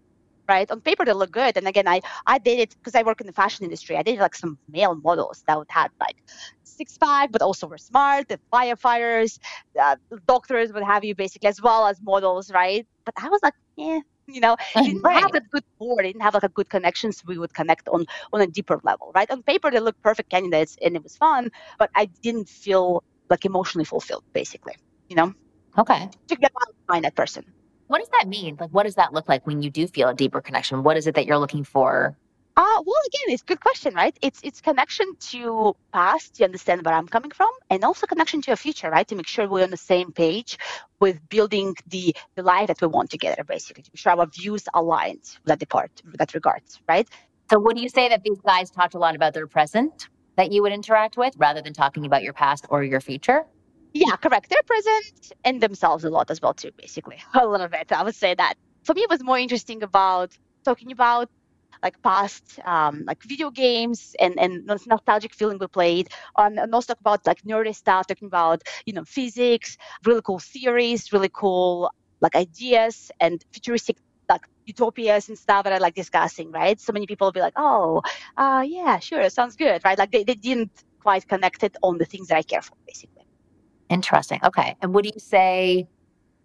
Right 0.50 0.70
on 0.70 0.82
paper 0.82 1.06
they 1.06 1.14
look 1.14 1.32
good, 1.32 1.56
and 1.56 1.68
again 1.70 1.88
I 1.88 2.02
I 2.28 2.38
dated 2.38 2.74
because 2.84 2.96
I 2.96 3.04
work 3.04 3.22
in 3.22 3.28
the 3.28 3.34
fashion 3.34 3.64
industry. 3.64 3.96
I 3.96 4.04
dated 4.04 4.20
like 4.20 4.36
some 4.36 4.60
male 4.68 4.94
models 4.96 5.42
that 5.48 5.58
had 5.70 5.90
like 6.02 6.18
six 6.64 6.98
five, 6.98 7.32
but 7.32 7.42
also 7.42 7.66
were 7.68 7.78
smart, 7.78 8.28
the 8.28 8.40
firefighters, 8.54 9.38
uh, 9.82 9.96
doctors, 10.28 10.74
what 10.74 10.84
have 10.84 11.06
you, 11.06 11.16
basically 11.16 11.48
as 11.48 11.62
well 11.62 11.88
as 11.88 12.02
models, 12.02 12.52
right? 12.52 12.86
But 13.06 13.14
I 13.18 13.30
was 13.30 13.40
like, 13.42 13.54
yeah, 13.78 14.00
you 14.28 14.40
know, 14.42 14.54
it 14.76 14.84
didn't 14.84 15.04
Right. 15.04 15.22
have 15.22 15.34
a 15.36 15.42
good 15.52 15.64
board, 15.80 16.06
it 16.06 16.10
didn't 16.10 16.22
have 16.24 16.34
like 16.34 16.44
a 16.44 16.50
good 16.50 16.70
connections 16.70 17.22
we 17.26 17.38
would 17.38 17.54
connect 17.54 17.88
on 17.90 18.06
on 18.34 18.42
a 18.42 18.48
deeper 18.48 18.80
level, 18.84 19.12
right? 19.16 19.30
On 19.32 19.44
paper 19.44 19.72
they 19.72 19.80
looked 19.80 20.02
perfect 20.02 20.30
candidates 20.30 20.76
and 20.84 20.96
it 20.96 21.04
was 21.04 21.16
fun, 21.16 21.50
but 21.80 21.90
I 21.96 22.08
didn't 22.22 22.50
feel 22.50 23.04
like 23.30 23.46
emotionally 23.46 23.86
fulfilled, 23.86 24.24
basically. 24.34 24.74
You 25.10 25.16
know, 25.18 25.34
Okay. 25.78 26.10
to 26.30 26.36
get 26.36 26.52
out 26.62 26.68
and 26.68 26.76
find 26.88 27.06
that 27.06 27.16
person. 27.16 27.44
What 27.88 28.00
does 28.00 28.10
that 28.20 28.28
mean? 28.28 28.58
Like, 28.60 28.72
what 28.72 28.84
does 28.84 28.96
that 28.96 29.14
look 29.14 29.28
like 29.30 29.46
when 29.48 29.62
you 29.62 29.70
do 29.70 29.88
feel 29.88 30.10
a 30.10 30.14
deeper 30.14 30.42
connection? 30.42 30.84
What 30.84 30.98
is 30.98 31.08
it 31.08 31.16
that 31.16 31.26
you're 31.26 31.38
looking 31.38 31.64
for? 31.64 32.18
Uh, 32.56 32.84
well, 32.86 32.96
again, 33.08 33.34
it's 33.34 33.42
a 33.42 33.46
good 33.46 33.60
question, 33.60 33.96
right? 33.96 34.16
It's 34.22 34.40
it's 34.44 34.62
connection 34.62 35.16
to 35.32 35.76
past 35.92 36.36
to 36.36 36.44
understand 36.44 36.86
where 36.86 36.94
I'm 36.94 37.08
coming 37.08 37.32
from, 37.32 37.50
and 37.72 37.84
also 37.84 38.06
connection 38.06 38.42
to 38.44 38.52
your 38.52 38.58
future, 38.58 38.92
right? 38.92 39.08
To 39.08 39.16
make 39.16 39.26
sure 39.26 39.48
we're 39.48 39.64
on 39.64 39.72
the 39.72 39.78
same 39.78 40.12
page 40.12 40.60
with 41.00 41.18
building 41.30 41.76
the 41.88 42.16
the 42.36 42.44
life 42.44 42.68
that 42.68 42.80
we 42.80 42.88
want 42.88 43.10
together, 43.10 43.44
basically, 43.44 43.82
to 43.84 43.90
make 43.92 44.00
sure 44.00 44.12
our 44.12 44.28
views 44.28 44.66
aligned 44.76 45.24
with 45.42 45.46
that 45.48 45.58
depart, 45.60 45.92
with 46.06 46.18
that 46.18 46.36
regards, 46.36 46.80
right? 46.88 47.08
So, 47.50 47.60
would 47.60 47.80
you 47.80 47.90
say 47.90 48.10
that 48.10 48.22
these 48.24 48.40
guys 48.42 48.70
talked 48.70 48.94
a 48.94 49.00
lot 49.00 49.16
about 49.16 49.34
their 49.34 49.48
present 49.48 50.08
that 50.38 50.52
you 50.52 50.62
would 50.62 50.74
interact 50.74 51.18
with 51.18 51.34
rather 51.38 51.62
than 51.64 51.74
talking 51.74 52.06
about 52.06 52.22
your 52.22 52.34
past 52.34 52.68
or 52.70 52.84
your 52.84 53.02
future? 53.02 53.46
Yeah, 53.94 54.16
correct. 54.16 54.50
They're 54.50 54.62
present 54.66 55.34
and 55.44 55.60
themselves 55.62 56.04
a 56.04 56.10
lot 56.12 56.30
as 56.30 56.40
well, 56.42 56.54
too, 56.54 56.72
basically. 56.78 57.18
A 57.34 57.46
little 57.48 57.68
bit, 57.68 57.92
I 57.92 58.04
would 58.04 58.16
say 58.16 58.36
that. 58.36 58.56
For 58.84 58.94
me, 58.94 59.02
it 59.02 59.10
was 59.10 59.24
more 59.24 59.38
interesting 59.40 59.82
about 59.84 60.34
talking 60.66 60.92
about 60.92 61.30
like 61.84 62.02
past 62.02 62.60
um, 62.66 63.04
like 63.06 63.22
video 63.24 63.50
games 63.52 64.16
and 64.20 64.40
and 64.40 64.66
nostalgic 64.66 65.34
feeling 65.34 65.58
we 65.60 65.68
played 65.68 66.08
um, 66.38 66.58
and 66.58 66.74
also 66.74 66.94
talk 66.94 67.00
about 67.00 67.26
like 67.28 67.42
nerdy 67.44 67.76
stuff 67.76 68.08
talking 68.08 68.28
about 68.28 68.62
you 68.86 68.94
know 68.94 69.04
physics 69.06 69.78
really 70.06 70.22
cool 70.24 70.40
theories 70.40 71.12
really 71.14 71.30
cool 71.34 71.92
like 72.22 72.36
ideas 72.36 73.12
and 73.20 73.44
futuristic 73.52 73.98
like 74.30 74.46
utopias 74.66 75.28
and 75.28 75.38
stuff 75.38 75.66
that 75.66 75.74
I 75.74 75.78
like 75.78 75.96
discussing 75.96 76.52
right 76.52 76.80
so 76.80 76.94
many 76.94 77.06
people 77.06 77.28
will 77.28 77.34
be 77.34 77.42
like 77.42 77.58
oh 77.58 78.02
uh, 78.38 78.64
yeah 78.66 79.00
sure 79.00 79.30
sounds 79.30 79.56
good 79.56 79.84
right 79.84 79.98
like 79.98 80.12
they, 80.12 80.24
they 80.24 80.36
didn't 80.36 80.72
quite 81.02 81.28
connect 81.28 81.64
it 81.64 81.76
on 81.84 81.98
the 81.98 82.06
things 82.06 82.30
that 82.30 82.38
I 82.38 82.44
care 82.44 82.62
for 82.62 82.76
basically 82.88 83.24
Interesting. 83.94 84.40
Okay. 84.44 84.76
And 84.82 84.94
would 84.96 85.06
you 85.06 85.12
say, 85.18 85.88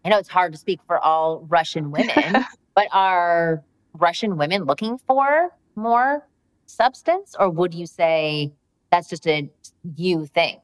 I 0.04 0.10
know 0.10 0.18
it's 0.18 0.28
hard 0.28 0.52
to 0.52 0.58
speak 0.58 0.82
for 0.82 0.98
all 0.98 1.46
Russian 1.48 1.90
women, 1.90 2.44
but 2.74 2.88
are 2.92 3.64
Russian 3.92 4.36
women 4.36 4.64
looking 4.64 4.98
for 4.98 5.50
more 5.76 6.26
substance? 6.66 7.34
Or 7.38 7.50
would 7.50 7.74
you 7.74 7.86
say 7.86 8.52
that's 8.90 9.08
just 9.08 9.26
a 9.26 9.50
you 9.96 10.26
thing? 10.26 10.60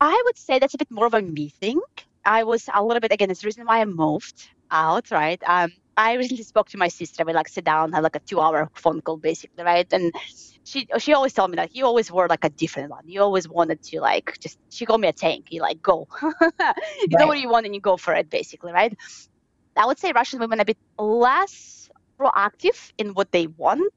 I 0.00 0.20
would 0.26 0.36
say 0.36 0.58
that's 0.58 0.74
a 0.74 0.78
bit 0.78 0.90
more 0.90 1.06
of 1.06 1.14
a 1.14 1.22
me 1.22 1.48
thing. 1.48 1.80
I 2.24 2.44
was 2.44 2.68
a 2.72 2.82
little 2.82 3.00
bit 3.00 3.12
again. 3.12 3.30
It's 3.30 3.40
the 3.40 3.46
reason 3.46 3.66
why 3.66 3.80
I 3.80 3.84
moved 3.84 4.48
out, 4.70 5.10
right? 5.10 5.40
Um, 5.46 5.72
I 5.96 6.14
recently 6.14 6.44
spoke 6.44 6.68
to 6.70 6.78
my 6.78 6.88
sister. 6.88 7.24
We 7.24 7.32
like 7.32 7.48
sit 7.48 7.64
down, 7.64 7.92
have 7.92 8.02
like 8.02 8.16
a 8.16 8.20
two-hour 8.20 8.70
phone 8.74 9.00
call, 9.02 9.16
basically, 9.16 9.62
right? 9.62 9.86
And 9.92 10.12
she 10.64 10.88
she 10.98 11.12
always 11.12 11.32
told 11.32 11.50
me 11.50 11.56
that 11.56 11.74
you 11.76 11.84
always 11.84 12.10
were 12.10 12.28
like 12.28 12.44
a 12.44 12.48
different 12.48 12.90
one. 12.90 13.04
You 13.06 13.20
always 13.22 13.48
wanted 13.48 13.82
to 13.84 14.00
like 14.00 14.38
just. 14.40 14.58
She 14.70 14.86
called 14.86 15.00
me 15.00 15.08
a 15.08 15.12
tank. 15.12 15.46
You 15.50 15.60
like 15.60 15.82
go. 15.82 16.08
you 16.22 17.18
know 17.18 17.26
what 17.26 17.38
you 17.40 17.48
want 17.48 17.66
and 17.66 17.74
you 17.74 17.80
go 17.80 17.96
for 17.96 18.14
it, 18.14 18.30
basically, 18.30 18.72
right? 18.72 18.96
I 19.76 19.86
would 19.86 19.98
say 19.98 20.12
Russian 20.12 20.38
women 20.38 20.60
a 20.60 20.64
bit 20.64 20.78
less 20.98 21.81
proactive 22.20 22.92
in 22.98 23.14
what 23.14 23.30
they 23.32 23.46
want 23.46 23.92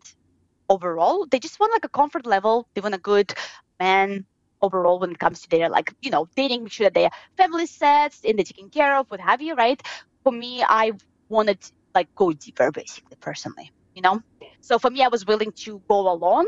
overall. 0.70 1.26
They 1.30 1.40
just 1.40 1.60
want 1.60 1.74
like 1.74 1.86
a 1.86 1.90
comfort 1.90 2.26
level. 2.26 2.68
They 2.76 2.82
want 2.82 2.96
a 2.96 3.00
good 3.00 3.34
man 3.80 4.26
overall 4.62 5.00
when 5.00 5.12
it 5.12 5.20
comes 5.20 5.42
to 5.42 5.50
their 5.50 5.70
like 5.70 5.94
you 6.02 6.10
know 6.12 6.28
dating, 6.36 6.64
make 6.64 6.72
sure 6.72 6.86
that 6.86 6.94
their 6.94 7.10
family 7.38 7.66
sets 7.68 8.22
and 8.24 8.38
they're 8.38 8.46
taken 8.46 8.70
care 8.70 8.98
of, 8.98 9.08
what 9.10 9.20
have 9.20 9.42
you, 9.42 9.56
right? 9.56 9.82
For 10.24 10.32
me, 10.32 10.64
I 10.64 10.94
wanted 11.30 11.60
like 11.94 12.10
go 12.16 12.32
deeper, 12.34 12.72
basically, 12.72 13.18
personally, 13.22 13.72
you 13.96 14.02
know. 14.02 14.22
So 14.62 14.80
for 14.80 14.90
me, 14.90 15.04
I 15.04 15.08
was 15.10 15.26
willing 15.26 15.52
to 15.66 15.82
go 15.90 16.10
alone, 16.12 16.46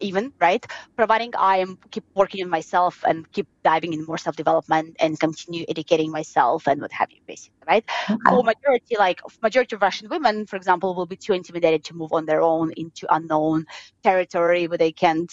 even 0.00 0.32
right, 0.40 0.64
providing 0.96 1.32
I 1.36 1.58
am 1.58 1.78
keep 1.90 2.04
working 2.14 2.42
on 2.44 2.50
myself 2.50 3.02
and 3.06 3.30
keep 3.32 3.46
diving 3.64 3.92
in 3.92 4.04
more 4.04 4.18
self 4.18 4.36
development 4.36 4.96
and 5.00 5.18
continue 5.18 5.64
educating 5.68 6.10
myself 6.10 6.66
and 6.66 6.80
what 6.80 6.92
have 6.92 7.10
you, 7.10 7.20
basically, 7.26 7.58
right? 7.66 7.84
For 8.28 8.42
majority, 8.42 8.96
like 8.98 9.20
majority 9.42 9.76
of 9.76 9.82
Russian 9.82 10.08
women, 10.08 10.46
for 10.46 10.56
example, 10.56 10.94
will 10.94 11.06
be 11.06 11.16
too 11.16 11.32
intimidated 11.32 11.84
to 11.84 11.94
move 11.94 12.12
on 12.12 12.26
their 12.26 12.42
own 12.42 12.72
into 12.76 13.06
unknown 13.14 13.64
territory 14.02 14.66
where 14.68 14.78
they 14.78 14.92
can't 14.92 15.32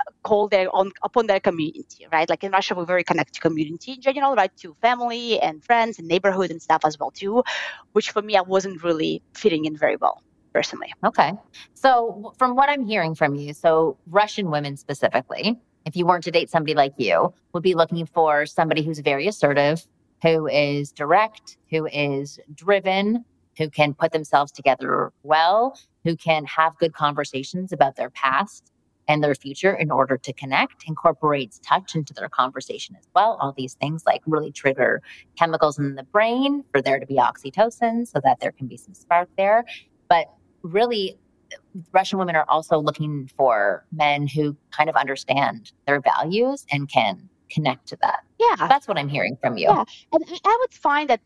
uh, 0.00 0.12
call 0.22 0.48
their 0.48 0.68
own 0.74 0.92
upon 1.02 1.26
their 1.26 1.40
community, 1.40 2.06
right? 2.12 2.28
Like 2.28 2.44
in 2.44 2.52
Russia, 2.52 2.74
we're 2.74 2.84
very 2.84 3.04
connected 3.04 3.34
to 3.34 3.40
community 3.40 3.92
in 3.92 4.00
general, 4.00 4.34
right? 4.34 4.50
To 4.62 4.74
family 4.80 5.40
and 5.40 5.62
friends 5.64 5.98
and 5.98 6.08
neighborhood 6.08 6.50
and 6.50 6.60
stuff 6.62 6.82
as 6.84 6.98
well 6.98 7.10
too, 7.10 7.42
which 7.92 8.10
for 8.10 8.22
me 8.22 8.36
I 8.36 8.42
wasn't 8.42 8.82
really 8.84 9.22
fitting 9.34 9.64
in 9.66 9.76
very 9.76 9.96
well 9.96 10.22
personally. 10.56 10.90
Okay. 11.04 11.34
So, 11.74 12.32
from 12.38 12.56
what 12.56 12.70
I'm 12.70 12.86
hearing 12.86 13.14
from 13.14 13.34
you, 13.34 13.52
so 13.52 13.98
Russian 14.06 14.50
women 14.50 14.78
specifically, 14.78 15.60
if 15.84 15.94
you 15.94 16.06
weren't 16.06 16.24
to 16.24 16.30
date 16.30 16.48
somebody 16.48 16.72
like 16.74 16.94
you, 16.96 17.34
would 17.52 17.62
be 17.62 17.74
looking 17.74 18.06
for 18.06 18.46
somebody 18.46 18.82
who's 18.82 19.00
very 19.00 19.28
assertive, 19.28 19.84
who 20.22 20.46
is 20.46 20.92
direct, 20.92 21.58
who 21.70 21.86
is 21.88 22.40
driven, 22.54 23.22
who 23.58 23.68
can 23.68 23.92
put 23.92 24.12
themselves 24.12 24.50
together 24.50 25.12
well, 25.22 25.78
who 26.04 26.16
can 26.16 26.46
have 26.46 26.78
good 26.78 26.94
conversations 26.94 27.70
about 27.70 27.96
their 27.96 28.08
past 28.08 28.72
and 29.08 29.22
their 29.22 29.34
future 29.34 29.74
in 29.74 29.90
order 29.90 30.16
to 30.16 30.32
connect, 30.32 30.84
incorporates 30.86 31.60
touch 31.62 31.94
into 31.94 32.14
their 32.14 32.30
conversation 32.30 32.96
as 32.98 33.06
well. 33.14 33.36
All 33.42 33.52
these 33.52 33.74
things 33.74 34.04
like 34.06 34.22
really 34.26 34.52
trigger 34.52 35.02
chemicals 35.38 35.78
in 35.78 35.96
the 35.96 36.02
brain 36.02 36.64
for 36.72 36.80
there 36.80 36.98
to 36.98 37.04
be 37.06 37.16
oxytocin 37.16 38.08
so 38.08 38.20
that 38.24 38.40
there 38.40 38.52
can 38.52 38.66
be 38.66 38.78
some 38.78 38.94
spark 38.94 39.28
there. 39.36 39.66
But 40.08 40.26
really, 40.66 41.16
Russian 41.92 42.18
women 42.18 42.36
are 42.36 42.46
also 42.48 42.78
looking 42.78 43.28
for 43.36 43.84
men 43.92 44.26
who 44.26 44.56
kind 44.70 44.88
of 44.90 44.96
understand 44.96 45.72
their 45.86 46.00
values 46.00 46.66
and 46.70 46.88
can 46.88 47.28
connect 47.50 47.86
to 47.88 47.96
that. 48.02 48.20
Yeah. 48.38 48.66
That's 48.68 48.88
what 48.88 48.98
I'm 48.98 49.08
hearing 49.08 49.36
from 49.40 49.56
you. 49.56 49.68
Yeah. 49.68 49.84
And 50.12 50.24
I- 50.44 50.58
would 50.60 50.72
find 50.72 51.08
that 51.10 51.20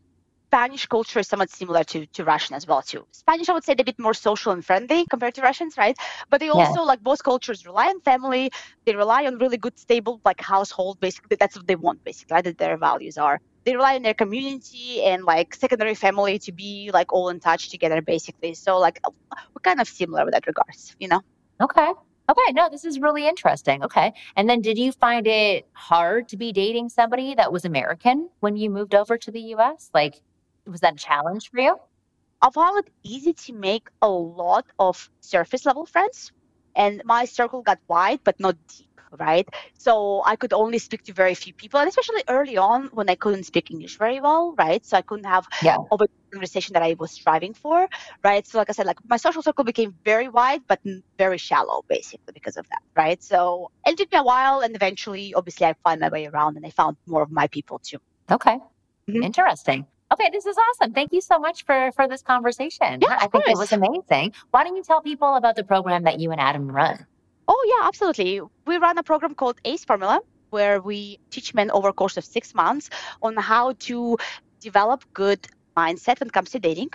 Spanish 0.51 0.85
culture 0.85 1.19
is 1.19 1.29
somewhat 1.29 1.49
similar 1.49 1.83
to, 1.85 2.05
to 2.07 2.25
Russian 2.25 2.55
as 2.55 2.67
well 2.67 2.81
too. 2.81 3.07
Spanish, 3.11 3.47
I 3.47 3.53
would 3.53 3.63
say, 3.63 3.73
they're 3.73 3.83
a 3.83 3.85
bit 3.85 3.97
more 3.97 4.13
social 4.13 4.51
and 4.51 4.63
friendly 4.65 5.05
compared 5.09 5.33
to 5.35 5.41
Russians, 5.41 5.77
right? 5.77 5.95
But 6.29 6.41
they 6.41 6.49
also 6.49 6.81
like 6.83 7.01
both 7.01 7.23
cultures 7.23 7.65
rely 7.65 7.87
on 7.87 8.01
family. 8.01 8.51
They 8.85 8.93
rely 8.93 9.25
on 9.25 9.37
really 9.37 9.57
good, 9.57 9.79
stable 9.79 10.19
like 10.25 10.41
household. 10.41 10.99
Basically, 10.99 11.37
that's 11.39 11.55
what 11.55 11.67
they 11.67 11.77
want. 11.77 12.03
Basically, 12.03 12.33
right? 12.35 12.43
that 12.43 12.57
their 12.57 12.75
values 12.77 13.17
are. 13.17 13.39
They 13.63 13.75
rely 13.75 13.95
on 13.95 14.01
their 14.01 14.13
community 14.13 15.03
and 15.03 15.23
like 15.23 15.53
secondary 15.55 15.95
family 15.95 16.39
to 16.39 16.51
be 16.51 16.89
like 16.93 17.13
all 17.13 17.29
in 17.29 17.39
touch 17.39 17.69
together, 17.69 18.01
basically. 18.01 18.53
So 18.53 18.79
like 18.79 18.99
we're 19.05 19.61
kind 19.61 19.79
of 19.79 19.87
similar 19.87 20.25
with 20.25 20.33
that 20.33 20.47
regards, 20.47 20.95
you 20.99 21.07
know. 21.07 21.21
Okay. 21.61 21.91
Okay. 22.29 22.53
No, 22.53 22.69
this 22.69 22.85
is 22.85 22.99
really 22.99 23.27
interesting. 23.27 23.83
Okay. 23.83 24.13
And 24.35 24.49
then 24.49 24.61
did 24.61 24.77
you 24.77 24.91
find 24.91 25.27
it 25.27 25.67
hard 25.73 26.29
to 26.29 26.37
be 26.37 26.51
dating 26.51 26.89
somebody 26.89 27.35
that 27.35 27.51
was 27.51 27.65
American 27.65 28.29
when 28.39 28.55
you 28.55 28.69
moved 28.69 28.95
over 28.95 29.17
to 29.17 29.31
the 29.31 29.41
US? 29.55 29.89
Like, 29.93 30.21
was 30.65 30.79
that 30.81 30.93
a 30.93 30.97
challenge 30.97 31.51
for 31.51 31.59
you? 31.59 31.77
I 32.41 32.49
found 32.49 32.79
it 32.79 32.91
easy 33.03 33.33
to 33.33 33.53
make 33.53 33.89
a 34.01 34.09
lot 34.09 34.65
of 34.79 35.11
surface 35.19 35.65
level 35.65 35.85
friends, 35.85 36.31
and 36.75 37.01
my 37.05 37.25
circle 37.25 37.61
got 37.61 37.77
wide 37.87 38.21
but 38.23 38.39
not 38.39 38.55
deep, 38.67 38.89
right? 39.19 39.47
So 39.77 40.21
I 40.25 40.35
could 40.35 40.53
only 40.53 40.79
speak 40.79 41.03
to 41.03 41.13
very 41.13 41.35
few 41.35 41.53
people, 41.53 41.79
and 41.79 41.89
especially 41.89 42.23
early 42.27 42.57
on 42.57 42.89
when 42.93 43.09
I 43.09 43.15
couldn't 43.15 43.43
speak 43.45 43.71
English 43.71 43.97
very 43.97 44.19
well, 44.19 44.53
right? 44.57 44.85
So 44.85 44.97
I 44.97 45.01
couldn't 45.01 45.25
have 45.25 45.45
Yeah. 45.63 45.77
over 45.91 46.05
conversation 46.33 46.73
that 46.73 46.83
I 46.83 46.95
was 46.97 47.11
striving 47.11 47.53
for, 47.53 47.87
right? 48.23 48.47
So 48.47 48.57
like 48.57 48.69
I 48.69 48.73
said, 48.73 48.85
like 48.85 48.97
my 49.07 49.17
social 49.17 49.41
circle 49.41 49.63
became 49.65 49.95
very 50.05 50.29
wide 50.29 50.61
but 50.67 50.79
very 51.17 51.37
shallow, 51.37 51.83
basically 51.89 52.31
because 52.33 52.57
of 52.57 52.65
that, 52.69 52.81
right? 52.95 53.21
So 53.21 53.69
it 53.85 53.97
took 53.97 54.11
me 54.11 54.19
a 54.19 54.23
while, 54.23 54.61
and 54.61 54.75
eventually, 54.75 55.33
obviously, 55.33 55.65
I 55.67 55.75
found 55.83 55.99
my 55.99 56.09
way 56.09 56.25
around, 56.27 56.57
and 56.57 56.65
I 56.65 56.69
found 56.69 56.97
more 57.07 57.23
of 57.23 57.31
my 57.31 57.47
people 57.47 57.79
too. 57.83 57.97
Okay. 58.31 58.57
Mhm. 59.09 59.23
Interesting. 59.23 59.85
Okay, 60.13 60.29
this 60.31 60.45
is 60.45 60.57
awesome. 60.57 60.93
Thank 60.93 61.13
you 61.13 61.21
so 61.21 61.39
much 61.39 61.63
for 61.65 61.91
for 61.93 62.07
this 62.07 62.21
conversation. 62.21 62.99
Yeah, 63.01 63.15
I 63.17 63.27
think 63.27 63.47
it 63.47 63.57
was 63.57 63.71
amazing. 63.71 64.33
Why 64.51 64.63
don't 64.63 64.75
you 64.75 64.83
tell 64.83 65.01
people 65.01 65.35
about 65.35 65.55
the 65.55 65.63
program 65.63 66.03
that 66.03 66.19
you 66.19 66.31
and 66.31 66.41
Adam 66.41 66.67
run? 66.69 67.07
Oh 67.53 67.63
yeah, 67.73 67.85
absolutely. 67.85 68.39
We 68.65 68.77
run 68.77 68.97
a 68.97 69.03
program 69.03 69.35
called 69.35 69.59
ACE 69.65 69.83
Formula, 69.83 70.21
where 70.51 70.79
we 70.79 71.19
teach 71.31 71.53
men 71.53 71.69
over 71.71 71.89
a 71.89 71.93
course 71.93 72.15
of 72.15 72.23
six 72.23 72.55
months 72.55 72.89
on 73.21 73.35
how 73.35 73.73
to 73.87 74.17
develop 74.61 75.03
good 75.13 75.45
mindset 75.75 76.21
when 76.21 76.29
it 76.29 76.33
comes 76.33 76.51
to 76.51 76.59
dating, 76.59 76.91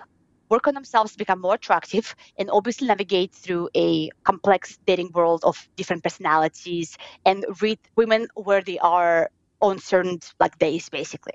work 0.48 0.66
on 0.66 0.72
themselves 0.72 1.12
to 1.12 1.18
become 1.18 1.42
more 1.42 1.56
attractive, 1.56 2.16
and 2.38 2.48
obviously 2.50 2.86
navigate 2.88 3.32
through 3.32 3.68
a 3.76 4.08
complex 4.24 4.78
dating 4.86 5.10
world 5.12 5.42
of 5.44 5.68
different 5.76 6.02
personalities 6.02 6.96
and 7.26 7.44
read 7.60 7.78
women 7.94 8.26
where 8.34 8.62
they 8.62 8.78
are 8.78 9.30
on 9.60 9.78
certain 9.78 10.18
like 10.40 10.58
days, 10.58 10.88
basically. 10.88 11.34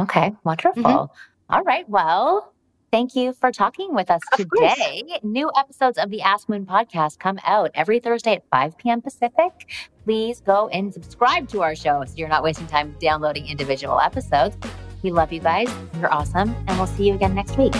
Okay, 0.00 0.32
wonderful. 0.44 0.82
Mm-hmm. 0.82 1.54
All 1.54 1.62
right. 1.64 1.86
Well, 1.90 2.54
thank 2.92 3.16
you 3.16 3.32
for 3.32 3.50
talking 3.50 3.92
with 3.94 4.10
us 4.10 4.20
today. 4.36 5.02
New 5.22 5.50
episodes 5.56 5.98
of 5.98 6.10
the 6.10 6.20
Ask 6.20 6.48
Women 6.48 6.66
podcast 6.66 7.18
come 7.18 7.40
out 7.44 7.70
every 7.74 7.98
Thursday 7.98 8.34
at 8.34 8.44
5 8.50 8.78
p.m. 8.78 9.00
Pacific. 9.00 9.70
Please 10.04 10.40
go 10.40 10.68
and 10.68 10.92
subscribe 10.92 11.48
to 11.48 11.62
our 11.62 11.74
show 11.74 12.04
so 12.06 12.14
you're 12.14 12.28
not 12.28 12.44
wasting 12.44 12.66
time 12.66 12.94
downloading 13.00 13.46
individual 13.48 13.98
episodes. 13.98 14.56
We 15.02 15.10
love 15.10 15.32
you 15.32 15.40
guys. 15.40 15.74
You're 15.98 16.12
awesome. 16.12 16.54
And 16.68 16.78
we'll 16.78 16.86
see 16.86 17.08
you 17.08 17.14
again 17.14 17.34
next 17.34 17.56
week. 17.56 17.74